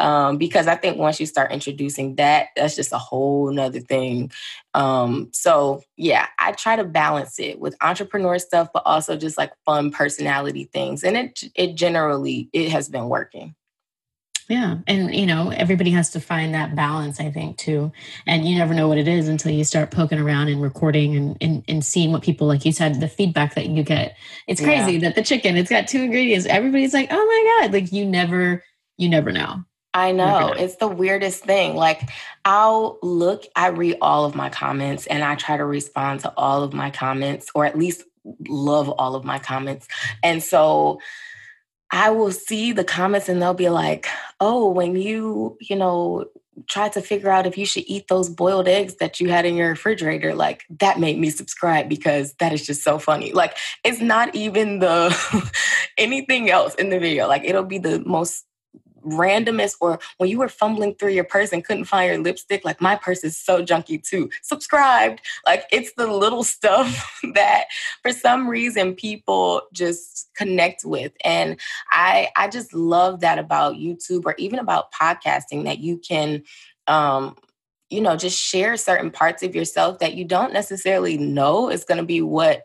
um, 0.00 0.38
because 0.38 0.66
I 0.66 0.74
think 0.74 0.98
once 0.98 1.20
you 1.20 1.26
start 1.26 1.52
introducing 1.52 2.16
that, 2.16 2.48
that's 2.56 2.76
just 2.76 2.92
a 2.92 2.98
whole 2.98 3.50
nother 3.52 3.80
thing. 3.80 4.30
Um, 4.74 5.28
so 5.32 5.82
yeah, 5.96 6.26
I 6.38 6.52
try 6.52 6.76
to 6.76 6.84
balance 6.84 7.38
it 7.38 7.60
with 7.60 7.76
entrepreneur 7.80 8.38
stuff, 8.38 8.68
but 8.72 8.82
also 8.86 9.16
just 9.16 9.36
like 9.36 9.52
fun 9.64 9.90
personality 9.90 10.64
things. 10.72 11.04
And 11.04 11.16
it 11.16 11.44
it 11.54 11.74
generally 11.74 12.48
it 12.52 12.70
has 12.70 12.88
been 12.88 13.08
working. 13.08 13.54
Yeah. 14.48 14.78
And, 14.86 15.14
you 15.14 15.26
know, 15.26 15.50
everybody 15.50 15.90
has 15.92 16.10
to 16.10 16.20
find 16.20 16.54
that 16.54 16.74
balance, 16.74 17.20
I 17.20 17.30
think, 17.30 17.58
too. 17.58 17.92
And 18.26 18.46
you 18.46 18.58
never 18.58 18.74
know 18.74 18.88
what 18.88 18.98
it 18.98 19.08
is 19.08 19.28
until 19.28 19.52
you 19.52 19.64
start 19.64 19.90
poking 19.90 20.18
around 20.18 20.48
and 20.48 20.60
recording 20.60 21.16
and, 21.16 21.36
and, 21.40 21.64
and 21.68 21.84
seeing 21.84 22.12
what 22.12 22.22
people, 22.22 22.46
like 22.46 22.64
you 22.64 22.72
said, 22.72 23.00
the 23.00 23.08
feedback 23.08 23.54
that 23.54 23.66
you 23.66 23.82
get. 23.82 24.16
It's 24.46 24.60
crazy 24.60 24.94
yeah. 24.94 25.00
that 25.00 25.14
the 25.14 25.22
chicken, 25.22 25.56
it's 25.56 25.70
got 25.70 25.88
two 25.88 26.02
ingredients. 26.02 26.46
Everybody's 26.46 26.92
like, 26.92 27.08
oh 27.10 27.24
my 27.24 27.62
God. 27.66 27.72
Like 27.72 27.92
you 27.92 28.04
never, 28.04 28.62
you 28.98 29.08
never 29.08 29.32
know. 29.32 29.64
I 29.94 30.12
know. 30.12 30.52
It's 30.52 30.76
the 30.76 30.88
weirdest 30.88 31.44
thing. 31.44 31.76
Like, 31.76 32.08
I'll 32.44 32.98
look, 33.02 33.44
I 33.54 33.68
read 33.68 33.98
all 34.00 34.24
of 34.24 34.34
my 34.34 34.48
comments 34.48 35.06
and 35.06 35.22
I 35.22 35.34
try 35.34 35.58
to 35.58 35.64
respond 35.64 36.20
to 36.20 36.32
all 36.36 36.62
of 36.62 36.72
my 36.72 36.90
comments, 36.90 37.50
or 37.54 37.66
at 37.66 37.78
least 37.78 38.02
love 38.48 38.88
all 38.88 39.14
of 39.14 39.24
my 39.24 39.38
comments. 39.38 39.88
And 40.22 40.42
so, 40.42 41.00
I 41.92 42.10
will 42.10 42.32
see 42.32 42.72
the 42.72 42.84
comments 42.84 43.28
and 43.28 43.40
they'll 43.40 43.52
be 43.52 43.68
like, 43.68 44.08
oh, 44.40 44.70
when 44.70 44.96
you, 44.96 45.58
you 45.60 45.76
know, 45.76 46.24
try 46.68 46.88
to 46.88 47.00
figure 47.00 47.30
out 47.30 47.46
if 47.46 47.56
you 47.56 47.66
should 47.66 47.84
eat 47.86 48.08
those 48.08 48.28
boiled 48.28 48.66
eggs 48.66 48.96
that 48.96 49.20
you 49.20 49.28
had 49.28 49.44
in 49.44 49.56
your 49.56 49.68
refrigerator, 49.68 50.34
like 50.34 50.64
that 50.80 50.98
made 50.98 51.18
me 51.18 51.28
subscribe 51.28 51.88
because 51.88 52.34
that 52.34 52.52
is 52.52 52.66
just 52.66 52.82
so 52.82 52.98
funny. 52.98 53.32
Like 53.32 53.56
it's 53.84 54.00
not 54.00 54.34
even 54.34 54.78
the 54.78 55.14
anything 55.98 56.50
else 56.50 56.74
in 56.76 56.88
the 56.88 56.98
video. 56.98 57.28
Like 57.28 57.44
it'll 57.44 57.62
be 57.62 57.78
the 57.78 58.02
most 58.06 58.44
randomest 59.02 59.76
or 59.80 59.98
when 60.18 60.30
you 60.30 60.38
were 60.38 60.48
fumbling 60.48 60.94
through 60.94 61.10
your 61.10 61.24
purse 61.24 61.52
and 61.52 61.64
couldn't 61.64 61.84
find 61.84 62.08
your 62.08 62.22
lipstick 62.22 62.64
like 62.64 62.80
my 62.80 62.96
purse 62.96 63.24
is 63.24 63.36
so 63.36 63.64
junky 63.64 64.02
too. 64.02 64.30
Subscribed. 64.42 65.20
Like 65.46 65.64
it's 65.72 65.92
the 65.96 66.06
little 66.06 66.44
stuff 66.44 67.20
that 67.34 67.64
for 68.02 68.12
some 68.12 68.48
reason 68.48 68.94
people 68.94 69.62
just 69.72 70.30
connect 70.34 70.84
with. 70.84 71.12
And 71.24 71.58
i 71.90 72.28
i 72.36 72.48
just 72.48 72.74
love 72.74 73.20
that 73.20 73.38
about 73.38 73.74
youtube 73.74 74.22
or 74.24 74.34
even 74.38 74.58
about 74.58 74.92
podcasting 74.92 75.64
that 75.64 75.78
you 75.78 75.98
can 75.98 76.42
um 76.86 77.36
you 77.90 78.00
know 78.00 78.16
just 78.16 78.40
share 78.40 78.76
certain 78.76 79.10
parts 79.10 79.42
of 79.42 79.54
yourself 79.54 79.98
that 79.98 80.14
you 80.14 80.24
don't 80.24 80.52
necessarily 80.52 81.16
know 81.16 81.70
is 81.70 81.84
going 81.84 81.98
to 81.98 82.04
be 82.04 82.20
what 82.20 82.62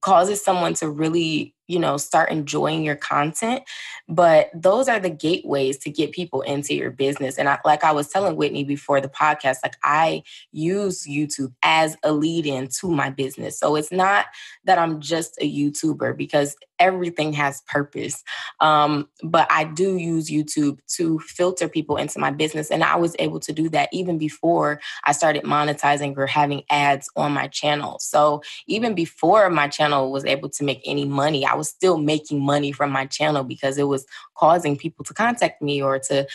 causes 0.00 0.42
someone 0.44 0.74
to 0.74 0.90
really 0.90 1.54
you 1.66 1.78
know 1.78 1.96
start 1.96 2.30
enjoying 2.30 2.84
your 2.84 2.96
content 2.96 3.62
but 4.08 4.50
those 4.54 4.88
are 4.88 5.00
the 5.00 5.10
gateways 5.10 5.78
to 5.78 5.90
get 5.90 6.12
people 6.12 6.42
into 6.42 6.74
your 6.74 6.90
business 6.90 7.38
and 7.38 7.48
I, 7.48 7.58
like 7.64 7.84
i 7.84 7.92
was 7.92 8.08
telling 8.08 8.36
whitney 8.36 8.64
before 8.64 9.00
the 9.00 9.08
podcast 9.08 9.58
like 9.62 9.76
i 9.82 10.22
use 10.52 11.06
youtube 11.06 11.52
as 11.62 11.96
a 12.02 12.12
lead 12.12 12.46
in 12.46 12.68
to 12.80 12.90
my 12.90 13.10
business 13.10 13.58
so 13.58 13.76
it's 13.76 13.92
not 13.92 14.26
that 14.64 14.78
i'm 14.78 15.00
just 15.00 15.36
a 15.40 15.52
youtuber 15.52 16.16
because 16.16 16.56
everything 16.78 17.32
has 17.32 17.62
purpose 17.62 18.22
um, 18.60 19.08
but 19.24 19.46
i 19.50 19.64
do 19.64 19.96
use 19.96 20.30
youtube 20.30 20.78
to 20.86 21.18
filter 21.20 21.68
people 21.68 21.96
into 21.96 22.18
my 22.18 22.30
business 22.30 22.70
and 22.70 22.84
i 22.84 22.94
was 22.94 23.16
able 23.18 23.40
to 23.40 23.52
do 23.52 23.68
that 23.68 23.88
even 23.92 24.18
before 24.18 24.80
i 25.04 25.12
started 25.12 25.42
monetizing 25.42 26.16
or 26.16 26.26
having 26.26 26.62
ads 26.70 27.08
on 27.16 27.32
my 27.32 27.48
channel 27.48 27.98
so 27.98 28.42
even 28.66 28.94
before 28.94 29.50
my 29.50 29.66
channel 29.66 30.12
was 30.12 30.24
able 30.24 30.48
to 30.48 30.62
make 30.62 30.80
any 30.84 31.04
money 31.04 31.44
i 31.44 31.55
was 31.56 31.68
still 31.68 31.98
making 31.98 32.40
money 32.40 32.72
from 32.72 32.90
my 32.90 33.06
channel 33.06 33.44
because 33.44 33.78
it 33.78 33.84
was 33.88 34.06
causing 34.36 34.76
people 34.76 35.04
to 35.04 35.14
contact 35.14 35.62
me 35.62 35.82
or 35.82 35.98
to 35.98 36.26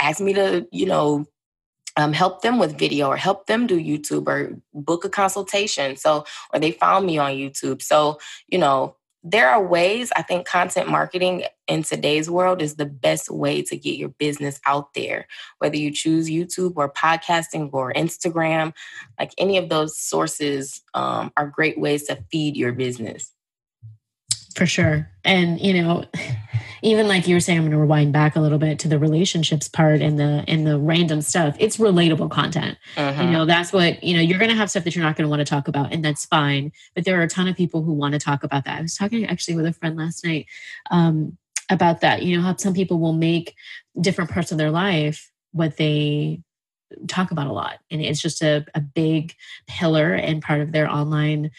ask 0.00 0.20
me 0.20 0.32
to, 0.34 0.66
you 0.70 0.86
know, 0.86 1.26
um, 1.96 2.12
help 2.12 2.42
them 2.42 2.58
with 2.58 2.78
video 2.78 3.08
or 3.08 3.16
help 3.16 3.46
them 3.46 3.66
do 3.66 3.76
YouTube 3.76 4.28
or 4.28 4.56
book 4.72 5.04
a 5.04 5.08
consultation. 5.08 5.96
So, 5.96 6.24
or 6.54 6.60
they 6.60 6.70
found 6.70 7.06
me 7.06 7.18
on 7.18 7.32
YouTube. 7.32 7.82
So, 7.82 8.18
you 8.46 8.58
know, 8.58 8.94
there 9.24 9.50
are 9.50 9.66
ways 9.66 10.12
I 10.14 10.22
think 10.22 10.46
content 10.46 10.88
marketing 10.88 11.44
in 11.66 11.82
today's 11.82 12.30
world 12.30 12.62
is 12.62 12.76
the 12.76 12.86
best 12.86 13.30
way 13.30 13.62
to 13.62 13.76
get 13.76 13.96
your 13.96 14.10
business 14.10 14.60
out 14.64 14.94
there. 14.94 15.26
Whether 15.58 15.76
you 15.76 15.90
choose 15.90 16.30
YouTube 16.30 16.74
or 16.76 16.90
podcasting 16.90 17.70
or 17.72 17.92
Instagram, 17.92 18.72
like 19.18 19.32
any 19.36 19.58
of 19.58 19.68
those 19.68 19.98
sources 19.98 20.82
um, 20.94 21.32
are 21.36 21.48
great 21.48 21.80
ways 21.80 22.04
to 22.04 22.24
feed 22.30 22.56
your 22.56 22.72
business. 22.72 23.32
For 24.58 24.66
sure. 24.66 25.08
And, 25.24 25.60
you 25.60 25.80
know, 25.80 26.04
even 26.82 27.06
like 27.06 27.28
you 27.28 27.36
were 27.36 27.40
saying, 27.40 27.58
I'm 27.58 27.64
going 27.64 27.72
to 27.72 27.78
rewind 27.78 28.12
back 28.12 28.34
a 28.34 28.40
little 28.40 28.58
bit 28.58 28.80
to 28.80 28.88
the 28.88 28.98
relationships 28.98 29.68
part 29.68 30.00
and 30.00 30.18
the 30.18 30.44
and 30.48 30.66
the 30.66 30.80
random 30.80 31.20
stuff. 31.22 31.56
It's 31.60 31.76
relatable 31.76 32.30
content. 32.30 32.76
Uh-huh. 32.96 33.22
You 33.22 33.30
know, 33.30 33.46
that's 33.46 33.72
what, 33.72 34.02
you 34.02 34.14
know, 34.14 34.20
you're 34.20 34.40
going 34.40 34.50
to 34.50 34.56
have 34.56 34.68
stuff 34.68 34.82
that 34.82 34.96
you're 34.96 35.04
not 35.04 35.14
going 35.14 35.26
to 35.26 35.28
want 35.28 35.40
to 35.40 35.44
talk 35.44 35.68
about 35.68 35.92
and 35.92 36.04
that's 36.04 36.26
fine. 36.26 36.72
But 36.96 37.04
there 37.04 37.20
are 37.20 37.22
a 37.22 37.28
ton 37.28 37.46
of 37.46 37.56
people 37.56 37.84
who 37.84 37.92
want 37.92 38.14
to 38.14 38.18
talk 38.18 38.42
about 38.42 38.64
that. 38.64 38.78
I 38.78 38.82
was 38.82 38.96
talking 38.96 39.24
actually 39.26 39.54
with 39.54 39.66
a 39.66 39.72
friend 39.72 39.96
last 39.96 40.24
night 40.24 40.46
um, 40.90 41.38
about 41.70 42.00
that. 42.00 42.22
You 42.22 42.36
know, 42.36 42.42
how 42.42 42.56
some 42.56 42.74
people 42.74 42.98
will 42.98 43.12
make 43.12 43.54
different 44.00 44.30
parts 44.30 44.50
of 44.50 44.58
their 44.58 44.72
life 44.72 45.30
what 45.52 45.76
they 45.76 46.42
talk 47.06 47.30
about 47.30 47.46
a 47.46 47.52
lot. 47.52 47.78
And 47.90 48.00
it's 48.00 48.20
just 48.20 48.42
a, 48.42 48.64
a 48.74 48.80
big 48.80 49.34
pillar 49.66 50.14
and 50.14 50.42
part 50.42 50.60
of 50.60 50.72
their 50.72 50.90
online 50.90 51.50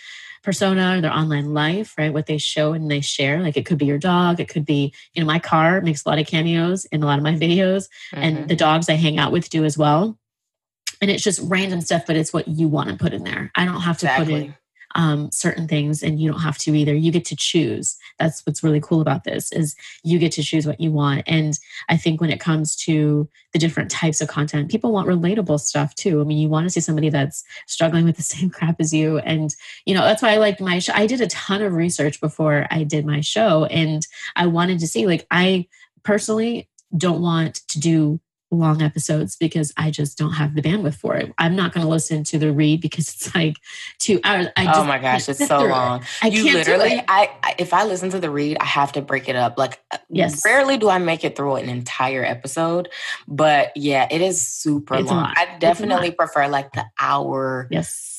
persona, 0.43 0.97
or 0.97 1.01
their 1.01 1.13
online 1.13 1.53
life, 1.53 1.95
right? 1.97 2.13
What 2.13 2.25
they 2.25 2.37
show 2.37 2.73
and 2.73 2.89
they 2.89 3.01
share. 3.01 3.41
Like 3.41 3.57
it 3.57 3.65
could 3.65 3.77
be 3.77 3.85
your 3.85 3.97
dog, 3.97 4.39
it 4.39 4.47
could 4.47 4.65
be, 4.65 4.93
you 5.13 5.21
know, 5.21 5.27
my 5.27 5.39
car 5.39 5.81
makes 5.81 6.05
a 6.05 6.09
lot 6.09 6.19
of 6.19 6.27
cameos 6.27 6.85
in 6.85 7.03
a 7.03 7.05
lot 7.05 7.19
of 7.19 7.23
my 7.23 7.33
videos, 7.35 7.87
mm-hmm. 8.13 8.19
and 8.19 8.49
the 8.49 8.55
dogs 8.55 8.89
I 8.89 8.93
hang 8.93 9.19
out 9.19 9.31
with 9.31 9.49
do 9.49 9.65
as 9.65 9.77
well. 9.77 10.17
And 11.01 11.09
it's 11.09 11.23
just 11.23 11.39
random 11.43 11.81
stuff, 11.81 12.03
but 12.05 12.17
it's 12.17 12.33
what 12.33 12.47
you 12.47 12.67
want 12.67 12.89
to 12.89 12.95
put 12.95 13.13
in 13.13 13.23
there. 13.23 13.51
I 13.55 13.65
don't 13.65 13.81
have 13.81 13.97
to 13.99 14.05
exactly. 14.05 14.33
put 14.33 14.43
in 14.43 14.55
um, 14.95 15.31
certain 15.31 15.67
things 15.67 16.01
and 16.01 16.19
you 16.19 16.31
don't 16.31 16.41
have 16.41 16.57
to 16.59 16.75
either. 16.75 16.93
You 16.93 17.11
get 17.11 17.25
to 17.25 17.35
choose. 17.35 17.97
That's 18.17 18.45
what's 18.45 18.63
really 18.63 18.81
cool 18.81 19.01
about 19.01 19.23
this 19.23 19.51
is 19.51 19.75
you 20.03 20.19
get 20.19 20.31
to 20.33 20.43
choose 20.43 20.65
what 20.65 20.79
you 20.79 20.91
want. 20.91 21.23
And 21.27 21.57
i 21.89 21.97
think 21.97 22.21
when 22.21 22.31
it 22.31 22.39
comes 22.39 22.75
to 22.75 23.29
the 23.53 23.59
different 23.59 23.91
types 23.91 24.21
of 24.21 24.27
content 24.27 24.71
people 24.71 24.91
want 24.91 25.07
relatable 25.07 25.59
stuff 25.59 25.93
too. 25.95 26.21
I 26.21 26.23
mean 26.23 26.37
you 26.37 26.49
want 26.49 26.65
to 26.65 26.69
see 26.69 26.79
somebody 26.79 27.09
that's 27.09 27.43
struggling 27.67 28.05
with 28.05 28.17
the 28.17 28.23
same 28.35 28.49
crap 28.49 28.79
as 28.79 28.93
you. 28.93 29.19
And 29.19 29.53
you 29.85 29.93
know 29.93 30.01
that's 30.01 30.21
why 30.21 30.33
i 30.33 30.37
liked 30.37 30.61
my 30.61 30.79
show 30.79 30.93
i 30.95 31.07
did 31.07 31.21
a 31.21 31.27
ton 31.27 31.61
of 31.61 31.73
research 31.73 32.19
before 32.19 32.67
i 32.71 32.83
did 32.83 33.05
my 33.05 33.21
show. 33.21 33.65
And 33.65 34.05
i 34.35 34.47
wanted 34.47 34.79
to 34.79 34.87
see 34.87 35.05
like 35.05 35.25
i 35.31 35.67
personally 36.03 36.67
don't 36.97 37.21
want 37.21 37.55
to 37.67 37.79
do 37.79 38.19
long 38.51 38.81
episodes 38.81 39.35
because 39.35 39.73
I 39.77 39.91
just 39.91 40.17
don't 40.17 40.33
have 40.33 40.55
the 40.55 40.61
bandwidth 40.61 40.95
for 40.95 41.15
it. 41.15 41.31
I'm 41.37 41.55
not 41.55 41.73
going 41.73 41.85
to 41.85 41.89
listen 41.89 42.23
to 42.25 42.39
the 42.39 42.51
read 42.51 42.81
because 42.81 43.07
it's 43.09 43.35
like 43.35 43.57
two 43.99 44.19
hours. 44.23 44.47
I 44.57 44.71
oh 44.73 44.83
my 44.83 44.97
gosh, 44.99 45.29
it's 45.29 45.45
so 45.45 45.65
long. 45.65 46.01
It. 46.01 46.07
I 46.23 46.27
you 46.27 46.43
can't 46.43 46.55
literally, 46.55 47.03
I, 47.07 47.31
I, 47.43 47.55
if 47.57 47.73
I 47.73 47.83
listen 47.83 48.09
to 48.11 48.19
the 48.19 48.29
read, 48.29 48.57
I 48.59 48.65
have 48.65 48.91
to 48.93 49.01
break 49.01 49.29
it 49.29 49.35
up. 49.35 49.57
Like, 49.57 49.79
uh, 49.91 49.97
yes, 50.09 50.43
rarely 50.43 50.77
do 50.77 50.89
I 50.89 50.97
make 50.97 51.23
it 51.23 51.35
through 51.35 51.55
an 51.55 51.69
entire 51.69 52.23
episode, 52.23 52.89
but 53.27 53.71
yeah, 53.75 54.07
it 54.09 54.21
is 54.21 54.45
super 54.45 54.95
It's 54.95 55.09
long. 55.09 55.33
I 55.35 55.57
definitely 55.59 56.11
prefer 56.11 56.47
like 56.47 56.73
the 56.73 56.85
hour 56.99 57.67
yes. 57.69 58.18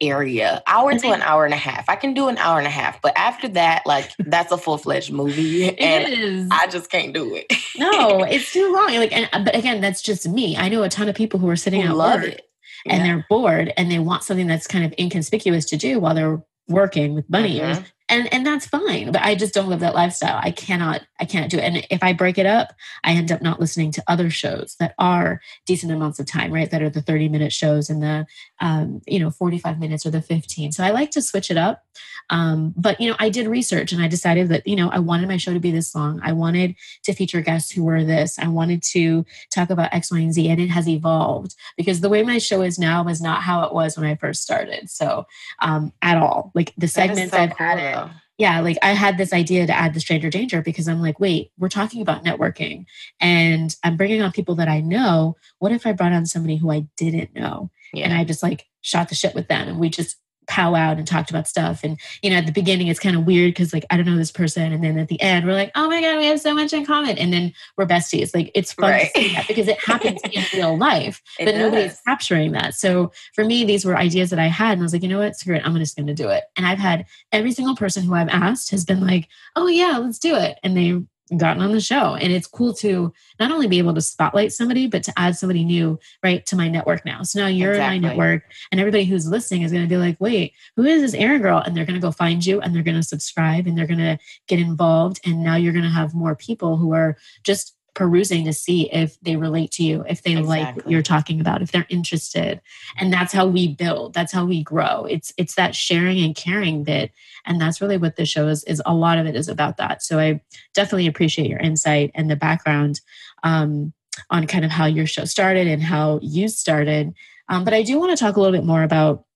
Area, 0.00 0.62
hour 0.66 0.96
to 0.98 1.08
an 1.10 1.22
hour 1.22 1.44
and 1.44 1.54
a 1.54 1.56
half. 1.58 1.88
I 1.88 1.96
can 1.96 2.14
do 2.14 2.28
an 2.28 2.38
hour 2.38 2.58
and 2.58 2.66
a 2.66 2.70
half, 2.70 3.00
but 3.02 3.12
after 3.16 3.48
that, 3.48 3.82
like 3.86 4.10
that's 4.18 4.52
a 4.52 4.58
full 4.58 4.78
fledged 4.78 5.12
movie, 5.12 5.76
and 5.78 6.08
is. 6.12 6.48
I 6.50 6.66
just 6.68 6.90
can't 6.90 7.12
do 7.14 7.34
it. 7.34 7.46
no, 7.78 8.22
it's 8.28 8.52
too 8.52 8.72
long. 8.72 8.94
Like, 8.94 9.12
and 9.12 9.28
but 9.44 9.54
again, 9.56 9.80
that's 9.80 10.02
just 10.02 10.28
me. 10.28 10.56
I 10.56 10.68
know 10.68 10.82
a 10.82 10.88
ton 10.88 11.08
of 11.08 11.14
people 11.14 11.40
who 11.40 11.48
are 11.48 11.56
sitting 11.56 11.82
Who 11.82 11.88
at 11.88 11.96
love 11.96 12.22
it. 12.22 12.46
and 12.86 12.98
Yeah. 12.98 13.04
they're 13.14 13.26
bored 13.28 13.72
and 13.76 13.90
they 13.90 13.98
want 13.98 14.22
something 14.24 14.46
that's 14.46 14.66
kind 14.66 14.84
of 14.84 14.94
inconspicuous 14.98 15.64
to 15.66 15.76
do 15.76 15.98
while 16.00 16.14
they're 16.14 16.42
working 16.68 17.14
with 17.14 17.28
bunny 17.30 17.58
Mhm. 17.58 17.68
ears 17.68 17.78
and 18.10 18.32
and 18.32 18.46
that's 18.46 18.66
fine 18.66 19.12
but 19.12 19.22
i 19.22 19.34
just 19.34 19.54
don't 19.54 19.68
live 19.68 19.80
that 19.80 19.94
lifestyle. 19.94 20.38
I 20.42 20.50
cannot 20.50 21.02
i 21.20 21.24
cannot 21.24 21.50
do 21.50 21.58
it. 21.58 21.64
And 21.64 21.86
if 21.90 22.02
i 22.02 22.12
break 22.12 22.38
it 22.38 22.46
up 22.46 22.74
i 23.04 23.12
end 23.12 23.32
up 23.32 23.40
not 23.40 23.60
listening 23.60 23.92
to 23.92 24.02
other 24.08 24.30
shows 24.30 24.76
that 24.80 24.94
are 24.98 25.40
decent 25.66 25.92
amounts 25.92 26.18
of 26.18 26.26
time 26.26 26.52
right? 26.52 26.70
That 26.70 26.82
are 26.82 26.90
the 26.90 27.02
30 27.02 27.28
minute 27.28 27.52
shows 27.52 27.88
and 27.88 28.02
the 28.02 28.26
um, 28.60 29.00
you 29.06 29.18
know 29.18 29.30
45 29.30 29.78
minutes 29.78 30.04
or 30.04 30.10
the 30.10 30.22
15 30.22 30.72
so 30.72 30.84
i 30.84 30.90
like 30.90 31.10
to 31.12 31.22
switch 31.22 31.50
it 31.50 31.56
up 31.56 31.82
um, 32.30 32.72
but 32.76 33.00
you 33.00 33.08
know 33.08 33.16
i 33.18 33.28
did 33.28 33.46
research 33.46 33.92
and 33.92 34.02
i 34.02 34.08
decided 34.08 34.48
that 34.48 34.66
you 34.66 34.76
know 34.76 34.88
i 34.90 34.98
wanted 34.98 35.28
my 35.28 35.36
show 35.36 35.52
to 35.52 35.60
be 35.60 35.70
this 35.70 35.94
long. 35.94 36.20
I 36.22 36.32
wanted 36.32 36.74
to 37.04 37.12
feature 37.12 37.40
guests 37.40 37.70
who 37.70 37.84
were 37.84 38.04
this. 38.04 38.38
I 38.38 38.48
wanted 38.48 38.82
to 38.94 39.24
talk 39.50 39.70
about 39.70 39.92
x 39.92 40.10
y 40.10 40.20
and 40.20 40.32
z 40.32 40.48
and 40.48 40.60
it 40.60 40.68
has 40.68 40.88
evolved 40.88 41.54
because 41.76 42.00
the 42.00 42.08
way 42.08 42.22
my 42.22 42.38
show 42.38 42.62
is 42.62 42.78
now 42.78 43.06
is 43.08 43.20
not 43.20 43.42
how 43.42 43.64
it 43.64 43.74
was 43.74 43.96
when 43.96 44.06
i 44.06 44.14
first 44.16 44.42
started. 44.42 44.90
So 44.90 45.26
um, 45.60 45.92
at 46.02 46.16
all. 46.16 46.52
Like 46.54 46.72
the 46.76 46.88
segments 46.88 47.32
so 47.32 47.38
i've 47.38 47.56
cool, 47.56 47.66
added 47.66 48.10
yeah, 48.40 48.60
like 48.60 48.78
I 48.80 48.92
had 48.92 49.18
this 49.18 49.34
idea 49.34 49.66
to 49.66 49.76
add 49.76 49.92
the 49.92 50.00
stranger 50.00 50.30
danger 50.30 50.62
because 50.62 50.88
I'm 50.88 51.02
like, 51.02 51.20
wait, 51.20 51.52
we're 51.58 51.68
talking 51.68 52.00
about 52.00 52.24
networking. 52.24 52.86
And 53.20 53.76
I'm 53.84 53.98
bringing 53.98 54.22
on 54.22 54.32
people 54.32 54.54
that 54.54 54.66
I 54.66 54.80
know. 54.80 55.36
What 55.58 55.72
if 55.72 55.86
I 55.86 55.92
brought 55.92 56.14
on 56.14 56.24
somebody 56.24 56.56
who 56.56 56.70
I 56.72 56.86
didn't 56.96 57.34
know? 57.34 57.70
Yeah. 57.92 58.04
and 58.04 58.14
I 58.14 58.24
just 58.24 58.42
like 58.42 58.66
shot 58.80 59.08
the 59.08 59.14
shit 59.14 59.34
with 59.34 59.48
them 59.48 59.68
and 59.68 59.78
we 59.78 59.90
just 59.90 60.16
pow 60.50 60.74
out 60.74 60.98
and 60.98 61.06
talked 61.06 61.30
about 61.30 61.48
stuff. 61.48 61.80
And, 61.84 61.98
you 62.22 62.28
know, 62.28 62.36
at 62.36 62.46
the 62.46 62.52
beginning, 62.52 62.88
it's 62.88 63.00
kind 63.00 63.16
of 63.16 63.24
weird 63.24 63.52
because 63.52 63.72
like 63.72 63.86
I 63.88 63.96
don't 63.96 64.04
know 64.04 64.16
this 64.16 64.32
person. 64.32 64.72
And 64.72 64.82
then 64.84 64.98
at 64.98 65.08
the 65.08 65.20
end, 65.22 65.46
we're 65.46 65.54
like, 65.54 65.70
oh 65.76 65.88
my 65.88 66.00
God, 66.00 66.18
we 66.18 66.26
have 66.26 66.40
so 66.40 66.52
much 66.54 66.72
in 66.72 66.84
common. 66.84 67.16
And 67.16 67.32
then 67.32 67.52
we're 67.76 67.86
besties. 67.86 68.34
Like 68.34 68.50
it's 68.54 68.72
fun 68.72 68.90
Right. 68.90 69.10
to 69.14 69.20
see 69.20 69.34
that 69.34 69.48
because 69.48 69.68
it 69.68 69.78
happens 69.78 70.20
in 70.32 70.44
real 70.58 70.76
life 70.76 71.22
It 71.38 71.44
but 71.46 71.54
nobody's 71.54 72.00
capturing 72.06 72.52
that. 72.52 72.74
So 72.74 73.12
for 73.34 73.44
me, 73.44 73.64
these 73.64 73.84
were 73.84 73.96
ideas 73.96 74.30
that 74.30 74.38
I 74.40 74.48
had, 74.48 74.72
and 74.72 74.82
I 74.82 74.84
was 74.84 74.92
like, 74.92 75.02
you 75.02 75.08
know 75.08 75.20
what, 75.20 75.36
screw 75.36 75.54
it, 75.54 75.62
I'm 75.64 75.76
just 75.76 75.96
going 75.96 76.08
to 76.08 76.14
do 76.14 76.28
it. 76.28 76.44
And 76.56 76.66
I've 76.66 76.78
had 76.78 77.06
every 77.32 77.52
single 77.52 77.76
person 77.76 78.02
who 78.02 78.14
I've 78.14 78.28
asked 78.28 78.72
has 78.72 78.84
been 78.84 79.00
like, 79.00 79.28
oh 79.56 79.68
yeah, 79.68 79.98
let's 79.98 80.18
do 80.18 80.34
it, 80.34 80.58
and 80.62 80.76
they've 80.76 81.04
gotten 81.36 81.62
on 81.62 81.72
the 81.72 81.80
show. 81.80 82.14
And 82.14 82.32
it's 82.32 82.46
cool 82.46 82.74
to 82.74 83.12
not 83.38 83.50
only 83.50 83.66
be 83.66 83.78
able 83.78 83.94
to 83.94 84.00
spotlight 84.00 84.52
somebody, 84.52 84.86
but 84.86 85.02
to 85.04 85.12
add 85.16 85.36
somebody 85.36 85.64
new 85.64 85.98
right 86.22 86.44
to 86.46 86.56
my 86.56 86.68
network 86.68 87.04
now. 87.04 87.22
So 87.22 87.40
now 87.40 87.46
you're 87.46 87.72
Exactly. 87.72 87.96
in 87.96 88.02
my 88.02 88.08
network, 88.08 88.42
and 88.70 88.80
everybody 88.80 89.04
who's 89.04 89.28
listening 89.28 89.62
is 89.62 89.72
going 89.72 89.84
to 89.84 89.88
be 89.88 89.96
like, 89.96 90.16
wait, 90.20 90.54
who 90.76 90.84
is 90.84 91.02
this 91.02 91.14
Erin 91.14 91.42
girl? 91.42 91.58
And 91.58 91.76
they're 91.76 91.84
going 91.84 92.00
to 92.00 92.06
go 92.06 92.12
find 92.12 92.44
you, 92.44 92.60
and 92.60 92.74
they're 92.74 92.82
going 92.82 92.96
to 92.96 93.02
subscribe, 93.02 93.66
and 93.66 93.76
they're 93.76 93.86
going 93.86 93.98
to 93.98 94.18
get 94.48 94.58
involved, 94.58 95.20
and 95.24 95.42
now 95.42 95.56
you're 95.56 95.72
going 95.72 95.84
to 95.84 95.90
have 95.90 96.14
more 96.14 96.34
people 96.34 96.76
who 96.76 96.92
are 96.92 97.16
just 97.44 97.76
perusing 98.00 98.46
to 98.46 98.52
see 98.54 98.90
if 98.90 99.20
they 99.20 99.36
relate 99.36 99.70
to 99.70 99.82
you, 99.82 100.02
if 100.08 100.22
they 100.22 100.36
like 100.36 100.74
what 100.74 100.90
you're 100.90 101.02
talking 101.02 101.38
about, 101.38 101.60
if 101.60 101.70
they're 101.70 101.84
interested. 101.90 102.58
And 102.96 103.12
that's 103.12 103.30
how 103.30 103.46
we 103.46 103.68
build. 103.68 104.14
That's 104.14 104.32
how 104.32 104.46
we 104.46 104.62
grow. 104.62 105.04
It's 105.04 105.34
it's 105.36 105.54
that 105.56 105.74
sharing 105.74 106.18
and 106.24 106.34
caring 106.34 106.82
bit. 106.82 107.12
And 107.44 107.60
that's 107.60 107.82
really 107.82 107.98
what 107.98 108.16
this 108.16 108.30
show 108.30 108.48
is, 108.48 108.64
is 108.64 108.80
a 108.86 108.94
lot 108.94 109.18
of 109.18 109.26
it 109.26 109.36
is 109.36 109.48
about 109.48 109.76
that. 109.76 110.02
So 110.02 110.18
I 110.18 110.40
definitely 110.72 111.08
appreciate 111.08 111.50
your 111.50 111.58
insight 111.58 112.10
and 112.14 112.30
the 112.30 112.36
background 112.36 113.02
um, 113.42 113.92
on 114.30 114.46
kind 114.46 114.64
of 114.64 114.70
how 114.70 114.86
your 114.86 115.06
show 115.06 115.26
started 115.26 115.66
and 115.66 115.82
how 115.82 116.20
you 116.22 116.48
started. 116.48 117.12
Um, 117.50 117.64
but 117.64 117.74
I 117.74 117.82
do 117.82 117.98
want 117.98 118.16
to 118.16 118.24
talk 118.24 118.36
a 118.36 118.40
little 118.40 118.58
bit 118.58 118.64
more 118.64 118.82
about 118.82 119.26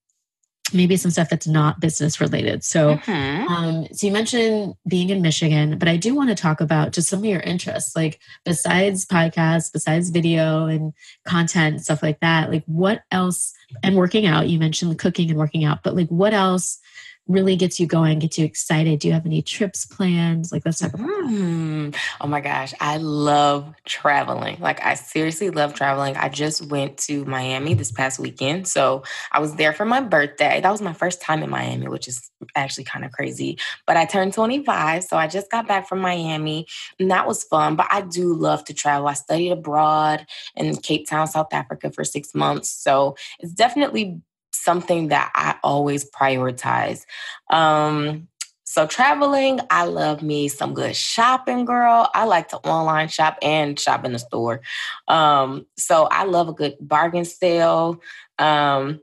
maybe 0.73 0.97
some 0.97 1.11
stuff 1.11 1.29
that's 1.29 1.47
not 1.47 1.79
business 1.79 2.19
related. 2.19 2.63
So 2.63 2.95
Mhm. 2.97 3.47
um, 3.49 3.87
so 3.93 4.07
you 4.07 4.11
mentioned 4.13 4.73
being 4.87 5.09
in 5.11 5.21
Michigan, 5.21 5.77
but 5.77 5.87
I 5.87 5.95
do 5.95 6.15
want 6.15 6.29
to 6.29 6.35
talk 6.35 6.59
about 6.59 6.91
just 6.91 7.07
some 7.07 7.19
of 7.19 7.25
your 7.25 7.41
interests, 7.41 7.95
like 7.95 8.19
besides 8.45 9.05
podcasts, 9.05 9.71
besides 9.71 10.09
video 10.09 10.65
and 10.65 10.93
content, 11.27 11.81
stuff 11.83 12.01
like 12.01 12.19
that. 12.21 12.51
Like 12.51 12.63
what 12.65 13.03
else? 13.11 13.53
And 13.83 13.95
working 13.95 14.25
out. 14.25 14.49
You 14.49 14.57
mentioned 14.59 14.97
cooking 14.97 15.29
and 15.29 15.37
working 15.37 15.65
out, 15.65 15.83
but 15.83 15.95
like 15.95 16.07
what 16.09 16.33
else 16.33 16.79
really 17.27 17.55
gets 17.55 17.79
you 17.79 17.87
going, 17.87 18.19
gets 18.19 18.37
you 18.37 18.45
excited? 18.45 18.99
Do 18.99 19.07
you 19.07 19.13
have 19.13 19.25
any 19.25 19.41
trips 19.41 19.85
planned? 19.85 20.51
Like 20.51 20.63
let's 20.65 20.79
talk 20.79 20.93
about. 20.93 21.07
Mm. 21.07 21.95
Oh 22.21 22.27
my 22.27 22.39
gosh, 22.39 22.73
I 22.79 22.97
love 22.97 23.73
traveling. 23.85 24.57
Like 24.59 24.83
I 24.85 24.93
seriously 24.93 25.49
love 25.49 25.73
traveling. 25.73 26.15
I 26.17 26.29
just 26.29 26.67
went 26.67 26.97
to 26.99 27.25
Miami 27.25 27.73
this 27.73 27.91
past 27.91 28.19
weekend. 28.19 28.67
So 28.67 29.03
I 29.31 29.39
was 29.39 29.55
there 29.55 29.73
for 29.73 29.85
my 29.85 30.01
birthday. 30.01 30.61
That 30.61 30.71
was 30.71 30.81
my 30.81 30.93
first 30.93 31.21
time 31.21 31.41
in 31.41 31.49
Miami, 31.49 31.87
which 31.87 32.07
is 32.07 32.29
actually 32.55 32.83
kind 32.83 33.03
of 33.03 33.11
crazy. 33.11 33.57
But 33.87 33.97
I 33.97 34.05
turned 34.05 34.33
25, 34.33 35.03
so 35.03 35.17
I 35.17 35.27
just 35.27 35.49
got 35.49 35.67
back 35.67 35.87
from 35.87 35.99
Miami, 35.99 36.67
and 36.99 37.09
that 37.09 37.27
was 37.27 37.43
fun. 37.43 37.75
But 37.75 37.87
I 37.89 38.01
do 38.01 38.35
love 38.35 38.63
to 38.65 38.73
travel. 38.73 39.07
I 39.07 39.13
studied 39.13 39.51
abroad 39.51 40.25
in 40.55 40.75
Cape 40.75 41.07
Town, 41.07 41.27
South 41.27 41.53
Africa 41.53 41.91
for 41.91 42.03
6 42.03 42.35
months. 42.35 42.69
So 42.69 43.15
it's 43.39 43.53
definitely 43.53 44.21
something 44.55 45.09
that 45.09 45.31
I 45.35 45.55
always 45.63 46.09
prioritize. 46.09 47.05
Um 47.49 48.27
so 48.67 48.87
traveling, 48.87 49.61
I 49.69 49.85
love 49.85 50.21
me 50.21 50.47
some 50.47 50.73
good 50.73 50.95
shopping, 50.95 51.65
girl. 51.65 52.09
I 52.13 52.25
like 52.25 52.49
to 52.49 52.57
online 52.57 53.07
shop 53.07 53.37
and 53.41 53.79
shop 53.79 54.03
in 54.03 54.11
the 54.11 54.19
store. 54.19 54.61
Um, 55.07 55.67
so 55.77 56.05
I 56.05 56.25
love 56.25 56.49
a 56.49 56.53
good 56.53 56.75
bargain 56.81 57.25
sale. 57.25 58.01
Um, 58.39 59.01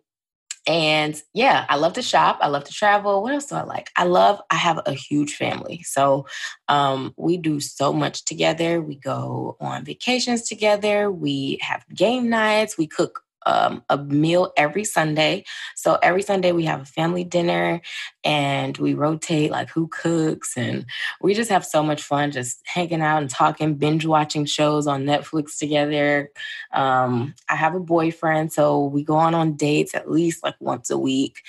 and 0.67 1.21
yeah, 1.33 1.65
I 1.69 1.77
love 1.77 1.95
to 1.95 2.03
shop. 2.03 2.39
I 2.41 2.49
love 2.49 2.65
to 2.65 2.73
travel. 2.73 3.23
What 3.23 3.33
else 3.33 3.47
do 3.47 3.55
I 3.55 3.63
like? 3.63 3.89
I 3.97 4.05
love, 4.05 4.41
I 4.51 4.57
have 4.57 4.81
a 4.85 4.93
huge 4.93 5.37
family. 5.37 5.83
So 5.85 6.27
um, 6.69 7.15
we 7.17 7.37
do 7.37 7.59
so 7.59 7.93
much 7.93 8.25
together. 8.25 8.83
We 8.83 8.97
go 8.97 9.57
on 9.61 9.85
vacations 9.85 10.43
together. 10.43 11.11
We 11.11 11.59
have 11.63 11.85
game 11.95 12.29
nights. 12.29 12.77
We 12.77 12.89
cook 12.89 13.23
um, 13.47 13.83
a 13.89 13.99
meal 13.99 14.53
every 14.57 14.85
Sunday. 14.85 15.45
So 15.77 15.99
every 16.03 16.23
Sunday 16.23 16.53
we 16.53 16.65
have 16.65 16.83
a 16.83 16.87
family 16.87 17.25
dinner 17.25 17.81
and 18.25 18.77
we 18.79 18.95
rotate 18.95 19.51
like 19.51 19.71
who 19.71 19.89
cooks 19.89 20.57
and 20.57 20.87
we 21.21 21.35
just 21.35 21.51
have 21.51 21.65
so 21.65 21.83
much 21.83 22.03
fun 22.03 22.31
just 22.31 22.61
hanging 22.65 23.03
out 23.03 23.21
and 23.21 23.31
talking, 23.31 23.75
binge 23.75 24.07
watching 24.07 24.45
shows 24.45 24.87
on 24.87 25.05
Netflix 25.05 25.59
together. 25.59 26.31
Um, 26.73 27.35
I 27.49 27.57
have 27.57 27.75
a 27.75 27.81
boyfriend, 27.81 28.53
so 28.53 28.87
we 28.87 29.03
go 29.05 29.17
on 29.17 29.35
on 29.35 29.55
dates 29.57 29.95
at 29.95 30.11
least 30.11 30.43
like 30.43 30.57
once 30.61 30.91
a 30.91 30.99
week. 30.99 31.43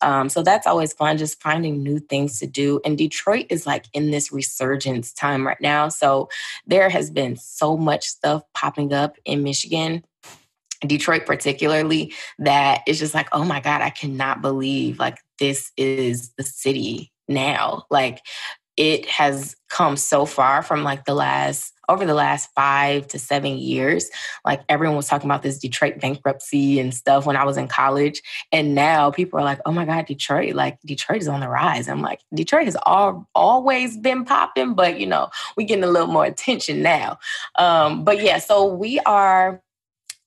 Um, 0.00 0.28
so 0.28 0.42
that's 0.42 0.66
always 0.66 0.92
fun, 0.92 1.18
just 1.18 1.40
finding 1.40 1.82
new 1.82 1.98
things 1.98 2.38
to 2.40 2.46
do. 2.46 2.80
And 2.84 2.98
Detroit 2.98 3.46
is 3.50 3.66
like 3.66 3.86
in 3.92 4.10
this 4.10 4.32
resurgence 4.32 5.12
time 5.12 5.46
right 5.46 5.60
now. 5.60 5.88
So 5.88 6.28
there 6.66 6.88
has 6.88 7.10
been 7.10 7.36
so 7.36 7.76
much 7.76 8.06
stuff 8.06 8.42
popping 8.54 8.92
up 8.92 9.16
in 9.24 9.42
Michigan. 9.42 10.04
Detroit 10.80 11.26
particularly 11.26 12.12
that 12.38 12.82
it's 12.86 12.98
just 12.98 13.14
like 13.14 13.28
oh 13.32 13.44
my 13.44 13.60
god 13.60 13.82
I 13.82 13.90
cannot 13.90 14.42
believe 14.42 14.98
like 14.98 15.18
this 15.38 15.72
is 15.76 16.32
the 16.36 16.42
city 16.42 17.12
now. 17.28 17.84
Like 17.90 18.22
it 18.76 19.06
has 19.08 19.56
come 19.70 19.96
so 19.96 20.26
far 20.26 20.62
from 20.62 20.84
like 20.84 21.06
the 21.06 21.14
last 21.14 21.72
over 21.88 22.04
the 22.04 22.14
last 22.14 22.50
5 22.56 23.06
to 23.08 23.18
7 23.18 23.56
years. 23.56 24.10
Like 24.44 24.62
everyone 24.68 24.96
was 24.96 25.06
talking 25.06 25.30
about 25.30 25.42
this 25.42 25.58
Detroit 25.58 26.00
bankruptcy 26.00 26.80
and 26.80 26.92
stuff 26.92 27.26
when 27.26 27.36
I 27.36 27.44
was 27.44 27.56
in 27.56 27.68
college 27.68 28.22
and 28.52 28.74
now 28.74 29.10
people 29.10 29.38
are 29.38 29.44
like 29.44 29.60
oh 29.66 29.72
my 29.72 29.84
god 29.84 30.06
Detroit 30.06 30.54
like 30.54 30.78
Detroit 30.84 31.22
is 31.22 31.28
on 31.28 31.40
the 31.40 31.48
rise. 31.48 31.88
I'm 31.88 32.02
like 32.02 32.20
Detroit 32.34 32.64
has 32.64 32.76
all, 32.84 33.28
always 33.34 33.96
been 33.96 34.24
popping 34.24 34.74
but 34.74 35.00
you 35.00 35.06
know 35.06 35.30
we're 35.56 35.66
getting 35.66 35.84
a 35.84 35.88
little 35.88 36.08
more 36.08 36.24
attention 36.24 36.82
now. 36.82 37.18
Um 37.54 38.04
but 38.04 38.22
yeah 38.22 38.38
so 38.38 38.66
we 38.66 39.00
are 39.00 39.62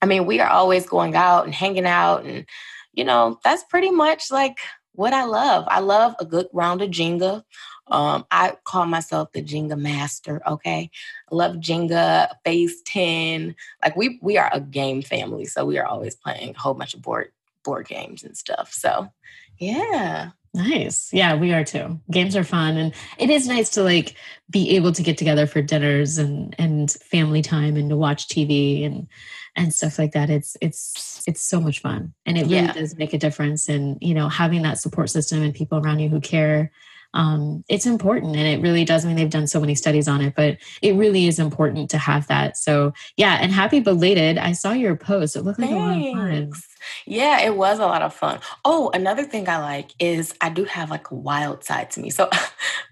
I 0.01 0.05
mean, 0.05 0.25
we 0.25 0.39
are 0.39 0.49
always 0.49 0.85
going 0.85 1.15
out 1.15 1.45
and 1.45 1.53
hanging 1.53 1.85
out, 1.85 2.25
and 2.25 2.45
you 2.93 3.03
know, 3.03 3.39
that's 3.43 3.63
pretty 3.63 3.91
much 3.91 4.31
like 4.31 4.57
what 4.93 5.13
I 5.13 5.25
love. 5.25 5.65
I 5.67 5.79
love 5.79 6.15
a 6.19 6.25
good 6.25 6.47
round 6.53 6.81
of 6.81 6.89
Jenga. 6.89 7.43
Um, 7.87 8.25
I 8.29 8.55
call 8.65 8.85
myself 8.85 9.31
the 9.31 9.41
Jenga 9.41 9.79
master. 9.79 10.41
Okay, 10.47 10.91
I 11.31 11.35
love 11.35 11.55
Jenga, 11.57 12.29
Phase 12.45 12.81
Ten. 12.83 13.55
Like 13.83 13.95
we 13.95 14.19
we 14.21 14.37
are 14.37 14.49
a 14.53 14.61
game 14.61 15.01
family, 15.01 15.45
so 15.45 15.65
we 15.65 15.77
are 15.77 15.85
always 15.85 16.15
playing 16.15 16.55
a 16.55 16.59
whole 16.59 16.73
bunch 16.73 16.93
of 16.93 17.01
board 17.01 17.31
board 17.63 17.87
games 17.87 18.23
and 18.23 18.37
stuff. 18.37 18.71
So, 18.73 19.09
yeah. 19.57 20.31
Nice. 20.53 21.09
Yeah, 21.13 21.35
we 21.35 21.53
are 21.53 21.63
too. 21.63 21.99
Games 22.11 22.35
are 22.35 22.43
fun 22.43 22.75
and 22.77 22.93
it 23.17 23.29
is 23.29 23.47
nice 23.47 23.69
to 23.71 23.83
like 23.83 24.15
be 24.49 24.75
able 24.75 24.91
to 24.93 25.03
get 25.03 25.17
together 25.17 25.45
for 25.45 25.61
dinners 25.61 26.17
and 26.17 26.55
and 26.57 26.91
family 26.91 27.41
time 27.41 27.75
and 27.77 27.89
to 27.89 27.95
watch 27.97 28.27
TV 28.27 28.85
and 28.85 29.07
and 29.55 29.73
stuff 29.73 29.99
like 29.99 30.13
that. 30.13 30.29
It's 30.29 30.57
it's 30.61 31.23
it's 31.27 31.41
so 31.41 31.59
much 31.61 31.79
fun. 31.81 32.13
And 32.25 32.37
it 32.37 32.41
really 32.43 32.55
Yeah. 32.55 32.73
does 32.73 32.97
make 32.97 33.13
a 33.13 33.17
difference 33.19 33.69
and 33.69 33.97
you 34.01 34.13
know, 34.13 34.27
having 34.27 34.63
that 34.63 34.79
support 34.79 35.09
system 35.11 35.43
and 35.43 35.53
people 35.53 35.77
around 35.77 35.99
you 35.99 36.09
who 36.09 36.19
care 36.19 36.71
um 37.15 37.63
it's 37.67 37.87
important 37.87 38.35
and 38.35 38.45
it 38.47 38.61
really 38.61 38.85
does 38.85 39.03
I 39.03 39.07
mean 39.07 39.17
they've 39.17 39.27
done 39.31 39.47
so 39.47 39.59
many 39.59 39.73
studies 39.73 40.07
on 40.07 40.21
it 40.21 40.35
but 40.35 40.57
it 40.83 40.93
really 40.93 41.25
is 41.25 41.39
important 41.39 41.89
to 41.89 41.97
have 41.97 42.27
that 42.27 42.55
so 42.55 42.93
yeah 43.17 43.39
and 43.41 43.51
happy 43.51 43.79
belated 43.79 44.37
I 44.37 44.51
saw 44.51 44.73
your 44.73 44.95
post 44.95 45.35
it 45.35 45.41
looked 45.41 45.59
like 45.59 45.71
a 45.71 45.73
lot 45.73 45.97
of 45.97 46.03
fun 46.13 46.29
Thanks. 46.29 46.67
Yeah, 47.05 47.41
it 47.41 47.55
was 47.55 47.79
a 47.79 47.85
lot 47.85 48.01
of 48.01 48.13
fun. 48.13 48.39
Oh, 48.65 48.89
another 48.93 49.23
thing 49.23 49.47
I 49.49 49.57
like 49.59 49.91
is 49.99 50.33
I 50.41 50.49
do 50.49 50.63
have 50.65 50.89
like 50.89 51.11
a 51.11 51.15
wild 51.15 51.63
side 51.63 51.91
to 51.91 51.99
me. 51.99 52.09
So, 52.09 52.29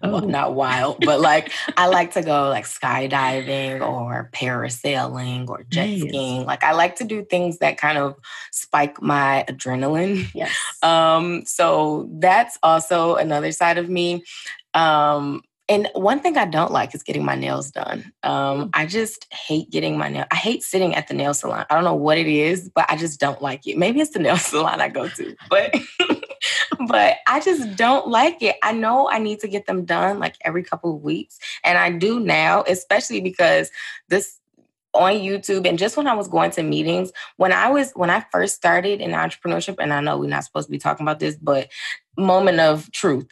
Oh. 0.04 0.12
well, 0.12 0.22
not 0.22 0.54
wild, 0.54 1.00
but 1.04 1.20
like 1.20 1.52
I 1.76 1.88
like 1.88 2.12
to 2.14 2.22
go 2.22 2.50
like 2.50 2.66
skydiving 2.66 3.82
or 3.82 4.30
parasailing 4.32 5.50
or 5.50 5.64
jet 5.70 5.86
Nice. 5.88 6.02
skiing. 6.02 6.46
Like 6.46 6.64
I 6.64 6.74
like 6.74 6.98
to 6.98 7.04
do 7.04 7.26
things 7.26 7.58
that 7.60 7.78
kind 7.80 7.98
of 7.98 8.16
spike 8.52 9.02
my 9.02 9.44
adrenaline. 9.50 10.28
yes 10.36 10.56
Um, 10.84 11.46
so 11.46 12.10
that's 12.14 12.60
also 12.62 13.16
another 13.16 13.52
side 13.52 13.80
of 13.80 13.90
me. 13.90 14.24
Um, 14.76 15.42
and 15.70 15.90
one 15.94 16.22
thing 16.22 16.38
I 16.38 16.46
don't 16.46 16.72
like 16.72 16.96
is 16.96 17.04
getting 17.04 17.26
my 17.26 17.36
nails 17.36 17.72
done. 17.72 18.12
Um, 18.24 18.70
I 18.74 18.86
just 18.86 19.32
hate 19.34 19.70
getting 19.70 19.98
my 19.98 20.08
nail. 20.08 20.26
I 20.32 20.36
hate 20.36 20.64
sitting 20.64 20.96
at 20.96 21.08
the 21.08 21.14
nail 21.14 21.34
salon. 21.34 21.66
I 21.70 21.76
don't 21.76 21.84
know 21.84 21.96
what 21.96 22.18
it 22.18 22.28
is, 22.28 22.70
but 22.70 22.86
I 22.90 22.96
just 22.96 23.20
don't 23.20 23.42
like 23.42 23.68
it. 23.68 23.78
Maybe 23.78 24.00
it's 24.00 24.12
the 24.12 24.20
nail 24.28 24.38
salon 24.38 24.80
I 24.80 24.88
go 24.88 25.10
to, 25.10 25.36
but 25.50 25.76
but 26.88 27.18
I 27.28 27.42
just 27.42 27.76
don't 27.76 28.08
like 28.08 28.42
it. 28.42 28.56
I 28.64 28.72
know 28.72 29.10
I 29.10 29.20
need 29.20 29.40
to 29.42 29.48
get 29.48 29.66
them 29.66 29.84
done 29.84 30.20
like 30.20 30.36
every 30.46 30.64
couple 30.64 30.96
of 30.96 31.02
weeks, 31.02 31.38
and 31.64 31.78
I 31.78 31.92
do 31.92 32.20
now, 32.20 32.64
especially 32.68 33.20
because 33.20 33.70
this 34.08 34.40
on 34.94 35.14
YouTube 35.14 35.68
and 35.68 35.78
just 35.78 35.96
when 35.96 36.08
I 36.08 36.14
was 36.14 36.28
going 36.28 36.50
to 36.52 36.64
meetings, 36.64 37.12
when 37.36 37.52
I 37.52 37.70
was 37.70 37.92
when 37.92 38.10
I 38.10 38.26
first 38.32 38.56
started 38.56 39.02
in 39.02 39.12
entrepreneurship, 39.12 39.76
and 39.80 39.94
I 39.94 40.00
know 40.00 40.18
we're 40.18 40.30
not 40.30 40.46
supposed 40.46 40.68
to 40.68 40.72
be 40.72 40.80
talking 40.80 41.04
about 41.04 41.20
this, 41.20 41.36
but 41.36 41.70
moment 42.18 42.62
of 42.62 42.90
truth, 42.94 43.28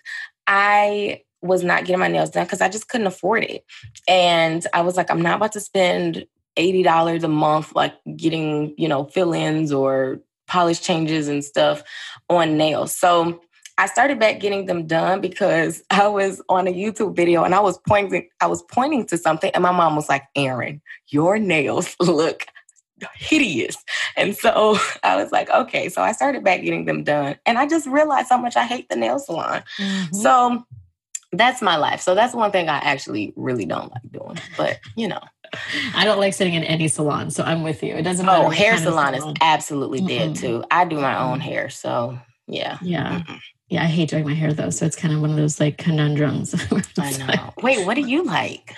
I 0.47 1.21
was 1.45 1.63
not 1.63 1.85
getting 1.85 1.99
my 1.99 2.07
nails 2.07 2.31
done 2.31 2.45
because 2.45 2.61
I 2.61 2.69
just 2.69 2.89
couldn't 2.89 3.07
afford 3.07 3.43
it. 3.43 3.65
And 4.07 4.65
I 4.73 4.81
was 4.81 4.97
like, 4.97 5.09
I'm 5.09 5.21
not 5.21 5.37
about 5.37 5.53
to 5.53 5.59
spend 5.59 6.25
$80 6.57 7.23
a 7.23 7.27
month 7.27 7.75
like 7.75 7.93
getting, 8.15 8.73
you 8.77 8.87
know, 8.87 9.05
fill-ins 9.05 9.71
or 9.71 10.19
polish 10.47 10.81
changes 10.81 11.27
and 11.27 11.43
stuff 11.43 11.83
on 12.29 12.57
nails. 12.57 12.95
So 12.95 13.41
I 13.77 13.87
started 13.87 14.19
back 14.19 14.39
getting 14.39 14.65
them 14.65 14.87
done 14.87 15.21
because 15.21 15.83
I 15.91 16.07
was 16.07 16.41
on 16.49 16.67
a 16.67 16.73
YouTube 16.73 17.15
video 17.15 17.43
and 17.43 17.55
I 17.55 17.59
was 17.59 17.77
pointing 17.87 18.29
I 18.41 18.47
was 18.47 18.63
pointing 18.63 19.05
to 19.07 19.17
something 19.17 19.51
and 19.53 19.63
my 19.63 19.71
mom 19.71 19.95
was 19.95 20.09
like, 20.09 20.23
"Erin, 20.35 20.81
your 21.07 21.39
nails 21.39 21.95
look 21.99 22.45
hideous." 23.15 23.77
And 24.15 24.35
so 24.35 24.77
I 25.03 25.21
was 25.21 25.31
like, 25.31 25.49
"Okay." 25.49 25.89
So 25.89 26.01
I 26.01 26.11
started 26.13 26.43
back 26.43 26.61
getting 26.61 26.85
them 26.85 27.03
done 27.03 27.37
and 27.45 27.57
I 27.57 27.67
just 27.67 27.87
realized 27.87 28.29
how 28.29 28.37
much 28.37 28.55
I 28.55 28.65
hate 28.65 28.87
the 28.89 28.95
nail 28.95 29.19
salon. 29.19 29.63
Mm-hmm. 29.77 30.15
So 30.15 30.65
that's 31.31 31.61
my 31.61 31.75
life. 31.77 32.01
So 32.01 32.15
that's 32.15 32.33
one 32.33 32.51
thing 32.51 32.69
I 32.69 32.77
actually 32.77 33.33
really 33.35 33.65
don't 33.65 33.91
like 33.91 34.11
doing. 34.11 34.37
But 34.57 34.79
you 34.95 35.07
know, 35.07 35.19
I 35.95 36.05
don't 36.05 36.19
like 36.19 36.33
sitting 36.33 36.53
in 36.53 36.63
any 36.63 36.87
salon, 36.87 37.29
so 37.31 37.43
I'm 37.43 37.63
with 37.63 37.83
you. 37.83 37.93
It 37.95 38.03
doesn't 38.03 38.25
matter. 38.25 38.45
oh, 38.45 38.49
hair 38.49 38.73
of 38.73 38.79
salon 38.79 39.15
is 39.15 39.23
absolutely 39.41 40.01
dead 40.01 40.31
Mm-mm. 40.31 40.39
too. 40.39 40.63
I 40.71 40.85
do 40.85 40.99
my 40.99 41.17
own 41.17 41.39
hair, 41.39 41.69
so 41.69 42.17
yeah. 42.47 42.77
Yeah. 42.81 43.21
Mm-mm. 43.21 43.39
Yeah, 43.69 43.81
I 43.81 43.87
hate 43.87 44.09
doing 44.09 44.25
my 44.25 44.35
hair 44.35 44.53
though, 44.53 44.69
so 44.69 44.85
it's 44.85 44.95
kind 44.95 45.13
of 45.13 45.21
one 45.21 45.31
of 45.31 45.37
those 45.37 45.59
like 45.59 45.77
conundrums. 45.77 46.53
I 46.71 46.77
it's 46.77 46.97
like- 46.97 47.19
know. 47.19 47.53
Wait, 47.63 47.85
what 47.85 47.95
do 47.95 48.01
you 48.01 48.23
like? 48.23 48.75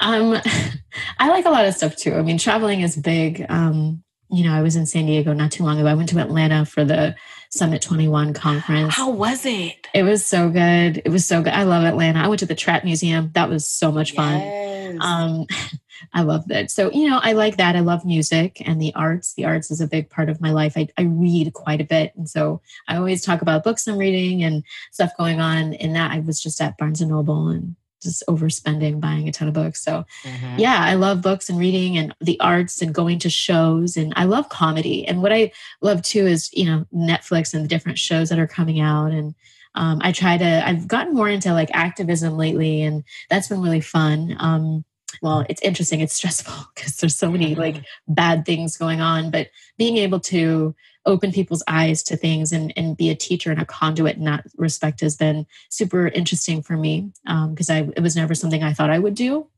Um, 0.00 0.36
I 1.18 1.28
like 1.28 1.44
a 1.44 1.50
lot 1.50 1.64
of 1.66 1.74
stuff 1.74 1.96
too. 1.96 2.14
I 2.14 2.22
mean, 2.22 2.38
traveling 2.38 2.80
is 2.82 2.96
big. 2.96 3.44
Um, 3.48 4.02
you 4.30 4.44
know, 4.44 4.54
I 4.54 4.62
was 4.62 4.76
in 4.76 4.86
San 4.86 5.06
Diego 5.06 5.32
not 5.32 5.50
too 5.52 5.62
long 5.64 5.78
ago. 5.78 5.88
I 5.88 5.94
went 5.94 6.08
to 6.10 6.18
Atlanta 6.20 6.64
for 6.64 6.84
the 6.84 7.14
Summit 7.52 7.82
21 7.82 8.32
conference. 8.32 8.94
How 8.94 9.10
was 9.10 9.44
it? 9.44 9.86
It 9.92 10.04
was 10.04 10.24
so 10.24 10.48
good. 10.48 11.02
It 11.04 11.10
was 11.10 11.26
so 11.26 11.42
good. 11.42 11.52
I 11.52 11.64
love 11.64 11.84
Atlanta. 11.84 12.20
I 12.20 12.28
went 12.28 12.40
to 12.40 12.46
the 12.46 12.54
Trap 12.54 12.82
Museum. 12.82 13.30
That 13.34 13.50
was 13.50 13.68
so 13.68 13.92
much 13.92 14.12
fun. 14.12 14.40
Yes. 14.40 14.96
Um, 15.00 15.46
I 16.14 16.22
love 16.22 16.48
that. 16.48 16.70
So, 16.70 16.90
you 16.90 17.10
know, 17.10 17.20
I 17.22 17.32
like 17.32 17.58
that. 17.58 17.76
I 17.76 17.80
love 17.80 18.06
music 18.06 18.62
and 18.66 18.80
the 18.80 18.94
arts. 18.94 19.34
The 19.34 19.44
arts 19.44 19.70
is 19.70 19.82
a 19.82 19.86
big 19.86 20.08
part 20.08 20.30
of 20.30 20.40
my 20.40 20.50
life. 20.50 20.72
I, 20.76 20.88
I 20.96 21.02
read 21.02 21.52
quite 21.52 21.82
a 21.82 21.84
bit. 21.84 22.12
And 22.16 22.28
so 22.28 22.62
I 22.88 22.96
always 22.96 23.22
talk 23.22 23.42
about 23.42 23.64
books 23.64 23.86
I'm 23.86 23.98
reading 23.98 24.42
and 24.42 24.64
stuff 24.90 25.12
going 25.18 25.40
on. 25.40 25.74
In 25.74 25.92
that, 25.92 26.10
I 26.10 26.20
was 26.20 26.40
just 26.40 26.60
at 26.60 26.78
Barnes 26.78 27.02
and 27.02 27.10
Noble 27.10 27.48
and 27.48 27.76
just 28.02 28.22
overspending, 28.28 29.00
buying 29.00 29.28
a 29.28 29.32
ton 29.32 29.48
of 29.48 29.54
books. 29.54 29.82
So, 29.82 30.04
Mhm. 30.24 30.58
yeah, 30.58 30.78
I 30.80 30.94
love 30.94 31.22
books 31.22 31.48
and 31.48 31.58
reading 31.58 31.96
and 31.96 32.14
the 32.20 32.38
arts 32.40 32.82
and 32.82 32.94
going 32.94 33.18
to 33.20 33.30
shows. 33.30 33.96
And 33.96 34.12
I 34.16 34.24
love 34.24 34.48
comedy. 34.48 35.06
And 35.06 35.22
what 35.22 35.32
I 35.32 35.52
love 35.80 36.02
too 36.02 36.26
is, 36.26 36.50
you 36.52 36.64
know, 36.64 36.86
Netflix 36.94 37.54
and 37.54 37.64
the 37.64 37.68
different 37.68 37.98
shows 37.98 38.28
that 38.28 38.38
are 38.38 38.46
coming 38.46 38.80
out. 38.80 39.12
And 39.12 39.34
um, 39.74 40.00
I 40.02 40.12
try 40.12 40.36
to, 40.36 40.68
I've 40.68 40.86
gotten 40.86 41.14
more 41.14 41.28
into 41.30 41.52
like 41.52 41.70
activism 41.72 42.36
lately, 42.36 42.82
and 42.82 43.04
that's 43.30 43.48
been 43.48 43.62
really 43.62 43.80
fun. 43.80 44.36
Um, 44.38 44.84
well, 45.20 45.44
it's 45.48 45.62
interesting, 45.62 46.00
it's 46.00 46.14
stressful 46.14 46.54
because 46.74 46.96
there's 46.96 47.16
so 47.16 47.30
many 47.30 47.54
like 47.54 47.84
bad 48.08 48.44
things 48.44 48.76
going 48.76 49.00
on, 49.00 49.30
but 49.30 49.48
being 49.78 49.96
able 49.98 50.20
to 50.20 50.74
open 51.04 51.32
people's 51.32 51.64
eyes 51.66 52.02
to 52.04 52.16
things 52.16 52.52
and, 52.52 52.72
and 52.76 52.96
be 52.96 53.10
a 53.10 53.14
teacher 53.14 53.50
and 53.50 53.60
a 53.60 53.64
conduit 53.64 54.16
in 54.16 54.24
that 54.24 54.46
respect 54.56 55.00
has 55.00 55.16
been 55.16 55.46
super 55.68 56.06
interesting 56.08 56.62
for 56.62 56.76
me 56.76 57.10
um, 57.26 57.50
because 57.50 57.68
I 57.68 57.88
it 57.96 58.00
was 58.00 58.14
never 58.14 58.34
something 58.34 58.62
I 58.62 58.72
thought 58.72 58.90
I 58.90 59.00
would 59.00 59.14
do. 59.14 59.48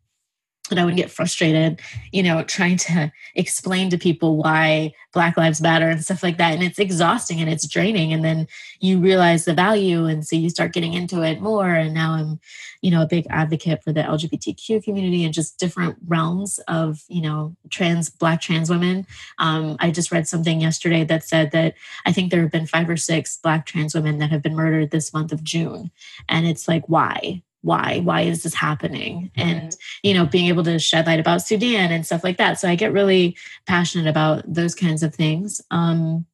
And 0.71 0.81
I 0.81 0.87
would 0.87 0.97
get 0.97 1.11
frustrated, 1.11 1.83
you 2.11 2.23
know, 2.23 2.43
trying 2.43 2.79
to 2.79 3.13
explain 3.35 3.91
to 3.91 3.99
people 3.99 4.39
why 4.39 4.95
Black 5.13 5.37
Lives 5.37 5.61
Matter 5.61 5.91
and 5.91 6.03
stuff 6.03 6.23
like 6.23 6.39
that. 6.39 6.55
And 6.55 6.63
it's 6.63 6.79
exhausting 6.79 7.39
and 7.39 7.51
it's 7.51 7.69
draining. 7.69 8.15
And 8.15 8.25
then 8.25 8.49
you 8.81 8.99
realize 8.99 9.45
the 9.45 9.53
value. 9.53 10.07
And 10.07 10.27
so 10.27 10.37
you 10.37 10.49
start 10.49 10.73
getting 10.73 10.95
into 10.95 11.23
it 11.23 11.43
more. 11.43 11.69
And 11.69 11.93
now 11.93 12.15
I'm, 12.15 12.41
you 12.81 12.91
know, 12.91 13.03
a 13.03 13.07
big 13.07 13.27
advocate 13.29 13.85
for 13.85 13.93
the 13.93 14.01
LGBTQ 14.01 14.83
community 14.83 15.23
and 15.23 15.35
just 15.35 15.59
different 15.59 15.97
realms 16.07 16.59
of, 16.67 17.03
you 17.09 17.21
know, 17.21 17.55
trans, 17.69 18.09
Black 18.09 18.41
trans 18.41 18.71
women. 18.71 19.07
Um, 19.39 19.77
I 19.81 19.91
just 19.91 20.13
read 20.13 20.27
something 20.27 20.63
yesterday 20.63 21.05
that 21.05 21.25
said 21.25 21.51
that 21.51 21.75
I 22.07 22.13
think 22.13 22.31
there 22.31 22.41
have 22.41 22.53
been 22.53 22.67
five 22.67 22.89
or 22.89 22.97
six 22.97 23.37
Black 23.37 23.67
trans 23.67 23.95
women 23.95 24.19
that 24.19 24.31
have 24.31 24.43
been 24.43 24.57
murdered 24.57 24.93
this 24.93 25.13
month 25.13 25.31
of 25.31 25.45
June. 25.45 25.91
And 26.27 26.47
it's 26.47 26.67
like, 26.67 26.89
why? 26.89 27.43
Why? 27.65 28.01
Why 28.01 28.21
is 28.21 28.43
this 28.43 28.53
happening? 28.53 29.31
And, 29.37 29.75
you 30.03 30.13
know, 30.13 30.27
being 30.27 30.49
able 30.49 30.65
to 30.65 30.79
shed 30.79 31.07
light 31.07 31.19
about 31.19 31.41
Sudan 31.41 31.91
and 31.91 32.05
stuff 32.05 32.23
like 32.23 32.37
that. 32.37 32.61
So 32.61 32.69
I 32.69 32.75
get 32.75 32.93
really 32.93 33.39
passionate 33.67 34.07
about 34.07 34.45
those 34.47 34.75
kinds 34.75 35.03
of 35.03 35.15
things. 35.15 35.63
Um, 35.71 36.27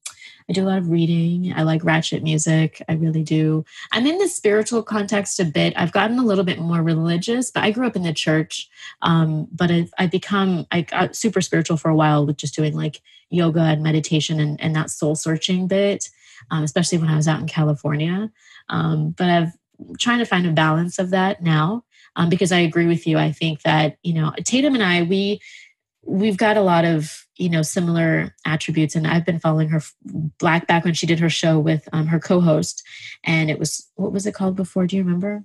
I 0.49 0.53
do 0.53 0.65
a 0.65 0.67
lot 0.67 0.79
of 0.79 0.91
reading. 0.91 1.53
I 1.55 1.63
like 1.63 1.85
ratchet 1.85 2.25
music. 2.25 2.83
I 2.89 2.95
really 2.95 3.23
do. 3.23 3.65
I'm 3.93 4.09
in 4.09 4.19
the 4.19 4.27
spiritual 4.27 4.83
context 4.83 5.39
a 5.39 5.45
bit. 5.45 5.73
I've 5.77 5.93
gotten 5.93 6.19
a 6.19 6.25
little 6.25 6.43
bit 6.43 6.59
more 6.59 6.83
religious, 6.83 7.53
but 7.53 7.63
I 7.63 7.71
grew 7.71 7.87
up 7.87 7.95
in 7.95 8.03
the 8.03 8.13
church. 8.13 8.69
Um, 9.03 9.47
but 9.53 9.71
I've, 9.71 9.93
I've 9.97 10.11
become, 10.11 10.67
I 10.73 10.81
got 10.81 11.15
super 11.15 11.41
spiritual 11.41 11.77
for 11.77 11.93
a 11.93 11.95
while 11.95 12.27
with 12.27 12.39
just 12.39 12.57
doing 12.57 12.75
like 12.75 13.01
yoga 13.29 13.61
and 13.61 13.85
meditation 13.85 14.41
and, 14.41 14.61
and 14.61 14.75
that 14.75 14.91
soul 14.91 15.15
searching 15.15 15.69
bit, 15.69 16.11
um, 16.51 16.65
especially 16.65 16.99
when 16.99 17.11
I 17.11 17.15
was 17.15 17.29
out 17.29 17.39
in 17.39 17.47
California. 17.47 18.33
Um, 18.69 19.11
but 19.11 19.31
I've 19.31 19.53
trying 19.99 20.19
to 20.19 20.25
find 20.25 20.47
a 20.47 20.53
balance 20.53 20.99
of 20.99 21.11
that 21.11 21.43
now 21.43 21.85
um, 22.17 22.29
because 22.29 22.53
I 22.53 22.59
agree 22.59 22.87
with 22.87 23.07
you. 23.07 23.19
I 23.19 23.33
think 23.33 23.63
that, 23.63 23.97
you 24.03 24.13
know, 24.15 24.33
Tatum 24.45 24.75
and 24.75 24.83
I, 24.83 25.03
we, 25.03 25.41
we've 26.05 26.37
got 26.37 26.57
a 26.57 26.63
lot 26.63 26.85
of 26.85 27.27
you 27.37 27.49
know 27.49 27.63
similar 27.63 28.35
attributes 28.47 28.95
and 28.95 29.07
i've 29.07 29.25
been 29.25 29.39
following 29.39 29.69
her 29.69 29.83
black 30.39 30.67
back 30.67 30.85
when 30.85 30.95
she 30.95 31.07
did 31.07 31.19
her 31.19 31.31
show 31.31 31.59
with 31.59 31.89
um, 31.93 32.07
her 32.07 32.19
co-host 32.19 32.83
and 33.25 33.51
it 33.51 33.59
was 33.59 33.91
what 33.97 34.13
was 34.13 34.27
it 34.27 34.35
called 34.35 34.57
before 34.57 34.87
do 34.87 34.97
you 34.97 35.03
remember 35.03 35.45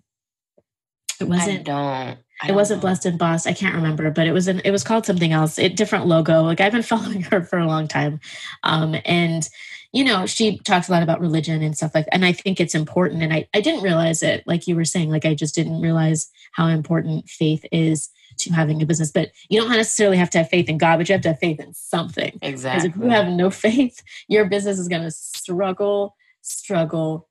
it 1.20 1.28
wasn't 1.28 1.66
don't. 1.66 1.76
I 1.76 2.18
it 2.44 2.48
don't 2.48 2.56
wasn't 2.56 2.78
know. 2.80 2.82
blessed 2.82 3.06
and 3.06 3.20
boss 3.20 3.46
i 3.48 3.54
can't 3.54 3.76
remember 3.76 4.12
but 4.12 4.28
it 4.28 4.34
was 4.34 4.48
an 4.48 4.62
it 4.66 4.72
was 4.72 4.84
called 4.84 5.06
something 5.06 5.32
else 5.32 5.58
it 5.60 5.76
different 5.76 6.08
logo 6.08 6.42
like 6.44 6.62
i've 6.62 6.74
been 6.74 6.84
following 6.94 7.22
her 7.24 7.44
for 7.44 7.60
a 7.60 7.68
long 7.68 7.88
time 7.88 8.20
um 8.64 8.96
and 9.06 9.50
you 9.96 10.04
know 10.04 10.26
she 10.26 10.58
talks 10.60 10.90
a 10.90 10.92
lot 10.92 11.02
about 11.02 11.22
religion 11.22 11.64
and 11.64 11.76
stuff 11.76 11.96
like 11.96 12.06
that. 12.06 12.14
and 12.14 12.26
i 12.26 12.32
think 12.32 12.60
it's 12.60 12.76
important 12.76 13.24
and 13.24 13.34
i 13.34 13.48
i 13.54 13.62
didn't 13.62 13.82
realize 13.82 14.22
it 14.22 14.44
like 14.46 14.68
you 14.68 14.76
were 14.76 14.86
saying 14.86 15.10
like 15.10 15.26
i 15.26 15.34
just 15.34 15.56
didn't 15.56 15.82
realize 15.82 16.30
how 16.52 16.68
important 16.68 17.30
faith 17.30 17.66
is 17.72 18.10
to 18.38 18.52
having 18.52 18.82
a 18.82 18.86
business 18.86 19.12
but 19.12 19.32
you 19.50 19.60
don't 19.60 19.72
necessarily 19.72 20.18
have 20.18 20.30
to 20.30 20.38
have 20.40 20.50
faith 20.50 20.68
in 20.68 20.78
god 20.78 20.98
but 20.98 21.08
you 21.08 21.14
have 21.14 21.22
to 21.22 21.30
have 21.30 21.40
faith 21.40 21.60
in 21.60 21.74
something 21.74 22.32
because 22.34 22.50
Exactly. 22.50 22.90
if 22.90 22.98
you 22.98 23.10
have 23.10 23.30
no 23.30 23.50
faith 23.66 24.04
your 24.28 24.46
business 24.46 24.78
is 24.78 24.90
going 24.90 25.02
to 25.04 25.12
struggle 25.12 26.16
struggle 26.42 27.28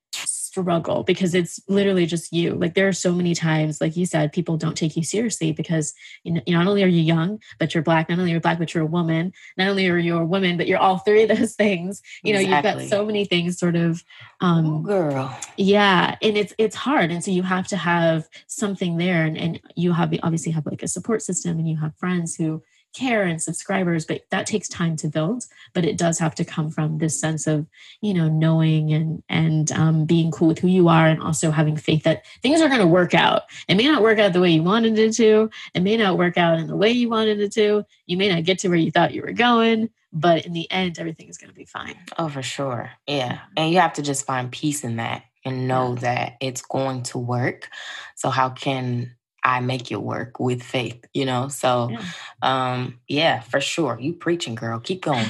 struggle 0.62 1.02
because 1.02 1.34
it's 1.34 1.60
literally 1.68 2.06
just 2.06 2.32
you. 2.32 2.54
Like 2.54 2.74
there 2.74 2.88
are 2.88 2.92
so 2.92 3.12
many 3.12 3.34
times, 3.34 3.80
like 3.80 3.96
you 3.96 4.06
said, 4.06 4.32
people 4.32 4.56
don't 4.56 4.76
take 4.76 4.96
you 4.96 5.02
seriously 5.02 5.52
because 5.52 5.94
you 6.22 6.32
know, 6.32 6.40
not 6.46 6.66
only 6.66 6.82
are 6.82 6.86
you 6.88 7.02
young, 7.02 7.40
but 7.58 7.74
you're 7.74 7.82
black. 7.82 8.08
Not 8.08 8.18
only 8.18 8.30
are 8.32 8.34
you 8.34 8.40
black, 8.40 8.58
but 8.58 8.74
you're 8.74 8.84
a 8.84 8.86
woman. 8.86 9.32
Not 9.56 9.68
only 9.68 9.88
are 9.88 9.98
you 9.98 10.16
a 10.16 10.24
woman, 10.24 10.56
but 10.56 10.66
you're 10.66 10.78
all 10.78 10.98
three 10.98 11.24
of 11.24 11.36
those 11.36 11.54
things. 11.64 12.02
You 12.22 12.34
know, 12.34 12.40
Exactly. 12.40 12.82
you've 12.82 12.90
got 12.90 12.96
so 12.96 13.04
many 13.04 13.24
things 13.24 13.58
sort 13.58 13.76
of 13.76 14.02
um 14.40 14.66
Ooh, 14.66 14.82
girl. 14.82 15.38
yeah 15.56 16.16
and 16.20 16.36
it's 16.36 16.52
it's 16.58 16.76
hard 16.76 17.10
and 17.10 17.22
so 17.24 17.30
you 17.30 17.42
have 17.42 17.66
to 17.68 17.76
have 17.76 18.28
something 18.46 18.96
there 18.96 19.24
and, 19.24 19.36
and 19.38 19.60
you 19.76 19.92
have 19.92 20.12
obviously 20.22 20.52
have 20.52 20.66
like 20.66 20.82
a 20.82 20.88
support 20.88 21.22
system 21.22 21.58
and 21.58 21.68
you 21.68 21.76
have 21.76 21.94
friends 21.96 22.34
who 22.34 22.62
care 22.94 23.22
and 23.24 23.42
subscribers 23.42 24.06
but 24.06 24.22
that 24.30 24.46
takes 24.46 24.68
time 24.68 24.96
to 24.96 25.08
build 25.08 25.44
but 25.72 25.84
it 25.84 25.98
does 25.98 26.18
have 26.18 26.34
to 26.34 26.44
come 26.44 26.70
from 26.70 26.98
this 26.98 27.18
sense 27.18 27.46
of 27.46 27.66
you 28.00 28.14
know 28.14 28.28
knowing 28.28 28.92
and 28.92 29.22
and 29.28 29.72
um, 29.72 30.04
being 30.04 30.30
cool 30.30 30.48
with 30.48 30.58
who 30.58 30.68
you 30.68 30.88
are 30.88 31.06
and 31.06 31.22
also 31.22 31.50
having 31.50 31.76
faith 31.76 32.04
that 32.04 32.24
things 32.42 32.60
are 32.60 32.68
going 32.68 32.80
to 32.80 32.86
work 32.86 33.14
out 33.14 33.42
it 33.68 33.74
may 33.74 33.86
not 33.86 34.02
work 34.02 34.18
out 34.18 34.32
the 34.32 34.40
way 34.40 34.50
you 34.50 34.62
wanted 34.62 34.98
it 34.98 35.12
to 35.12 35.50
it 35.74 35.82
may 35.82 35.96
not 35.96 36.16
work 36.16 36.38
out 36.38 36.58
in 36.58 36.66
the 36.66 36.76
way 36.76 36.90
you 36.90 37.08
wanted 37.08 37.40
it 37.40 37.52
to 37.52 37.84
you 38.06 38.16
may 38.16 38.28
not 38.28 38.44
get 38.44 38.58
to 38.58 38.68
where 38.68 38.78
you 38.78 38.90
thought 38.90 39.12
you 39.14 39.22
were 39.22 39.32
going 39.32 39.90
but 40.12 40.46
in 40.46 40.52
the 40.52 40.70
end 40.70 40.98
everything 40.98 41.28
is 41.28 41.36
going 41.36 41.50
to 41.50 41.56
be 41.56 41.64
fine 41.64 41.96
Oh, 42.18 42.28
for 42.28 42.42
sure. 42.42 42.90
Yeah. 43.06 43.40
And 43.56 43.72
you 43.72 43.80
have 43.80 43.94
to 43.94 44.02
just 44.02 44.26
find 44.26 44.50
peace 44.52 44.84
in 44.84 44.96
that 44.96 45.24
and 45.44 45.68
know 45.68 45.94
that 45.96 46.36
it's 46.40 46.62
going 46.62 47.02
to 47.04 47.18
work. 47.18 47.68
So 48.14 48.30
how 48.30 48.50
can 48.50 49.14
I 49.44 49.60
make 49.60 49.92
it 49.92 50.00
work 50.02 50.40
with 50.40 50.62
faith, 50.62 51.04
you 51.12 51.26
know? 51.26 51.48
So 51.48 51.90
Yeah. 51.90 52.02
um 52.42 52.98
yeah, 53.08 53.40
for 53.40 53.60
sure. 53.60 53.98
You 54.00 54.14
preaching, 54.14 54.54
girl. 54.54 54.80
Keep 54.80 55.02
going. 55.02 55.26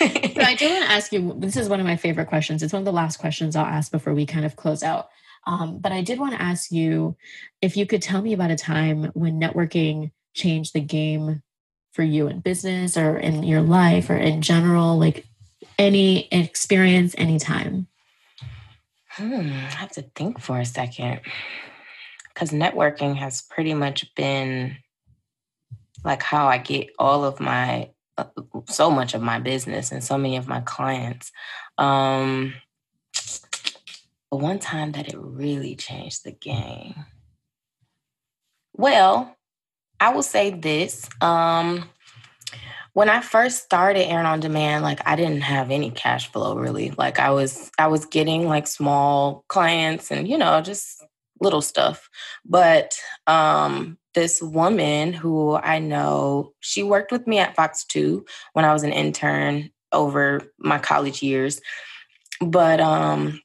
I 0.00 0.54
do 0.58 0.68
want 0.68 0.84
to 0.84 0.90
ask 0.90 1.12
you. 1.12 1.34
This 1.38 1.56
is 1.56 1.68
one 1.68 1.80
of 1.80 1.86
my 1.86 1.96
favorite 1.96 2.28
questions. 2.28 2.62
It's 2.62 2.72
one 2.72 2.82
of 2.82 2.86
the 2.86 2.92
last 2.92 3.16
questions 3.16 3.56
I'll 3.56 3.64
ask 3.64 3.90
before 3.90 4.14
we 4.14 4.26
kind 4.26 4.44
of 4.44 4.56
close 4.56 4.82
out. 4.82 5.08
Um, 5.46 5.78
but 5.78 5.92
I 5.92 6.02
did 6.02 6.18
want 6.18 6.34
to 6.34 6.40
ask 6.42 6.70
you 6.70 7.16
if 7.60 7.76
you 7.76 7.86
could 7.86 8.02
tell 8.02 8.22
me 8.22 8.32
about 8.32 8.50
a 8.50 8.56
time 8.56 9.10
when 9.14 9.40
networking 9.40 10.10
changed 10.34 10.72
the 10.74 10.80
game 10.80 11.42
for 11.92 12.02
you 12.02 12.26
in 12.28 12.40
business 12.40 12.96
or 12.96 13.16
in 13.18 13.42
your 13.42 13.60
life 13.60 14.10
or 14.10 14.16
in 14.16 14.42
general, 14.42 14.98
like 14.98 15.26
any 15.78 16.28
experience, 16.32 17.14
anytime. 17.18 17.86
Hmm, 19.10 19.40
I 19.52 19.70
have 19.76 19.92
to 19.92 20.02
think 20.02 20.40
for 20.40 20.58
a 20.58 20.64
second. 20.64 21.20
Because 22.34 22.50
networking 22.50 23.16
has 23.16 23.42
pretty 23.42 23.74
much 23.74 24.12
been 24.14 24.76
like 26.04 26.22
how 26.22 26.46
I 26.46 26.58
get 26.58 26.90
all 26.98 27.24
of 27.24 27.40
my, 27.40 27.90
uh, 28.18 28.24
so 28.66 28.90
much 28.90 29.14
of 29.14 29.22
my 29.22 29.38
business 29.38 29.92
and 29.92 30.02
so 30.02 30.18
many 30.18 30.36
of 30.36 30.48
my 30.48 30.60
clients. 30.60 31.30
Um, 31.78 32.54
but 34.30 34.40
one 34.40 34.58
time 34.58 34.92
that 34.92 35.08
it 35.08 35.16
really 35.16 35.76
changed 35.76 36.24
the 36.24 36.32
game. 36.32 37.06
Well, 38.76 39.36
I 40.00 40.12
will 40.12 40.24
say 40.24 40.50
this. 40.50 41.08
Um, 41.20 41.88
when 42.94 43.08
I 43.08 43.20
first 43.20 43.62
started 43.62 44.08
Erin 44.08 44.26
on 44.26 44.40
Demand, 44.40 44.82
like 44.82 45.00
I 45.06 45.16
didn't 45.16 45.42
have 45.42 45.70
any 45.70 45.90
cash 45.90 46.30
flow 46.30 46.56
really. 46.56 46.90
Like 46.90 47.18
I 47.18 47.30
was 47.30 47.70
I 47.78 47.88
was 47.88 48.06
getting 48.06 48.46
like 48.48 48.66
small 48.66 49.44
clients 49.48 50.10
and 50.10 50.26
you 50.28 50.38
know, 50.38 50.60
just 50.60 51.04
little 51.40 51.62
stuff. 51.62 52.08
But 52.44 52.98
um 53.26 53.98
this 54.14 54.40
woman 54.40 55.12
who 55.12 55.56
I 55.56 55.80
know, 55.80 56.52
she 56.60 56.84
worked 56.84 57.10
with 57.10 57.26
me 57.26 57.38
at 57.38 57.56
Fox 57.56 57.84
2 57.84 58.24
when 58.52 58.64
I 58.64 58.72
was 58.72 58.84
an 58.84 58.92
intern 58.92 59.70
over 59.90 60.42
my 60.58 60.78
college 60.78 61.22
years. 61.22 61.60
But 62.40 62.80
um 62.80 63.40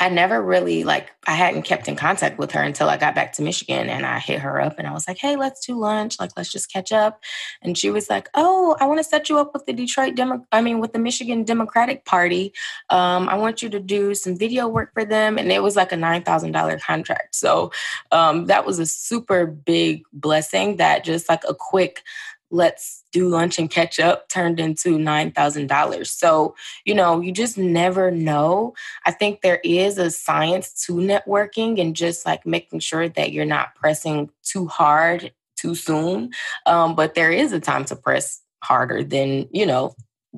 I 0.00 0.08
never 0.08 0.40
really 0.40 0.84
like 0.84 1.10
I 1.26 1.32
hadn't 1.32 1.62
kept 1.62 1.88
in 1.88 1.96
contact 1.96 2.38
with 2.38 2.52
her 2.52 2.62
until 2.62 2.88
I 2.88 2.96
got 2.96 3.16
back 3.16 3.32
to 3.34 3.42
Michigan 3.42 3.88
and 3.88 4.06
I 4.06 4.20
hit 4.20 4.38
her 4.40 4.60
up 4.60 4.78
and 4.78 4.86
I 4.86 4.92
was 4.92 5.08
like, 5.08 5.18
"Hey, 5.18 5.34
let's 5.34 5.66
do 5.66 5.74
lunch. 5.76 6.20
Like 6.20 6.30
let's 6.36 6.52
just 6.52 6.72
catch 6.72 6.92
up." 6.92 7.20
And 7.62 7.76
she 7.76 7.90
was 7.90 8.08
like, 8.08 8.28
"Oh, 8.34 8.76
I 8.80 8.86
want 8.86 8.98
to 9.00 9.04
set 9.04 9.28
you 9.28 9.38
up 9.38 9.52
with 9.52 9.66
the 9.66 9.72
Detroit 9.72 10.14
Demo 10.14 10.46
I 10.52 10.60
mean 10.60 10.78
with 10.78 10.92
the 10.92 11.00
Michigan 11.00 11.42
Democratic 11.42 12.04
Party. 12.04 12.52
Um 12.90 13.28
I 13.28 13.34
want 13.36 13.60
you 13.60 13.68
to 13.70 13.80
do 13.80 14.14
some 14.14 14.38
video 14.38 14.68
work 14.68 14.92
for 14.94 15.04
them." 15.04 15.36
And 15.36 15.50
it 15.50 15.62
was 15.64 15.74
like 15.74 15.90
a 15.92 15.96
$9,000 15.96 16.80
contract. 16.80 17.34
So, 17.34 17.72
um 18.12 18.46
that 18.46 18.64
was 18.64 18.78
a 18.78 18.86
super 18.86 19.46
big 19.46 20.04
blessing 20.12 20.76
that 20.76 21.02
just 21.04 21.28
like 21.28 21.42
a 21.48 21.54
quick 21.54 22.02
let's 22.50 23.04
do 23.12 23.28
lunch 23.28 23.58
and 23.58 23.70
catch 23.70 24.00
up 24.00 24.28
turned 24.28 24.58
into 24.58 24.98
$9,000. 24.98 26.06
So, 26.06 26.54
you 26.84 26.94
know, 26.94 27.20
you 27.20 27.32
just 27.32 27.58
never 27.58 28.10
know. 28.10 28.74
I 29.04 29.10
think 29.10 29.40
there 29.40 29.60
is 29.64 29.98
a 29.98 30.10
science 30.10 30.72
to 30.86 30.94
networking 30.94 31.80
and 31.80 31.94
just 31.94 32.24
like 32.24 32.46
making 32.46 32.80
sure 32.80 33.08
that 33.08 33.32
you're 33.32 33.44
not 33.44 33.74
pressing 33.74 34.30
too 34.42 34.66
hard 34.66 35.32
too 35.56 35.74
soon. 35.74 36.30
Um, 36.66 36.94
but 36.94 37.14
there 37.14 37.32
is 37.32 37.52
a 37.52 37.60
time 37.60 37.84
to 37.86 37.96
press 37.96 38.40
harder 38.62 39.02
than, 39.02 39.48
you 39.52 39.66
know, 39.66 39.94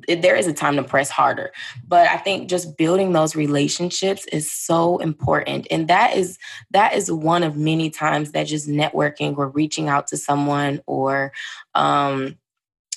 there 0.07 0.35
is 0.35 0.47
a 0.47 0.53
time 0.53 0.75
to 0.77 0.83
press 0.83 1.09
harder. 1.09 1.51
But 1.87 2.07
I 2.07 2.17
think 2.17 2.49
just 2.49 2.77
building 2.77 3.11
those 3.11 3.35
relationships 3.35 4.25
is 4.31 4.51
so 4.51 4.97
important. 4.99 5.67
And 5.69 5.87
that 5.87 6.15
is 6.15 6.37
that 6.71 6.93
is 6.93 7.11
one 7.11 7.43
of 7.43 7.57
many 7.57 7.89
times 7.89 8.31
that 8.31 8.47
just 8.47 8.67
networking 8.67 9.37
or 9.37 9.49
reaching 9.49 9.89
out 9.89 10.07
to 10.07 10.17
someone 10.17 10.81
or 10.85 11.33
um 11.75 12.37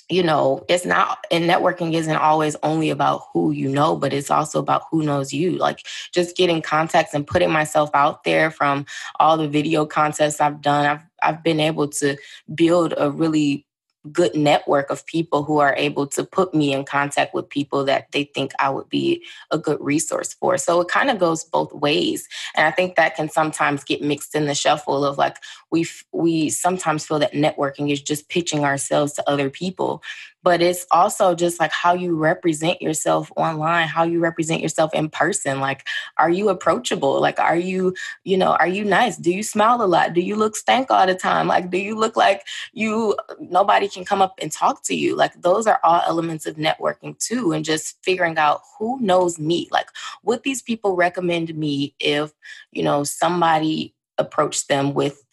you 0.07 0.21
know, 0.21 0.63
it's 0.69 0.85
not, 0.85 1.25
and 1.31 1.49
networking 1.49 1.95
isn't 1.95 2.15
always 2.15 2.55
only 2.61 2.91
about 2.91 3.23
who 3.33 3.49
you 3.51 3.67
know, 3.67 3.95
but 3.95 4.13
it's 4.13 4.29
also 4.29 4.59
about 4.59 4.83
who 4.91 5.01
knows 5.01 5.33
you. 5.33 5.57
Like 5.57 5.85
just 6.13 6.37
getting 6.37 6.61
contacts 6.61 7.15
and 7.15 7.25
putting 7.25 7.51
myself 7.51 7.89
out 7.95 8.23
there 8.23 8.51
from 8.51 8.85
all 9.19 9.35
the 9.35 9.47
video 9.47 9.85
contests 9.85 10.39
I've 10.39 10.61
done. 10.61 10.85
I've 10.85 11.01
I've 11.23 11.43
been 11.43 11.59
able 11.59 11.87
to 11.87 12.17
build 12.53 12.93
a 12.97 13.09
really 13.09 13.65
good 14.11 14.35
network 14.35 14.89
of 14.89 15.05
people 15.05 15.43
who 15.43 15.59
are 15.59 15.75
able 15.77 16.07
to 16.07 16.23
put 16.23 16.53
me 16.53 16.73
in 16.73 16.83
contact 16.85 17.33
with 17.33 17.49
people 17.49 17.85
that 17.85 18.11
they 18.11 18.25
think 18.35 18.51
I 18.59 18.69
would 18.69 18.89
be 18.89 19.23
a 19.51 19.57
good 19.57 19.77
resource 19.81 20.33
for. 20.33 20.57
So 20.57 20.81
it 20.81 20.87
kind 20.87 21.09
of 21.09 21.19
goes 21.19 21.43
both 21.43 21.73
ways. 21.73 22.27
And 22.55 22.67
I 22.67 22.71
think 22.71 22.95
that 22.95 23.15
can 23.15 23.29
sometimes 23.29 23.83
get 23.83 24.01
mixed 24.01 24.35
in 24.35 24.45
the 24.45 24.55
shuffle 24.55 25.03
of 25.05 25.17
like 25.17 25.37
we 25.71 25.87
we 26.11 26.49
sometimes 26.49 27.05
feel 27.05 27.19
that 27.19 27.33
networking 27.33 27.91
is 27.91 28.01
just 28.01 28.29
pitching 28.29 28.63
ourselves 28.63 29.13
to 29.13 29.29
other 29.29 29.49
people, 29.49 30.03
but 30.45 30.61
it's 30.61 30.85
also 30.91 31.33
just 31.33 31.59
like 31.59 31.71
how 31.71 31.95
you 31.95 32.15
represent 32.15 32.79
yourself 32.79 33.31
online, 33.35 33.87
how 33.87 34.03
you 34.03 34.19
represent 34.19 34.61
yourself 34.61 34.93
in 34.93 35.09
person. 35.09 35.59
Like 35.59 35.87
are 36.17 36.29
you 36.29 36.49
approachable? 36.49 37.19
Like 37.19 37.39
are 37.39 37.57
you, 37.57 37.95
you 38.23 38.37
know, 38.37 38.55
are 38.57 38.67
you 38.67 38.85
nice? 38.85 39.17
Do 39.17 39.33
you 39.33 39.41
smile 39.41 39.81
a 39.81 39.87
lot? 39.87 40.13
Do 40.13 40.21
you 40.21 40.35
look 40.35 40.55
stank 40.55 40.91
all 40.91 41.07
the 41.07 41.15
time? 41.15 41.47
Like 41.47 41.71
do 41.71 41.79
you 41.79 41.95
look 41.95 42.15
like 42.15 42.45
you 42.73 43.17
nobody 43.39 43.87
can 43.87 44.05
come 44.05 44.21
up 44.21 44.37
and 44.39 44.51
talk 44.51 44.83
to 44.83 44.95
you? 44.95 45.15
Like 45.15 45.33
those 45.41 45.65
are 45.65 45.79
all 45.83 46.03
elements 46.05 46.45
of 46.45 46.57
networking 46.57 47.17
too 47.17 47.51
and 47.51 47.65
just 47.65 47.97
figuring 48.03 48.37
out 48.37 48.61
who 48.77 49.01
knows 49.01 49.39
me. 49.39 49.67
Like 49.71 49.89
would 50.21 50.43
these 50.43 50.61
people 50.61 50.95
recommend 50.95 51.55
me 51.55 51.95
if, 51.99 52.31
you 52.71 52.83
know, 52.83 53.03
somebody 53.03 53.95
approached 54.19 54.67
them 54.67 54.93
with 54.93 55.24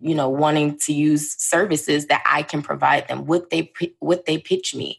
you 0.00 0.14
know 0.14 0.28
wanting 0.28 0.78
to 0.78 0.92
use 0.92 1.34
services 1.38 2.06
that 2.06 2.22
I 2.26 2.42
can 2.42 2.62
provide 2.62 3.08
them 3.08 3.26
would 3.26 3.50
they 3.50 3.72
would 4.00 4.24
they 4.26 4.38
pitch 4.38 4.74
me. 4.74 4.98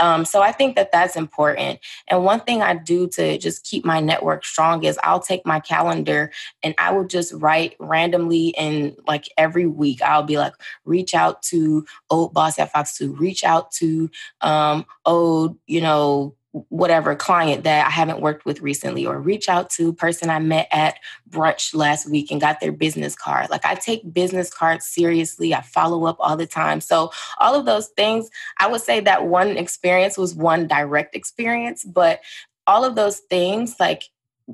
Um, 0.00 0.24
so 0.24 0.42
I 0.42 0.52
think 0.52 0.76
that 0.76 0.92
that's 0.92 1.16
important. 1.16 1.80
And 2.08 2.24
one 2.24 2.40
thing 2.40 2.62
I 2.62 2.74
do 2.74 3.08
to 3.08 3.38
just 3.38 3.64
keep 3.64 3.84
my 3.84 4.00
network 4.00 4.44
strong 4.44 4.84
is 4.84 4.98
I'll 5.02 5.20
take 5.20 5.46
my 5.46 5.60
calendar 5.60 6.30
and 6.62 6.74
I 6.78 6.92
will 6.92 7.06
just 7.06 7.32
write 7.34 7.74
randomly 7.78 8.56
and 8.56 8.96
like 9.06 9.28
every 9.36 9.66
week. 9.66 10.02
I'll 10.02 10.22
be 10.22 10.38
like 10.38 10.54
reach 10.84 11.14
out 11.14 11.42
to 11.44 11.86
old 12.10 12.34
boss 12.34 12.58
at 12.58 12.72
Fox 12.72 12.96
2 12.98 13.14
reach 13.14 13.44
out 13.44 13.70
to 13.72 14.10
um 14.42 14.86
old 15.04 15.58
you 15.66 15.80
know 15.80 16.35
whatever 16.68 17.14
client 17.14 17.64
that 17.64 17.86
I 17.86 17.90
haven't 17.90 18.20
worked 18.20 18.44
with 18.44 18.60
recently 18.60 19.04
or 19.04 19.20
reach 19.20 19.48
out 19.48 19.68
to 19.70 19.92
person 19.92 20.30
I 20.30 20.38
met 20.38 20.68
at 20.70 20.98
brunch 21.28 21.74
last 21.74 22.08
week 22.10 22.30
and 22.30 22.40
got 22.40 22.60
their 22.60 22.72
business 22.72 23.14
card. 23.14 23.50
Like 23.50 23.64
I 23.64 23.74
take 23.74 24.12
business 24.12 24.52
cards 24.52 24.86
seriously. 24.86 25.54
I 25.54 25.60
follow 25.60 26.06
up 26.06 26.16
all 26.18 26.36
the 26.36 26.46
time. 26.46 26.80
So 26.80 27.10
all 27.38 27.54
of 27.54 27.66
those 27.66 27.88
things, 27.88 28.30
I 28.58 28.68
would 28.68 28.80
say 28.80 29.00
that 29.00 29.26
one 29.26 29.56
experience 29.56 30.16
was 30.16 30.34
one 30.34 30.66
direct 30.66 31.14
experience, 31.14 31.84
but 31.84 32.20
all 32.66 32.84
of 32.84 32.94
those 32.94 33.18
things 33.18 33.76
like 33.78 34.04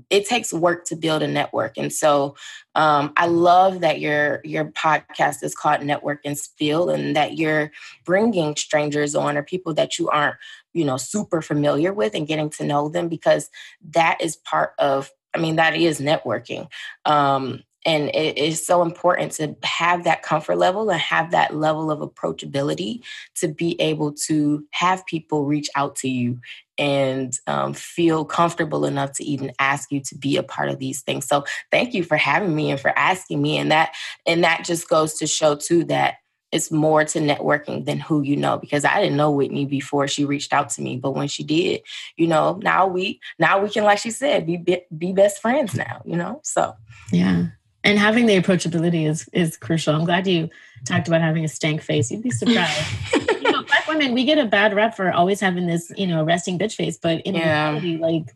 it 0.09 0.26
takes 0.26 0.53
work 0.53 0.86
to 0.86 0.96
build 0.96 1.22
a 1.22 1.28
network 1.28 1.76
and 1.76 1.92
so 1.92 2.34
um, 2.74 3.12
i 3.16 3.26
love 3.26 3.80
that 3.80 4.00
your 4.00 4.40
your 4.42 4.64
podcast 4.66 5.42
is 5.42 5.55
called 5.55 5.82
network 5.82 6.20
and 6.24 6.38
spill 6.38 6.88
and 6.88 7.14
that 7.14 7.36
you're 7.36 7.70
bringing 8.05 8.57
strangers 8.57 9.14
on 9.14 9.36
or 9.36 9.42
people 9.42 9.74
that 9.74 9.98
you 9.98 10.09
aren't 10.09 10.36
you 10.72 10.84
know 10.84 10.96
super 10.96 11.42
familiar 11.42 11.92
with 11.92 12.14
and 12.14 12.26
getting 12.26 12.50
to 12.50 12.64
know 12.64 12.88
them 12.88 13.08
because 13.08 13.50
that 13.90 14.20
is 14.20 14.36
part 14.36 14.72
of 14.78 15.10
i 15.34 15.38
mean 15.38 15.56
that 15.56 15.76
is 15.76 16.00
networking 16.00 16.68
um, 17.04 17.62
and 17.84 18.10
it 18.14 18.38
is 18.38 18.64
so 18.64 18.82
important 18.82 19.32
to 19.32 19.56
have 19.64 20.04
that 20.04 20.22
comfort 20.22 20.56
level 20.56 20.88
and 20.88 21.00
have 21.00 21.32
that 21.32 21.54
level 21.56 21.90
of 21.90 21.98
approachability 21.98 23.02
to 23.34 23.48
be 23.48 23.80
able 23.80 24.12
to 24.12 24.64
have 24.70 25.04
people 25.06 25.44
reach 25.44 25.68
out 25.74 25.96
to 25.96 26.08
you 26.08 26.38
and 26.78 27.38
um, 27.46 27.74
feel 27.74 28.24
comfortable 28.24 28.84
enough 28.84 29.12
to 29.12 29.24
even 29.24 29.52
ask 29.58 29.92
you 29.92 30.00
to 30.00 30.16
be 30.16 30.36
a 30.36 30.42
part 30.42 30.68
of 30.68 30.78
these 30.78 31.02
things. 31.02 31.26
So 31.26 31.44
thank 31.70 31.92
you 31.92 32.02
for 32.02 32.16
having 32.16 32.54
me 32.54 32.70
and 32.70 32.80
for 32.80 32.96
asking 32.96 33.42
me 33.42 33.58
and 33.58 33.70
that 33.72 33.94
and 34.26 34.42
that 34.44 34.64
just 34.64 34.88
goes 34.88 35.14
to 35.14 35.26
show 35.26 35.54
too 35.56 35.84
that 35.84 36.16
it's 36.53 36.70
more 36.70 37.05
to 37.05 37.18
networking 37.18 37.84
than 37.86 37.98
who 37.98 38.22
you 38.22 38.36
know 38.36 38.59
because 38.59 38.84
I 38.84 39.00
didn't 39.00 39.16
know 39.16 39.30
Whitney 39.30 39.64
before 39.64 40.07
she 40.07 40.24
reached 40.24 40.53
out 40.53 40.68
to 40.70 40.82
me 40.82 40.96
but 40.96 41.12
when 41.12 41.28
she 41.28 41.42
did 41.42 41.82
you 42.16 42.26
know 42.26 42.61
now 42.62 42.86
we 42.86 43.20
now 43.38 43.61
we 43.61 43.70
can 43.70 43.84
like 43.84 43.98
she 43.98 44.11
said 44.11 44.46
be 44.46 44.84
be 44.96 45.12
best 45.12 45.40
friends 45.40 45.74
now 45.74 46.03
you 46.05 46.16
know 46.16 46.40
so. 46.42 46.74
Yeah. 47.11 47.46
And 47.84 47.98
having 47.98 48.26
the 48.26 48.40
approachability 48.40 49.09
is 49.09 49.28
is 49.32 49.57
crucial. 49.57 49.94
I'm 49.94 50.05
glad 50.05 50.26
you 50.26 50.48
talked 50.86 51.09
about 51.09 51.20
having 51.20 51.44
a 51.44 51.48
stank 51.48 51.82
face. 51.82 52.11
You'd 52.11 52.22
be 52.22 52.30
surprised. 52.30 52.88
You 53.42 53.50
know 53.50 53.64
black 53.64 53.88
women 53.88 54.14
we 54.14 54.24
get 54.24 54.38
a 54.38 54.44
bad 54.44 54.72
rep 54.72 54.94
for 54.94 55.11
always 55.11 55.40
having 55.40 55.66
this 55.66 55.90
you 55.96 56.07
know 56.07 56.22
resting 56.22 56.61
bitch 56.61 56.76
face 56.76 56.96
but 56.96 57.20
in 57.22 57.34
yeah. 57.34 57.70
reality 57.70 57.96
like 57.96 58.32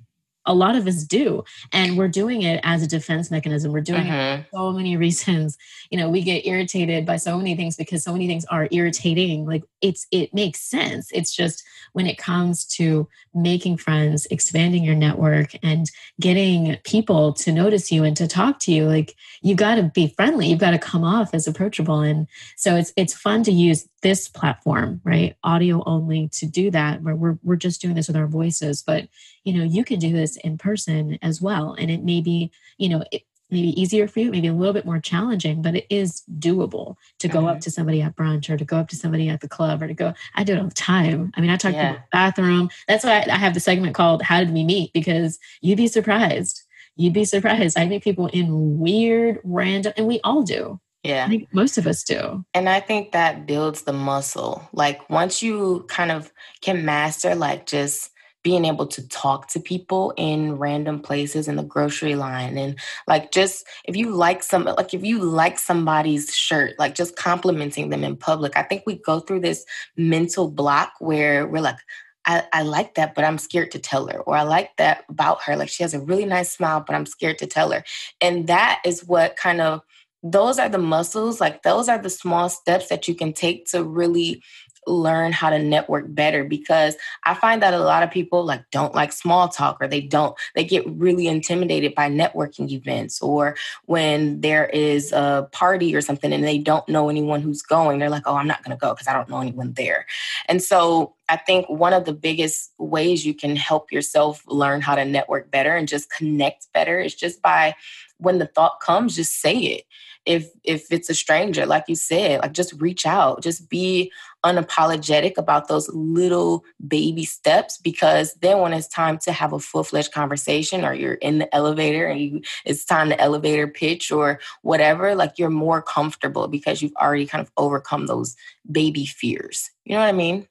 a 0.46 0.54
lot 0.54 0.76
of 0.76 0.86
us 0.86 1.04
do. 1.04 1.44
And 1.72 1.98
we're 1.98 2.08
doing 2.08 2.42
it 2.42 2.60
as 2.62 2.82
a 2.82 2.86
defense 2.86 3.30
mechanism. 3.30 3.72
We're 3.72 3.80
doing 3.80 4.04
mm-hmm. 4.04 4.40
it 4.40 4.46
for 4.50 4.56
so 4.56 4.72
many 4.72 4.96
reasons. 4.96 5.58
You 5.90 5.98
know 5.98 6.10
we 6.10 6.22
get 6.22 6.46
irritated 6.46 7.06
by 7.06 7.16
so 7.16 7.36
many 7.38 7.54
things 7.54 7.76
because 7.76 8.02
so 8.02 8.12
many 8.12 8.26
things 8.26 8.44
are 8.46 8.68
irritating. 8.72 9.46
Like 9.46 9.62
it's 9.80 10.06
it 10.10 10.34
makes 10.34 10.60
sense. 10.60 11.10
It's 11.12 11.34
just 11.34 11.62
when 11.92 12.06
it 12.06 12.18
comes 12.18 12.64
to 12.76 13.08
making 13.34 13.76
friends 13.76 14.26
expanding 14.30 14.82
your 14.82 14.96
network 14.96 15.52
and 15.62 15.90
getting 16.20 16.76
people 16.84 17.32
to 17.34 17.52
notice 17.52 17.92
you 17.92 18.02
and 18.02 18.16
to 18.16 18.26
talk 18.26 18.58
to 18.60 18.72
you 18.72 18.86
like 18.86 19.14
you 19.42 19.54
got 19.54 19.76
to 19.76 19.84
be 19.84 20.08
friendly. 20.08 20.48
You've 20.48 20.58
got 20.58 20.72
to 20.72 20.78
come 20.78 21.04
off 21.04 21.32
as 21.32 21.46
approachable. 21.46 22.00
And 22.00 22.26
so 22.56 22.74
it's 22.74 22.92
it's 22.96 23.14
fun 23.14 23.44
to 23.44 23.52
use 23.52 23.88
this 24.06 24.28
platform 24.28 25.00
right? 25.02 25.34
Audio 25.42 25.82
only 25.84 26.28
to 26.28 26.46
do 26.46 26.70
that 26.70 27.02
where 27.02 27.16
we're, 27.16 27.38
we're 27.42 27.56
just 27.56 27.80
doing 27.80 27.96
this 27.96 28.06
with 28.06 28.16
our 28.16 28.28
voices 28.28 28.80
but 28.80 29.08
you 29.42 29.52
know 29.52 29.64
you 29.64 29.82
can 29.82 29.98
do 29.98 30.12
this 30.12 30.36
in 30.36 30.56
person 30.58 31.18
as 31.22 31.42
well. 31.42 31.74
And 31.76 31.90
it 31.90 32.04
may 32.04 32.20
be 32.20 32.52
you 32.78 32.88
know 32.88 33.02
it 33.10 33.22
may 33.50 33.62
be 33.62 33.80
easier 33.80 34.06
for 34.06 34.20
you 34.20 34.30
maybe 34.30 34.46
a 34.46 34.52
little 34.52 34.72
bit 34.72 34.86
more 34.86 35.00
challenging 35.00 35.60
but 35.60 35.74
it 35.74 35.86
is 35.90 36.22
doable 36.38 36.94
to 37.18 37.26
go 37.26 37.40
mm-hmm. 37.40 37.48
up 37.48 37.60
to 37.60 37.70
somebody 37.70 38.00
at 38.00 38.14
brunch 38.14 38.48
or 38.48 38.56
to 38.56 38.64
go 38.64 38.76
up 38.76 38.88
to 38.90 38.96
somebody 38.96 39.28
at 39.28 39.40
the 39.40 39.48
club 39.48 39.82
or 39.82 39.88
to 39.88 39.94
go 39.94 40.14
i 40.36 40.44
do 40.44 40.52
it 40.52 40.60
all 40.60 40.68
the 40.68 40.74
time. 40.74 41.32
I 41.36 41.40
mean 41.40 41.50
i 41.50 41.56
talk 41.56 41.72
yeah. 41.72 41.92
to 41.92 41.98
the 41.98 42.04
bathroom. 42.12 42.70
That's 42.86 43.02
why 43.02 43.26
I 43.28 43.36
have 43.36 43.54
the 43.54 43.60
segment 43.60 43.96
called 43.96 44.22
how 44.22 44.38
did 44.38 44.52
we 44.52 44.62
meet? 44.62 44.92
Because 44.92 45.40
you'd 45.60 45.78
be 45.78 45.88
surprised. 45.88 46.62
You'd 46.94 47.12
be 47.12 47.24
surprised. 47.24 47.76
I 47.76 47.86
meet 47.86 48.04
people 48.04 48.28
in 48.28 48.78
weird 48.78 49.40
random 49.42 49.94
and 49.96 50.06
we 50.06 50.20
all 50.22 50.44
do 50.44 50.80
yeah. 51.06 51.24
I 51.24 51.28
think 51.28 51.48
most 51.52 51.78
of 51.78 51.86
us 51.86 52.02
do. 52.02 52.44
And 52.54 52.68
I 52.68 52.80
think 52.80 53.12
that 53.12 53.46
builds 53.46 53.82
the 53.82 53.92
muscle. 53.92 54.68
Like 54.72 55.08
once 55.08 55.42
you 55.42 55.84
kind 55.88 56.10
of 56.10 56.32
can 56.60 56.84
master 56.84 57.34
like 57.34 57.66
just 57.66 58.10
being 58.42 58.64
able 58.64 58.86
to 58.86 59.08
talk 59.08 59.48
to 59.48 59.58
people 59.58 60.14
in 60.16 60.56
random 60.56 61.00
places 61.00 61.48
in 61.48 61.56
the 61.56 61.64
grocery 61.64 62.14
line 62.14 62.56
and 62.56 62.78
like 63.08 63.32
just 63.32 63.66
if 63.86 63.96
you 63.96 64.14
like 64.14 64.40
some 64.40 64.62
like 64.62 64.94
if 64.94 65.04
you 65.04 65.18
like 65.18 65.58
somebody's 65.58 66.32
shirt 66.32 66.72
like 66.78 66.94
just 66.94 67.16
complimenting 67.16 67.88
them 67.88 68.04
in 68.04 68.16
public 68.16 68.56
i 68.56 68.62
think 68.62 68.84
we 68.86 68.94
go 68.94 69.18
through 69.18 69.40
this 69.40 69.64
mental 69.96 70.48
block 70.48 70.92
where 71.00 71.44
we're 71.48 71.60
like 71.60 71.78
I, 72.26 72.44
I 72.52 72.62
like 72.62 72.94
that, 72.96 73.14
but 73.14 73.24
I'm 73.24 73.38
scared 73.38 73.70
to 73.70 73.78
tell 73.78 74.08
her. 74.08 74.18
Or 74.18 74.36
I 74.36 74.42
like 74.42 74.76
that 74.78 75.04
about 75.08 75.42
her. 75.42 75.54
Like 75.54 75.68
she 75.68 75.84
has 75.84 75.94
a 75.94 76.00
really 76.00 76.24
nice 76.24 76.52
smile, 76.52 76.82
but 76.84 76.96
I'm 76.96 77.06
scared 77.06 77.38
to 77.38 77.46
tell 77.46 77.70
her. 77.70 77.84
And 78.20 78.48
that 78.48 78.82
is 78.84 79.04
what 79.04 79.36
kind 79.36 79.60
of, 79.60 79.82
those 80.30 80.58
are 80.58 80.68
the 80.68 80.78
muscles, 80.78 81.40
like 81.40 81.62
those 81.62 81.88
are 81.88 81.98
the 81.98 82.10
small 82.10 82.48
steps 82.48 82.88
that 82.88 83.08
you 83.08 83.14
can 83.14 83.32
take 83.32 83.66
to 83.66 83.82
really 83.82 84.42
learn 84.86 85.32
how 85.32 85.50
to 85.50 85.58
network 85.58 86.06
better 86.14 86.44
because 86.44 86.96
I 87.24 87.34
find 87.34 87.60
that 87.62 87.74
a 87.74 87.80
lot 87.80 88.02
of 88.02 88.10
people 88.10 88.44
like 88.44 88.70
don't 88.70 88.94
like 88.94 89.12
small 89.12 89.48
talk 89.48 89.78
or 89.80 89.88
they 89.88 90.00
don't 90.00 90.36
they 90.54 90.64
get 90.64 90.86
really 90.86 91.26
intimidated 91.26 91.94
by 91.94 92.08
networking 92.08 92.70
events 92.70 93.20
or 93.20 93.56
when 93.86 94.40
there 94.40 94.66
is 94.66 95.12
a 95.12 95.48
party 95.52 95.94
or 95.94 96.00
something 96.00 96.32
and 96.32 96.44
they 96.44 96.58
don't 96.58 96.88
know 96.88 97.08
anyone 97.08 97.40
who's 97.40 97.62
going 97.62 97.98
they're 97.98 98.10
like 98.10 98.22
oh 98.26 98.36
I'm 98.36 98.46
not 98.46 98.62
going 98.62 98.76
to 98.76 98.80
go 98.80 98.94
because 98.94 99.08
I 99.08 99.12
don't 99.12 99.28
know 99.28 99.40
anyone 99.40 99.72
there. 99.72 100.06
And 100.48 100.62
so 100.62 101.14
I 101.28 101.36
think 101.36 101.68
one 101.68 101.92
of 101.92 102.04
the 102.04 102.12
biggest 102.12 102.72
ways 102.78 103.26
you 103.26 103.34
can 103.34 103.56
help 103.56 103.90
yourself 103.90 104.44
learn 104.46 104.80
how 104.80 104.94
to 104.94 105.04
network 105.04 105.50
better 105.50 105.74
and 105.74 105.88
just 105.88 106.10
connect 106.10 106.72
better 106.72 107.00
is 107.00 107.14
just 107.14 107.42
by 107.42 107.74
when 108.18 108.38
the 108.38 108.46
thought 108.46 108.80
comes 108.80 109.16
just 109.16 109.40
say 109.40 109.56
it 109.56 109.84
if 110.26 110.50
if 110.64 110.90
it's 110.90 111.08
a 111.08 111.14
stranger 111.14 111.64
like 111.64 111.84
you 111.88 111.94
said 111.94 112.40
like 112.40 112.52
just 112.52 112.72
reach 112.80 113.06
out 113.06 113.42
just 113.42 113.70
be 113.70 114.12
unapologetic 114.44 115.38
about 115.38 115.68
those 115.68 115.88
little 115.90 116.64
baby 116.86 117.24
steps 117.24 117.78
because 117.78 118.34
then 118.42 118.58
when 118.58 118.72
it's 118.72 118.88
time 118.88 119.18
to 119.18 119.32
have 119.32 119.52
a 119.52 119.58
full-fledged 119.58 120.12
conversation 120.12 120.84
or 120.84 120.92
you're 120.92 121.14
in 121.14 121.38
the 121.38 121.54
elevator 121.54 122.06
and 122.06 122.20
you 122.20 122.42
it's 122.64 122.84
time 122.84 123.08
to 123.08 123.20
elevator 123.20 123.66
pitch 123.66 124.12
or 124.12 124.38
whatever 124.62 125.14
like 125.14 125.38
you're 125.38 125.48
more 125.48 125.80
comfortable 125.80 126.48
because 126.48 126.82
you've 126.82 126.96
already 126.96 127.26
kind 127.26 127.42
of 127.42 127.50
overcome 127.56 128.06
those 128.06 128.36
baby 128.70 129.06
fears 129.06 129.70
you 129.84 129.94
know 129.94 130.00
what 130.00 130.08
i 130.08 130.12
mean 130.12 130.46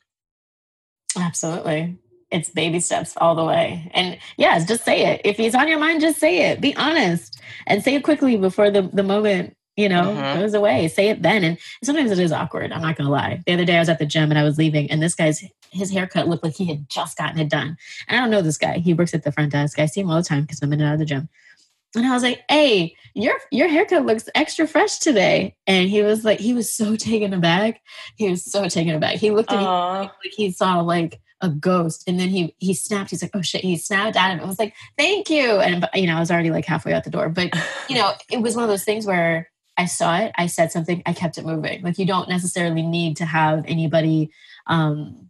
absolutely 1.17 1.97
it's 2.31 2.49
baby 2.49 2.79
steps 2.79 3.15
all 3.17 3.35
the 3.35 3.45
way. 3.45 3.89
And 3.93 4.17
yes, 4.35 4.65
just 4.65 4.83
say 4.83 5.05
it. 5.05 5.21
If 5.23 5.39
it's 5.39 5.55
on 5.55 5.67
your 5.67 5.79
mind, 5.79 6.01
just 6.01 6.19
say 6.19 6.49
it. 6.49 6.59
Be 6.59 6.75
honest 6.75 7.39
and 7.67 7.83
say 7.83 7.95
it 7.95 8.03
quickly 8.03 8.35
before 8.35 8.69
the, 8.69 8.89
the 8.93 9.03
moment 9.03 9.55
you 9.75 9.89
know, 9.89 10.03
mm-hmm. 10.03 10.39
goes 10.39 10.53
away. 10.53 10.87
Say 10.87 11.09
it 11.09 11.21
then. 11.21 11.43
And 11.43 11.57
sometimes 11.83 12.11
it 12.11 12.19
is 12.19 12.31
awkward. 12.31 12.71
I'm 12.71 12.81
not 12.81 12.95
gonna 12.95 13.09
lie. 13.09 13.41
The 13.45 13.53
other 13.53 13.65
day 13.65 13.75
I 13.75 13.79
was 13.79 13.89
at 13.89 13.99
the 13.99 14.05
gym 14.05 14.31
and 14.31 14.39
I 14.39 14.43
was 14.43 14.57
leaving, 14.57 14.89
and 14.89 15.01
this 15.01 15.15
guy's 15.15 15.43
his 15.71 15.91
haircut 15.91 16.27
looked 16.27 16.43
like 16.43 16.55
he 16.55 16.65
had 16.65 16.89
just 16.89 17.17
gotten 17.17 17.39
it 17.39 17.49
done. 17.49 17.77
And 18.07 18.17
I 18.17 18.21
don't 18.21 18.31
know 18.31 18.41
this 18.41 18.57
guy. 18.57 18.77
He 18.77 18.93
works 18.93 19.13
at 19.13 19.23
the 19.23 19.31
front 19.31 19.51
desk. 19.51 19.77
I 19.79 19.85
see 19.85 20.01
him 20.01 20.09
all 20.09 20.17
the 20.17 20.23
time 20.23 20.43
because 20.43 20.61
I'm 20.61 20.71
in 20.71 20.79
and 20.79 20.89
out 20.89 20.93
of 20.93 20.99
the 20.99 21.05
gym. 21.05 21.29
And 21.95 22.05
I 22.05 22.11
was 22.11 22.23
like, 22.23 22.43
"Hey, 22.49 22.95
your 23.13 23.35
your 23.51 23.67
haircut 23.67 24.05
looks 24.05 24.29
extra 24.35 24.67
fresh 24.67 24.99
today." 24.99 25.55
And 25.67 25.89
he 25.89 26.01
was 26.01 26.25
like, 26.25 26.39
he 26.39 26.53
was 26.53 26.71
so 26.71 26.95
taken 26.97 27.33
aback. 27.33 27.81
He 28.15 28.29
was 28.29 28.49
so 28.49 28.67
taken 28.67 28.95
aback. 28.95 29.15
He 29.15 29.31
looked 29.31 29.51
at 29.51 29.59
me 29.59 29.65
like, 29.65 30.11
like 30.23 30.33
he 30.35 30.51
saw 30.51 30.81
like 30.81 31.21
a 31.41 31.49
ghost. 31.49 32.03
And 32.07 32.19
then 32.19 32.29
he 32.29 32.55
he 32.59 32.73
snapped. 32.73 33.09
He's 33.09 33.21
like, 33.21 33.31
oh 33.33 33.41
shit. 33.41 33.61
He 33.61 33.77
snapped 33.77 34.15
at 34.15 34.31
him. 34.31 34.39
I 34.39 34.45
was 34.45 34.59
like, 34.59 34.73
thank 34.97 35.29
you. 35.29 35.59
And 35.59 35.87
you 35.93 36.07
know, 36.07 36.17
I 36.17 36.19
was 36.19 36.31
already 36.31 36.51
like 36.51 36.65
halfway 36.65 36.93
out 36.93 37.03
the 37.03 37.09
door. 37.09 37.29
But 37.29 37.53
you 37.89 37.95
know, 37.99 38.11
it 38.29 38.41
was 38.41 38.55
one 38.55 38.63
of 38.63 38.69
those 38.69 38.83
things 38.83 39.05
where 39.05 39.49
I 39.77 39.85
saw 39.85 40.17
it, 40.17 40.31
I 40.35 40.47
said 40.47 40.71
something, 40.71 41.03
I 41.05 41.13
kept 41.13 41.37
it 41.37 41.45
moving. 41.45 41.81
Like 41.81 41.97
you 41.97 42.05
don't 42.05 42.29
necessarily 42.29 42.81
need 42.81 43.17
to 43.17 43.25
have 43.25 43.65
anybody 43.67 44.31
um, 44.67 45.29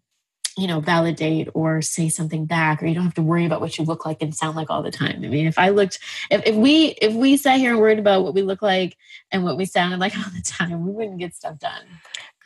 you 0.58 0.68
know, 0.68 0.80
validate 0.80 1.50
or 1.54 1.82
say 1.82 2.08
something 2.08 2.46
back, 2.46 2.82
or 2.82 2.86
you 2.86 2.96
don't 2.96 3.04
have 3.04 3.14
to 3.16 3.22
worry 3.22 3.46
about 3.46 3.60
what 3.60 3.78
you 3.78 3.84
look 3.84 4.06
like 4.06 4.22
and 4.22 4.34
sound 4.34 4.56
like 4.56 4.70
all 4.70 4.82
the 4.82 4.92
time. 4.92 5.22
I 5.24 5.28
mean, 5.28 5.48
if 5.48 5.60
I 5.60 5.70
looked, 5.70 6.00
if, 6.32 6.46
if 6.46 6.56
we 6.56 6.96
if 7.02 7.14
we 7.14 7.36
sat 7.36 7.60
here 7.60 7.72
and 7.72 7.80
worried 7.80 8.00
about 8.00 8.24
what 8.24 8.34
we 8.34 8.42
look 8.42 8.62
like 8.62 8.96
and 9.32 9.44
what 9.44 9.58
we 9.58 9.66
sounded 9.66 10.00
like 10.00 10.18
all 10.18 10.32
the 10.34 10.42
time, 10.42 10.86
we 10.86 10.94
wouldn't 10.94 11.20
get 11.20 11.36
stuff 11.36 11.60
done. 11.60 11.84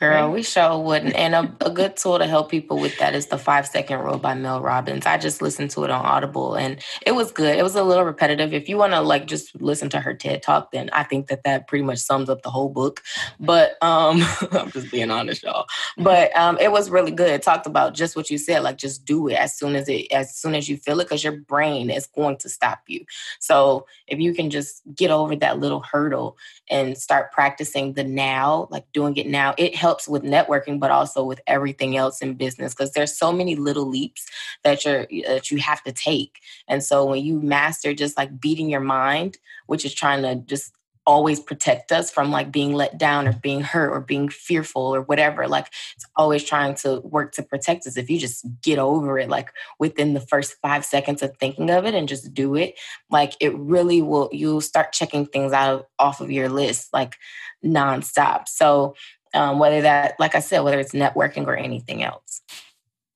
Girl, 0.00 0.28
right? 0.28 0.34
we 0.34 0.42
sure 0.42 0.78
wouldn't. 0.78 1.14
And 1.14 1.34
a, 1.34 1.54
a, 1.60 1.70
good 1.70 1.94
tool 1.94 2.18
to 2.18 2.26
help 2.26 2.50
people 2.50 2.78
with 2.78 2.98
that 3.00 3.14
is 3.14 3.26
the 3.26 3.36
five 3.36 3.66
second 3.66 3.98
rule 3.98 4.16
by 4.16 4.32
Mel 4.32 4.62
Robbins. 4.62 5.04
I 5.04 5.18
just 5.18 5.42
listened 5.42 5.70
to 5.72 5.84
it 5.84 5.90
on 5.90 6.06
Audible 6.06 6.54
and 6.54 6.82
it 7.04 7.12
was 7.12 7.30
good. 7.30 7.58
It 7.58 7.62
was 7.62 7.74
a 7.74 7.82
little 7.82 8.04
repetitive. 8.04 8.54
If 8.54 8.66
you 8.66 8.78
want 8.78 8.94
to 8.94 9.02
like 9.02 9.26
just 9.26 9.60
listen 9.60 9.90
to 9.90 10.00
her 10.00 10.14
TED 10.14 10.42
talk, 10.42 10.72
then 10.72 10.88
I 10.94 11.02
think 11.02 11.26
that 11.26 11.44
that 11.44 11.68
pretty 11.68 11.84
much 11.84 11.98
sums 11.98 12.30
up 12.30 12.40
the 12.40 12.48
whole 12.48 12.70
book. 12.70 13.02
But 13.38 13.72
um, 13.82 14.22
I'm 14.52 14.70
just 14.70 14.90
being 14.90 15.10
honest, 15.10 15.42
y'all. 15.42 15.66
But 15.98 16.34
um, 16.34 16.56
it 16.58 16.72
was 16.72 16.88
really 16.88 17.12
good. 17.12 17.28
It 17.28 17.42
talked 17.42 17.66
about 17.66 17.92
just 17.92 18.16
what 18.16 18.30
you 18.30 18.38
said, 18.38 18.62
like 18.62 18.78
just 18.78 19.04
do 19.04 19.28
it 19.28 19.34
as 19.34 19.54
soon 19.54 19.76
as 19.76 19.86
it, 19.86 20.10
as 20.12 20.34
soon 20.34 20.54
as 20.54 20.66
you 20.66 20.78
feel 20.78 20.98
it, 21.00 21.04
because 21.04 21.22
your 21.22 21.36
brain 21.36 21.90
is 21.90 22.06
going 22.06 22.38
to 22.38 22.48
stop 22.48 22.80
you. 22.86 23.04
So 23.38 23.84
if 24.06 24.18
you 24.18 24.32
can 24.32 24.48
just 24.48 24.80
get 24.94 25.10
over 25.10 25.36
that 25.36 25.58
little 25.58 25.80
hurdle 25.80 26.38
and 26.70 26.96
start 26.96 27.32
practicing 27.32 27.94
the 27.94 28.04
now, 28.04 28.68
like 28.70 28.84
doing 28.92 29.16
it 29.16 29.26
now, 29.26 29.54
it 29.58 29.74
helps 29.74 30.08
with 30.08 30.22
networking, 30.22 30.78
but 30.78 30.90
also 30.90 31.24
with 31.24 31.40
everything 31.46 31.96
else 31.96 32.22
in 32.22 32.34
business 32.34 32.72
because 32.72 32.92
there's 32.92 33.16
so 33.16 33.32
many 33.32 33.56
little 33.56 33.86
leaps 33.86 34.26
that 34.62 34.84
you're 34.84 35.06
that 35.26 35.50
you 35.50 35.58
have 35.58 35.82
to 35.82 35.92
take. 35.92 36.38
And 36.68 36.82
so 36.82 37.04
when 37.04 37.24
you 37.24 37.40
master 37.40 37.92
just 37.92 38.16
like 38.16 38.40
beating 38.40 38.70
your 38.70 38.80
mind, 38.80 39.38
which 39.66 39.84
is 39.84 39.92
trying 39.92 40.22
to 40.22 40.36
just 40.36 40.72
always 41.06 41.40
protect 41.40 41.92
us 41.92 42.10
from 42.10 42.30
like 42.30 42.52
being 42.52 42.74
let 42.74 42.98
down 42.98 43.26
or 43.26 43.32
being 43.32 43.60
hurt 43.62 43.90
or 43.90 44.00
being 44.00 44.28
fearful 44.28 44.94
or 44.94 45.02
whatever. 45.02 45.48
Like 45.48 45.66
it's 45.96 46.06
always 46.16 46.44
trying 46.44 46.74
to 46.76 47.00
work 47.00 47.32
to 47.32 47.42
protect 47.42 47.86
us. 47.86 47.96
If 47.96 48.10
you 48.10 48.18
just 48.18 48.46
get 48.62 48.78
over 48.78 49.18
it, 49.18 49.28
like 49.28 49.52
within 49.78 50.14
the 50.14 50.20
first 50.20 50.56
five 50.62 50.84
seconds 50.84 51.22
of 51.22 51.36
thinking 51.38 51.70
of 51.70 51.84
it 51.84 51.94
and 51.94 52.08
just 52.08 52.32
do 52.34 52.54
it, 52.54 52.78
like 53.10 53.34
it 53.40 53.56
really 53.56 54.02
will, 54.02 54.28
you'll 54.32 54.60
start 54.60 54.92
checking 54.92 55.26
things 55.26 55.52
out 55.52 55.88
off 55.98 56.20
of 56.20 56.30
your 56.30 56.48
list 56.48 56.88
like 56.92 57.16
nonstop. 57.64 58.48
So 58.48 58.94
um, 59.34 59.58
whether 59.58 59.82
that, 59.82 60.14
like 60.18 60.34
I 60.34 60.40
said, 60.40 60.60
whether 60.60 60.78
it's 60.78 60.92
networking 60.92 61.46
or 61.46 61.56
anything 61.56 62.02
else. 62.02 62.40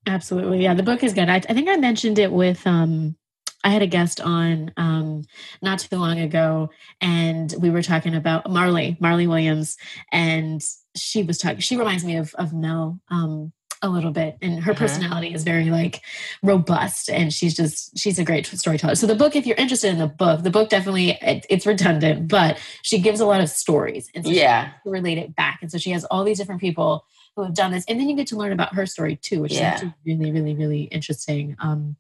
Absolutely. 0.07 0.63
Yeah, 0.63 0.75
the 0.75 0.83
book 0.83 1.03
is 1.03 1.15
good. 1.15 1.29
I, 1.29 1.37
I 1.37 1.55
think 1.55 1.69
I 1.69 1.77
mentioned 1.77 2.19
it 2.19 2.31
with 2.31 2.67
um, 2.67 3.17
I 3.65 3.71
had 3.71 3.83
a 3.83 3.87
guest 3.87 4.21
on 4.21 4.73
um, 4.77 5.23
not 5.63 5.79
too 5.81 5.97
long 5.97 6.21
ago, 6.21 6.71
and 7.01 7.53
we 7.59 7.71
were 7.71 7.83
talking 7.83 8.15
about 8.15 8.49
Marley, 8.51 8.97
Marley 9.01 9.27
Williams, 9.27 9.77
and 10.13 10.63
she 10.95 11.23
was 11.23 11.39
talking. 11.39 11.61
She 11.61 11.77
reminds 11.77 12.05
me 12.05 12.17
of 12.17 12.35
of 12.35 12.53
Mel 12.53 13.01
um, 13.11 13.53
a 13.83 13.89
little 13.89 14.11
bit, 14.13 14.37
and 14.43 14.63
her 14.63 14.75
Mhm. 14.75 14.79
personality 14.79 15.33
is 15.35 15.45
very 15.45 15.71
like 15.71 16.03
robust, 16.43 17.09
and 17.09 17.33
she's 17.33 17.57
just 17.57 17.99
she's 17.99 18.19
a 18.19 18.25
great 18.25 18.47
storyteller. 18.47 18.95
So 18.97 19.07
the 19.07 19.15
book, 19.15 19.35
if 19.35 19.47
you're 19.47 19.57
interested 19.57 19.89
in 19.91 19.99
the 19.99 20.07
book, 20.09 20.43
the 20.43 20.51
book 20.51 20.69
definitely 20.69 21.11
it, 21.23 21.47
it's 21.49 21.67
redundant, 21.67 22.29
but 22.29 22.59
she 22.83 22.99
gives 22.99 23.21
a 23.21 23.27
lot 23.27 23.41
of 23.41 23.49
stories, 23.49 24.11
and 24.15 24.25
so 24.25 24.31
Yeah. 24.31 24.73
to 24.85 24.91
relate 24.91 25.17
it 25.19 25.35
back. 25.35 25.61
And 25.63 25.73
so 25.73 25.79
she 25.79 25.91
has 25.93 26.05
all 26.05 26.23
these 26.23 26.37
different 26.39 26.61
people 26.61 27.07
who 27.35 27.43
have 27.43 27.55
done 27.55 27.73
this. 27.73 27.85
And 27.89 27.99
then 27.99 28.09
you 28.09 28.15
get 28.15 28.29
to 28.29 28.37
learn 28.37 28.53
about 28.53 28.75
her 28.75 28.87
story 28.87 29.17
too, 29.17 29.41
which 29.41 29.53
Yeah. 29.53 29.75
is 29.75 29.83
actually 29.83 29.95
really, 30.07 30.31
really, 30.31 30.55
really 30.55 30.83
interesting. 30.83 31.57
Um, 31.59 31.97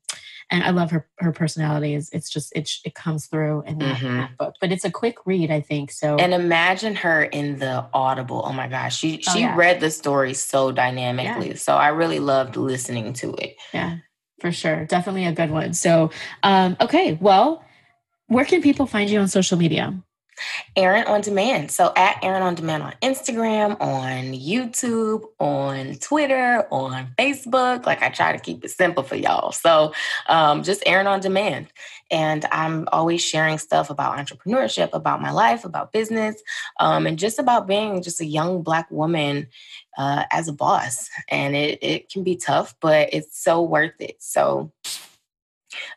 and 0.50 0.62
I 0.64 0.70
love 0.70 0.90
her 0.90 1.08
her 1.18 1.32
personality. 1.32 1.94
Is 1.94 2.10
it's 2.12 2.28
just 2.30 2.52
it 2.56 2.70
it 2.84 2.94
comes 2.94 3.26
through 3.26 3.62
in 3.66 3.78
that, 3.78 3.96
Mhm. 3.98 4.16
that 4.18 4.36
book. 4.38 4.54
But 4.60 4.72
it's 4.72 4.84
a 4.84 4.90
quick 4.90 5.16
read, 5.26 5.50
I 5.50 5.60
think. 5.60 5.90
So 5.90 6.16
And 6.18 6.34
imagine 6.34 6.94
her 6.96 7.22
in 7.24 7.58
the 7.58 7.86
audible. 7.92 8.42
Oh 8.44 8.52
my 8.52 8.68
gosh. 8.68 8.98
She 8.98 9.22
Oh, 9.28 9.32
she 9.32 9.40
yeah. 9.40 9.56
read 9.56 9.80
the 9.80 9.90
story 9.90 10.34
so 10.34 10.72
dynamically. 10.72 11.56
So 11.56 11.74
I 11.76 11.88
really 11.88 12.18
loved 12.20 12.56
listening 12.56 13.12
to 13.14 13.34
it. 13.34 13.56
yeah, 13.72 13.96
for 14.40 14.52
sure, 14.52 14.84
definitely 14.86 15.26
a 15.26 15.32
good 15.32 15.50
one. 15.50 15.74
So 15.74 16.10
um, 16.42 16.76
okay, 16.80 17.18
well, 17.20 17.62
where 18.28 18.44
can 18.44 18.62
people 18.62 18.86
find 18.86 19.10
you 19.10 19.20
on 19.20 19.28
social 19.28 19.58
media? 19.58 19.94
Erin 20.76 21.04
on 21.04 21.20
Demand. 21.20 21.70
So 21.70 21.92
at 21.96 22.22
Erin 22.22 22.42
on 22.42 22.54
Demand 22.54 22.82
on 22.82 22.94
Instagram, 23.02 23.80
on 23.80 24.32
YouTube, 24.32 25.24
on 25.38 25.94
Twitter, 25.96 26.66
on 26.70 27.08
Facebook. 27.18 27.86
Like 27.86 28.02
I 28.02 28.08
try 28.08 28.32
to 28.32 28.38
keep 28.38 28.64
it 28.64 28.70
simple 28.70 29.02
for 29.02 29.16
y'all. 29.16 29.52
So 29.52 29.92
um, 30.28 30.62
just 30.62 30.82
Erin 30.86 31.06
on 31.06 31.20
Demand. 31.20 31.68
And 32.10 32.44
I'm 32.52 32.86
always 32.92 33.22
sharing 33.22 33.58
stuff 33.58 33.90
about 33.90 34.18
entrepreneurship, 34.18 34.90
about 34.92 35.22
my 35.22 35.30
life, 35.30 35.64
about 35.64 35.92
business, 35.92 36.40
um, 36.78 37.06
and 37.06 37.18
just 37.18 37.38
about 37.38 37.66
being 37.66 38.02
just 38.02 38.20
a 38.20 38.26
young 38.26 38.62
Black 38.62 38.90
woman 38.90 39.48
uh, 39.96 40.24
as 40.30 40.48
a 40.48 40.52
boss. 40.52 41.08
And 41.28 41.56
it, 41.56 41.78
it 41.82 42.10
can 42.10 42.22
be 42.22 42.36
tough, 42.36 42.74
but 42.80 43.08
it's 43.12 43.42
so 43.42 43.62
worth 43.62 44.00
it. 44.00 44.16
So 44.20 44.70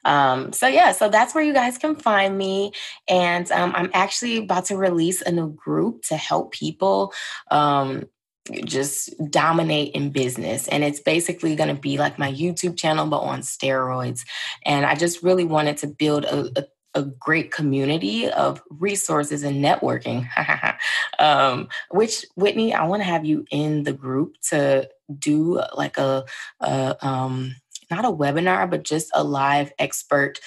um, 0.06 0.54
so 0.54 0.68
yeah, 0.68 0.92
so 0.92 1.10
that's 1.10 1.34
where 1.36 1.44
you 1.44 1.54
guys 1.54 1.78
can 1.78 1.96
find 1.96 2.38
me. 2.38 2.72
And 3.08 3.52
um, 3.52 3.74
I'm 3.76 3.90
actually 3.94 4.38
about 4.38 4.66
to 4.66 4.78
release 4.78 5.22
a 5.22 5.32
new 5.32 5.50
group 5.50 6.04
to 6.04 6.18
help 6.18 6.52
people 6.52 7.14
um, 7.52 8.06
just 8.64 9.14
dominate 9.30 9.94
in 9.94 10.10
business. 10.12 10.68
And 10.68 10.84
it's 10.84 11.00
basically 11.00 11.56
going 11.56 11.74
to 11.74 11.82
be 11.82 11.98
like 11.98 12.18
my 12.18 12.32
YouTube 12.32 12.78
channel, 12.78 13.08
but 13.08 13.20
on 13.20 13.42
steroids. 13.42 14.26
And 14.66 14.86
I 14.86 14.96
just 14.96 15.24
really 15.24 15.44
wanted 15.44 15.78
to 15.78 15.88
build 15.88 16.26
a, 16.26 16.60
a 16.60 16.66
a 16.98 17.04
great 17.04 17.52
community 17.52 18.28
of 18.28 18.62
resources 18.70 19.44
and 19.44 19.64
networking. 19.64 20.28
um, 21.20 21.68
which 21.92 22.26
Whitney, 22.36 22.74
I 22.74 22.86
want 22.86 23.02
to 23.02 23.08
have 23.08 23.24
you 23.24 23.46
in 23.52 23.84
the 23.84 23.94
group 23.94 24.36
to 24.50 24.90
do 25.20 25.62
like 25.76 25.98
a, 25.98 26.26
a 26.60 26.98
um, 27.06 27.56
not 27.90 28.06
a 28.06 28.12
webinar, 28.12 28.70
but 28.70 28.84
just 28.84 29.10
a 29.14 29.24
live 29.24 29.72
expert 29.80 30.40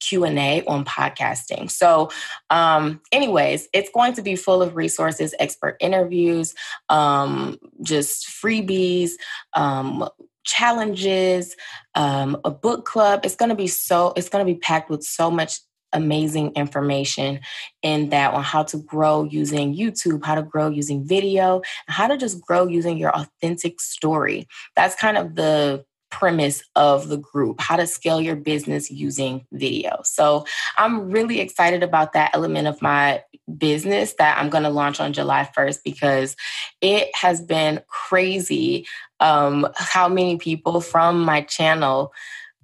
q&a 0.00 0.64
on 0.64 0.84
podcasting 0.84 1.70
so 1.70 2.10
um 2.50 3.00
anyways 3.12 3.68
it's 3.72 3.90
going 3.90 4.12
to 4.12 4.20
be 4.20 4.34
full 4.34 4.60
of 4.60 4.74
resources 4.74 5.32
expert 5.38 5.76
interviews 5.80 6.54
um 6.88 7.56
just 7.82 8.26
freebies 8.26 9.12
um 9.54 10.08
challenges 10.44 11.54
um 11.94 12.36
a 12.44 12.50
book 12.50 12.84
club 12.84 13.20
it's 13.24 13.36
going 13.36 13.48
to 13.48 13.54
be 13.54 13.68
so 13.68 14.12
it's 14.16 14.28
going 14.28 14.44
to 14.44 14.52
be 14.52 14.58
packed 14.58 14.90
with 14.90 15.04
so 15.04 15.30
much 15.30 15.60
amazing 15.92 16.52
information 16.52 17.40
in 17.82 18.10
that 18.10 18.34
on 18.34 18.42
how 18.42 18.62
to 18.62 18.76
grow 18.78 19.24
using 19.24 19.74
YouTube, 19.74 20.24
how 20.24 20.34
to 20.34 20.42
grow 20.42 20.68
using 20.68 21.04
video, 21.04 21.62
how 21.86 22.06
to 22.06 22.16
just 22.16 22.40
grow 22.40 22.66
using 22.66 22.98
your 22.98 23.16
authentic 23.16 23.80
story. 23.80 24.46
That's 24.74 24.94
kind 24.94 25.16
of 25.16 25.36
the 25.36 25.84
premise 26.18 26.62
of 26.76 27.08
the 27.08 27.18
group 27.18 27.60
how 27.60 27.76
to 27.76 27.86
scale 27.86 28.22
your 28.22 28.36
business 28.36 28.90
using 28.90 29.46
video. 29.52 30.00
So 30.02 30.46
I'm 30.78 31.10
really 31.10 31.40
excited 31.40 31.82
about 31.82 32.14
that 32.14 32.30
element 32.32 32.68
of 32.68 32.80
my 32.80 33.22
business 33.58 34.14
that 34.14 34.38
I'm 34.38 34.48
going 34.48 34.64
to 34.64 34.70
launch 34.70 34.98
on 34.98 35.12
July 35.12 35.46
1st 35.54 35.80
because 35.84 36.34
it 36.80 37.14
has 37.14 37.42
been 37.42 37.82
crazy 37.88 38.86
um, 39.20 39.68
how 39.76 40.08
many 40.08 40.38
people 40.38 40.80
from 40.80 41.20
my 41.20 41.42
channel 41.42 42.14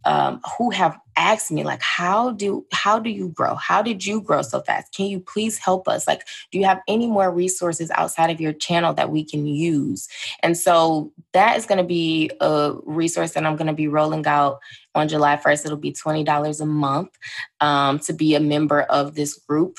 um, 0.04 0.40
who 0.56 0.70
have 0.70 0.98
asked 1.16 1.52
me 1.52 1.62
like 1.62 1.82
how 1.82 2.32
do 2.32 2.64
how 2.72 2.98
do 2.98 3.10
you 3.10 3.28
grow? 3.28 3.54
How 3.54 3.82
did 3.82 4.04
you 4.04 4.20
grow 4.20 4.42
so 4.42 4.60
fast? 4.60 4.94
Can 4.94 5.06
you 5.06 5.20
please 5.20 5.58
help 5.58 5.88
us? 5.88 6.06
Like 6.06 6.26
do 6.50 6.58
you 6.58 6.64
have 6.64 6.80
any 6.88 7.06
more 7.06 7.30
resources 7.30 7.90
outside 7.92 8.30
of 8.30 8.40
your 8.40 8.52
channel 8.52 8.94
that 8.94 9.10
we 9.10 9.24
can 9.24 9.46
use? 9.46 10.08
And 10.42 10.56
so 10.56 11.12
that 11.32 11.56
is 11.56 11.66
going 11.66 11.78
to 11.78 11.84
be 11.84 12.30
a 12.40 12.74
resource 12.84 13.32
that 13.32 13.44
i'm 13.44 13.56
going 13.56 13.66
to 13.66 13.72
be 13.72 13.88
rolling 13.88 14.26
out 14.26 14.60
on 14.94 15.08
july 15.08 15.36
1st 15.36 15.66
it'll 15.66 15.76
be 15.76 15.92
$20 15.92 16.60
a 16.60 16.66
month 16.66 17.10
um, 17.60 17.98
to 17.98 18.12
be 18.12 18.34
a 18.34 18.40
member 18.40 18.82
of 18.82 19.14
this 19.14 19.38
group 19.38 19.78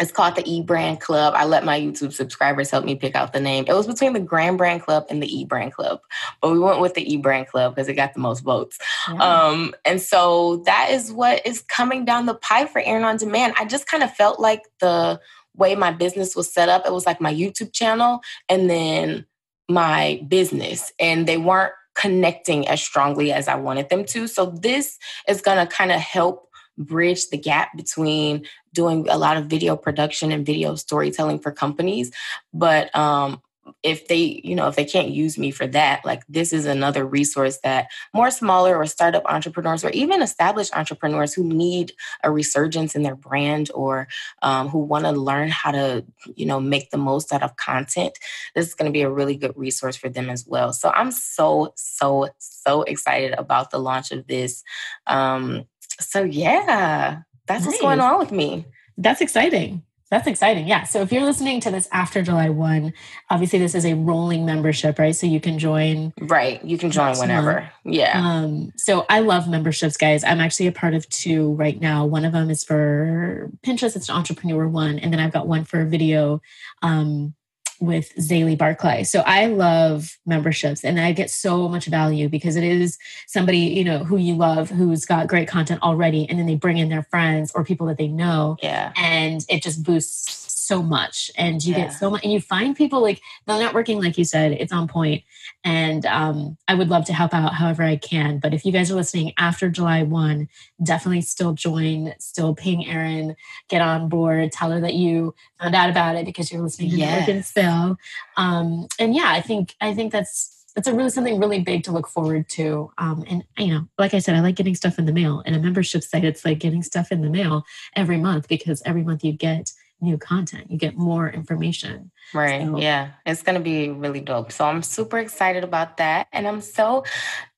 it's 0.00 0.10
called 0.10 0.34
the 0.34 0.42
E 0.50 0.60
Brand 0.62 1.00
Club. 1.00 1.34
I 1.36 1.44
let 1.44 1.64
my 1.64 1.80
YouTube 1.80 2.12
subscribers 2.12 2.70
help 2.70 2.84
me 2.84 2.96
pick 2.96 3.14
out 3.14 3.32
the 3.32 3.40
name. 3.40 3.64
It 3.68 3.74
was 3.74 3.86
between 3.86 4.12
the 4.12 4.20
Grand 4.20 4.58
Brand 4.58 4.82
Club 4.82 5.06
and 5.08 5.22
the 5.22 5.26
E 5.26 5.44
Brand 5.44 5.72
Club, 5.72 6.00
but 6.40 6.50
we 6.50 6.58
went 6.58 6.80
with 6.80 6.94
the 6.94 7.12
E 7.12 7.16
Brand 7.16 7.46
Club 7.46 7.74
because 7.74 7.88
it 7.88 7.94
got 7.94 8.14
the 8.14 8.20
most 8.20 8.40
votes. 8.40 8.78
Yeah. 9.08 9.22
Um, 9.22 9.74
and 9.84 10.00
so 10.00 10.62
that 10.66 10.90
is 10.90 11.12
what 11.12 11.46
is 11.46 11.62
coming 11.62 12.04
down 12.04 12.26
the 12.26 12.34
pipe 12.34 12.70
for 12.70 12.80
Erin 12.80 13.04
on 13.04 13.16
Demand. 13.16 13.54
I 13.58 13.64
just 13.64 13.86
kind 13.86 14.02
of 14.02 14.12
felt 14.12 14.40
like 14.40 14.62
the 14.80 15.20
way 15.56 15.76
my 15.76 15.92
business 15.92 16.34
was 16.34 16.52
set 16.52 16.68
up, 16.68 16.84
it 16.84 16.92
was 16.92 17.06
like 17.06 17.20
my 17.20 17.32
YouTube 17.32 17.72
channel 17.72 18.20
and 18.48 18.68
then 18.68 19.24
my 19.68 20.20
business, 20.28 20.92
and 20.98 21.26
they 21.26 21.38
weren't 21.38 21.72
connecting 21.94 22.66
as 22.66 22.82
strongly 22.82 23.32
as 23.32 23.46
I 23.46 23.54
wanted 23.54 23.88
them 23.88 24.04
to. 24.06 24.26
So 24.26 24.46
this 24.46 24.98
is 25.28 25.40
going 25.40 25.64
to 25.64 25.72
kind 25.72 25.92
of 25.92 26.00
help 26.00 26.48
bridge 26.76 27.28
the 27.28 27.38
gap 27.38 27.76
between 27.76 28.46
doing 28.72 29.08
a 29.08 29.18
lot 29.18 29.36
of 29.36 29.46
video 29.46 29.76
production 29.76 30.32
and 30.32 30.44
video 30.44 30.74
storytelling 30.74 31.38
for 31.38 31.52
companies. 31.52 32.10
But 32.52 32.94
um 32.94 33.40
if 33.82 34.08
they 34.08 34.40
you 34.44 34.54
know 34.54 34.68
if 34.68 34.76
they 34.76 34.84
can't 34.84 35.10
use 35.10 35.38
me 35.38 35.50
for 35.50 35.66
that 35.66 36.04
like 36.04 36.22
this 36.28 36.52
is 36.52 36.66
another 36.66 37.04
resource 37.04 37.58
that 37.62 37.86
more 38.12 38.30
smaller 38.30 38.76
or 38.76 38.86
startup 38.86 39.24
entrepreneurs 39.26 39.84
or 39.84 39.90
even 39.90 40.22
established 40.22 40.76
entrepreneurs 40.76 41.32
who 41.34 41.44
need 41.44 41.92
a 42.22 42.30
resurgence 42.30 42.94
in 42.94 43.02
their 43.02 43.14
brand 43.14 43.70
or 43.74 44.08
um, 44.42 44.68
who 44.68 44.78
want 44.78 45.04
to 45.04 45.12
learn 45.12 45.48
how 45.48 45.70
to 45.70 46.04
you 46.34 46.46
know 46.46 46.60
make 46.60 46.90
the 46.90 46.98
most 46.98 47.32
out 47.32 47.42
of 47.42 47.56
content 47.56 48.18
this 48.54 48.66
is 48.66 48.74
going 48.74 48.90
to 48.90 48.92
be 48.92 49.02
a 49.02 49.10
really 49.10 49.36
good 49.36 49.52
resource 49.56 49.96
for 49.96 50.08
them 50.08 50.30
as 50.30 50.46
well. 50.46 50.72
So 50.72 50.90
i'm 50.94 51.10
so 51.10 51.72
so 51.76 52.28
so 52.38 52.82
excited 52.82 53.32
about 53.32 53.70
the 53.70 53.78
launch 53.78 54.10
of 54.12 54.26
this 54.26 54.62
um, 55.06 55.64
so 56.00 56.22
yeah, 56.22 57.20
that's 57.46 57.66
what's 57.66 57.80
going 57.80 58.00
on 58.00 58.18
with 58.18 58.32
me. 58.32 58.66
That's 58.96 59.20
exciting. 59.20 59.82
That's 60.10 60.28
exciting. 60.28 60.68
Yeah. 60.68 60.84
So 60.84 61.00
if 61.00 61.10
you're 61.10 61.24
listening 61.24 61.60
to 61.62 61.72
this 61.72 61.88
after 61.90 62.22
July 62.22 62.48
1, 62.48 62.92
obviously 63.30 63.58
this 63.58 63.74
is 63.74 63.84
a 63.84 63.94
rolling 63.94 64.46
membership, 64.46 64.98
right? 64.98 65.16
So 65.16 65.26
you 65.26 65.40
can 65.40 65.58
join. 65.58 66.12
Right. 66.20 66.64
You 66.64 66.78
can 66.78 66.92
join 66.92 67.18
whenever. 67.18 67.68
Yeah. 67.84 68.12
Um, 68.14 68.70
so 68.76 69.06
I 69.08 69.20
love 69.20 69.48
memberships, 69.48 69.96
guys. 69.96 70.22
I'm 70.22 70.40
actually 70.40 70.68
a 70.68 70.72
part 70.72 70.94
of 70.94 71.08
two 71.08 71.54
right 71.54 71.80
now. 71.80 72.04
One 72.04 72.24
of 72.24 72.32
them 72.32 72.48
is 72.48 72.62
for 72.62 73.50
Pinterest, 73.66 73.96
it's 73.96 74.08
an 74.08 74.14
entrepreneur 74.14 74.68
one. 74.68 75.00
And 75.00 75.12
then 75.12 75.18
I've 75.18 75.32
got 75.32 75.48
one 75.48 75.64
for 75.64 75.84
video 75.84 76.40
um, 76.82 77.34
with 77.80 78.14
Zaylee 78.16 78.58
Barclay. 78.58 79.04
So 79.04 79.20
I 79.20 79.46
love 79.46 80.18
memberships 80.26 80.84
and 80.84 81.00
I 81.00 81.12
get 81.12 81.30
so 81.30 81.68
much 81.68 81.86
value 81.86 82.28
because 82.28 82.56
it 82.56 82.64
is 82.64 82.98
somebody, 83.26 83.58
you 83.58 83.84
know, 83.84 84.04
who 84.04 84.16
you 84.16 84.34
love, 84.34 84.70
who's 84.70 85.04
got 85.04 85.26
great 85.26 85.48
content 85.48 85.82
already. 85.82 86.28
And 86.28 86.38
then 86.38 86.46
they 86.46 86.56
bring 86.56 86.78
in 86.78 86.88
their 86.88 87.02
friends 87.04 87.52
or 87.54 87.64
people 87.64 87.86
that 87.88 87.98
they 87.98 88.08
know 88.08 88.56
yeah. 88.62 88.92
and 88.96 89.44
it 89.48 89.62
just 89.62 89.82
boosts 89.82 90.43
so 90.64 90.82
much 90.82 91.30
and 91.36 91.64
you 91.64 91.72
Yeah. 91.74 91.84
get 91.84 91.92
so 91.92 92.10
much 92.10 92.22
and 92.24 92.32
you 92.32 92.40
find 92.40 92.74
people 92.76 93.00
like 93.02 93.20
the 93.46 93.52
networking 93.52 94.02
like 94.02 94.16
you 94.18 94.24
said 94.24 94.52
it's 94.52 94.72
on 94.72 94.88
point 94.88 95.22
and 95.62 96.04
um, 96.06 96.56
i 96.68 96.74
would 96.74 96.88
love 96.88 97.04
to 97.06 97.12
help 97.12 97.34
out 97.34 97.54
however 97.54 97.82
i 97.82 97.96
can 97.96 98.38
but 98.38 98.54
if 98.54 98.64
you 98.64 98.72
guys 98.72 98.90
are 98.90 98.94
listening 98.94 99.32
after 99.38 99.68
july 99.68 100.02
1 100.02 100.48
definitely 100.82 101.20
still 101.20 101.52
join 101.52 102.14
still 102.18 102.54
ping 102.54 102.86
erin 102.86 103.36
get 103.68 103.82
on 103.82 104.08
board 104.08 104.50
tell 104.52 104.70
her 104.70 104.80
that 104.80 104.94
you 104.94 105.34
found 105.60 105.74
out 105.74 105.90
about 105.90 106.16
it 106.16 106.24
because 106.26 106.50
you're 106.50 106.62
listening 106.62 106.90
to 106.90 106.96
Yes. 106.96 107.10
Network 107.10 107.28
and 107.34 107.44
Spill. 107.44 107.96
Um, 108.36 108.86
and 108.98 109.14
yeah 109.14 109.30
i 109.32 109.40
think 109.40 109.74
i 109.80 109.94
think 109.94 110.12
that's 110.12 110.50
it's 110.76 110.88
a 110.88 110.92
really 110.94 111.08
something 111.10 111.38
really 111.38 111.60
big 111.60 111.84
to 111.84 111.92
look 111.92 112.08
forward 112.08 112.48
to 112.48 112.90
um, 112.98 113.22
and 113.28 113.44
you 113.58 113.68
know 113.68 113.86
like 113.98 114.12
i 114.14 114.18
said 114.18 114.34
i 114.34 114.40
like 114.40 114.56
getting 114.56 114.74
stuff 114.74 114.98
in 114.98 115.06
the 115.06 115.12
mail 115.12 115.40
and 115.46 115.54
a 115.54 115.58
membership 115.60 116.02
site 116.02 116.24
it's 116.24 116.44
like 116.44 116.58
getting 116.58 116.82
stuff 116.82 117.12
in 117.12 117.20
the 117.20 117.30
mail 117.30 117.64
every 117.94 118.16
month 118.16 118.48
because 118.48 118.82
every 118.84 119.02
month 119.04 119.22
you 119.24 119.32
get 119.32 119.72
new 120.00 120.18
content 120.18 120.70
you 120.70 120.76
get 120.76 120.96
more 120.96 121.28
information 121.28 122.10
Right. 122.34 122.62
So- 122.66 122.78
Yeah. 122.78 123.12
It's 123.26 123.42
going 123.42 123.54
to 123.56 123.60
be 123.62 123.90
really 123.90 124.20
dope. 124.20 124.50
So 124.50 124.64
I'm 124.64 124.82
super 124.82 125.18
excited 125.18 125.62
about 125.62 125.98
that. 125.98 126.26
And 126.32 126.48
I'm 126.48 126.60
so 126.60 127.04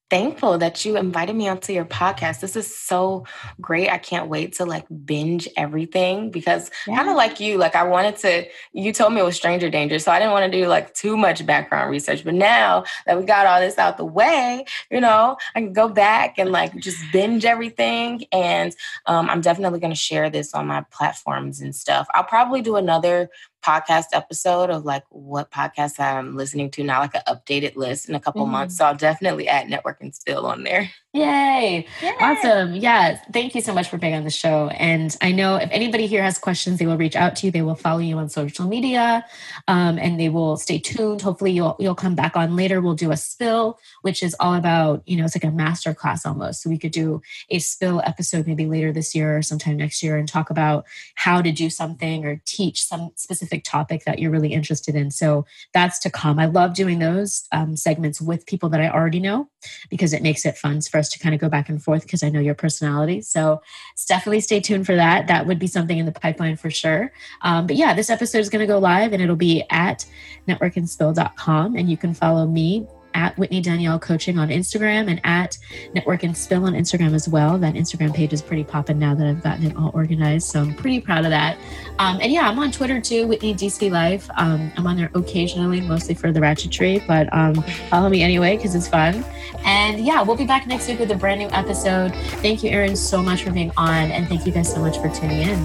thankful 0.09 0.59
that 0.59 0.85
you 0.85 0.97
invited 0.97 1.35
me 1.35 1.49
onto 1.49 1.73
your 1.73 1.85
podcast. 1.85 2.41
This 2.41 2.55
is 2.55 2.75
so 2.75 3.25
great. 3.61 3.91
I 3.91 3.99
can't 3.99 4.29
wait 4.29 4.55
to 4.55 4.65
like 4.65 4.87
binge 5.05 5.49
everything 5.57 6.31
because 6.31 6.71
yeah. 6.87 6.97
kind 6.97 7.09
of 7.09 7.17
like 7.17 7.41
you, 7.41 7.59
like 7.59 7.75
I 7.75 7.83
wanted 7.83 8.17
to, 8.19 8.47
you 8.73 8.93
told 8.93 9.13
me 9.13 9.21
it 9.21 9.25
was 9.25 9.37
stranger 9.37 9.69
danger. 9.69 9.99
So 9.99 10.13
I 10.13 10.19
didn't 10.19 10.33
want 10.33 10.51
to 10.51 10.61
do 10.61 10.69
like 10.69 10.95
too 10.95 11.17
much 11.17 11.45
background 11.45 11.91
research. 11.91 12.25
But 12.25 12.35
now 12.35 12.85
that 13.07 13.19
we 13.19 13.25
got 13.25 13.47
all 13.47 13.61
this 13.61 13.79
out 13.79 13.97
the 13.97 14.05
way, 14.05 14.65
you 14.91 15.01
know, 15.01 15.37
I 15.55 15.61
can 15.61 15.73
go 15.73 15.89
back 15.89 16.39
and 16.39 16.53
like 16.53 16.77
just 16.77 16.99
binge 17.13 17.45
everything. 17.45 18.25
And 18.31 18.75
um, 19.07 19.29
I'm 19.29 19.41
definitely 19.41 19.81
going 19.81 19.93
to 19.93 19.99
share 19.99 20.31
this 20.31 20.55
on 20.55 20.67
my 20.67 20.85
platforms 20.93 21.61
and 21.61 21.75
stuff. 21.75 22.07
I'll 22.15 22.25
probably 22.25 22.63
do 22.63 22.77
another 22.77 23.29
podcast 23.67 24.07
episode 24.13 24.71
of 24.71 24.85
like 24.85 25.03
what 25.09 25.51
podcasts 25.51 25.99
I'm 25.99 26.37
listening 26.37 26.71
to 26.73 26.85
now, 26.85 27.01
like 27.01 27.15
an 27.15 27.23
updated 27.27 27.75
list 27.77 28.09
in 28.09 28.15
a 28.15 28.21
couple 28.21 28.43
mm-hmm. 28.43 28.53
months. 28.53 28.79
So 28.79 28.85
I'll 28.85 28.95
definitely 28.95 29.49
add 29.49 29.69
Network 29.69 30.01
and 30.01 30.15
Spill 30.15 30.47
on 30.47 30.63
there. 30.63 30.91
Yay. 31.13 31.87
Yay. 32.03 32.15
Awesome. 32.21 32.75
Yeah. 32.75 33.19
Thank 33.33 33.55
you 33.55 33.63
so 33.63 33.73
much 33.73 33.89
for 33.89 33.97
being 33.97 34.15
on 34.15 34.25
the 34.25 34.31
show. 34.31 34.69
And 34.69 35.17
I 35.23 35.33
know 35.33 35.57
if 35.57 35.71
anybody 35.73 36.07
here 36.07 36.23
has 36.23 36.39
questions, 36.39 36.79
they 36.79 36.87
will 36.87 36.99
reach 36.99 37.17
out 37.17 37.37
to 37.37 37.47
you. 37.47 37.51
They 37.51 37.63
will 37.63 37.75
follow 37.75 38.01
you 38.01 38.19
on 38.19 38.29
social 38.29 38.69
media 38.69 39.25
um, 39.67 39.99
and 39.99 40.21
they 40.21 40.29
will 40.29 40.59
stay 40.59 40.79
tuned. 40.79 41.23
Hopefully 41.23 41.53
you'll 41.53 41.75
you'll 41.81 41.95
come 41.95 42.15
back 42.15 42.37
on 42.37 42.55
later. 42.55 42.83
We'll 42.83 42.95
do 42.95 43.13
a 43.13 43.17
spill, 43.17 43.79
which 44.03 44.23
is 44.23 44.37
all 44.39 44.55
about, 44.55 45.03
you 45.07 45.17
know, 45.17 45.25
it's 45.25 45.35
like 45.35 45.45
a 45.45 45.51
master 45.51 45.95
class 45.95 46.27
almost. 46.27 46.63
So 46.63 46.69
we 46.69 46.79
could 46.79 46.93
do 46.93 47.23
a 47.49 47.59
spill 47.61 48.03
episode 48.05 48.47
maybe 48.47 48.67
later 48.67 48.93
this 48.93 49.15
year 49.15 49.39
or 49.39 49.43
sometime 49.43 49.79
next 49.79 50.03
year 50.03 50.19
and 50.19 50.29
talk 50.29 50.51
about 50.51 50.85
how 51.15 51.41
to 51.41 51.51
do 51.51 51.71
something 51.71 52.27
or 52.27 52.43
teach 52.45 52.85
some 52.85 53.13
specific 53.17 53.56
topic 53.65 54.05
that 54.05 54.19
you're 54.19 54.31
really 54.31 54.53
interested 54.53 54.95
in. 54.95 55.11
So 55.11 55.47
that's 55.73 55.99
to 56.01 56.11
come. 56.11 56.39
I 56.39 56.47
love 56.47 56.75
doing 56.75 56.99
those 56.99 57.47
um, 57.53 57.77
segments 57.77 58.21
with 58.21 58.47
people 58.47 58.69
that 58.69 58.81
I 58.81 58.91
already 58.91 59.21
know 59.21 59.49
because 59.89 60.13
it 60.13 60.23
makes 60.23 60.45
it 60.45 60.59
fun 60.59 60.77
for 60.83 60.99
us 60.99 61.07
us 61.07 61.13
to 61.13 61.19
kind 61.19 61.35
of 61.35 61.41
go 61.41 61.49
back 61.49 61.69
and 61.69 61.83
forth 61.83 62.03
because 62.03 62.23
I 62.23 62.29
know 62.29 62.41
your 62.41 62.55
personality. 62.55 63.21
So 63.21 63.63
definitely 64.09 64.41
stay 64.41 64.61
tuned 64.61 64.87
for 64.87 64.97
that. 64.97 65.29
That 65.29 65.47
would 65.47 65.59
be 65.59 65.67
something 65.67 65.99
in 65.99 66.07
the 66.07 66.13
pipeline 66.13 66.57
for 66.57 66.71
sure. 66.71 67.13
Um, 67.43 67.67
but 67.67 67.77
yeah, 67.77 67.95
this 67.95 68.11
episode 68.11 68.39
is 68.39 68.51
going 68.51 68.61
to 68.61 68.67
go 68.67 68.79
live 68.79 69.13
and 69.13 69.23
it'll 69.23 69.37
be 69.37 69.65
at 69.71 70.05
networkandspill.com. 70.49 71.77
And 71.77 71.91
you 71.91 71.97
can 71.97 72.15
follow 72.15 72.47
me 72.47 72.87
at 73.17 73.37
Whitney 73.39 73.63
Danielle 73.63 73.99
Coaching 73.99 74.39
on 74.39 74.49
Instagram 74.49 75.11
and 75.11 75.21
at 75.25 75.59
Network 75.95 76.23
and 76.23 76.37
Spill 76.37 76.67
on 76.67 76.75
Instagram 76.75 77.15
as 77.15 77.29
well. 77.29 77.59
That 77.59 77.75
Instagram 77.75 78.15
page 78.15 78.33
is 78.33 78.43
pretty 78.43 78.63
popping 78.63 78.99
now 78.99 79.15
that 79.15 79.27
I've 79.27 79.43
gotten 79.43 79.67
it 79.67 79.77
all 79.77 79.91
organized. 79.95 80.49
So 80.49 80.61
I'm 80.61 80.75
pretty 80.75 81.01
proud 81.01 81.25
of 81.25 81.31
that. 81.31 81.57
Um, 81.99 82.21
and 82.21 82.31
yeah, 82.31 82.49
I'm 82.49 82.59
on 82.59 82.71
Twitter 82.71 83.01
too, 83.01 83.27
Whitney 83.27 83.55
DC 83.55 83.91
Life. 83.91 84.29
Um, 84.37 84.71
I'm 84.77 84.87
on 84.87 84.97
there 84.97 85.11
occasionally, 85.15 85.81
mostly 85.81 86.15
for 86.15 86.31
the 86.31 86.41
ratchetry, 86.41 87.05
but 87.07 87.33
um, 87.33 87.55
follow 87.89 88.11
me 88.11 88.23
anyway 88.23 88.57
because 88.57 88.75
it's 88.75 88.87
fun. 88.87 89.25
And 89.65 90.05
yeah, 90.05 90.23
we'll 90.23 90.37
be 90.37 90.47
back 90.47 90.67
next 90.67 90.87
week 90.87 90.99
with 90.99 91.11
a 91.11 91.17
brand 91.17 91.41
new 91.41 91.49
episode. 91.49 92.15
Thank 92.43 92.63
you, 92.63 92.71
Erin, 92.71 92.97
so 92.97 93.23
much 93.23 93.43
for 93.43 93.51
being 93.51 93.73
on. 93.79 94.11
And 94.11 94.29
thank 94.29 94.45
you 94.47 94.53
guys 94.53 94.71
so 94.71 94.81
much 94.81 94.99
for 94.99 95.09
tuning 95.09 95.41
in. 95.41 95.59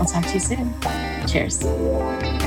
I'll 0.00 0.06
talk 0.06 0.24
to 0.24 0.32
you 0.32 0.40
soon. 0.40 0.74
Cheers. 1.26 2.45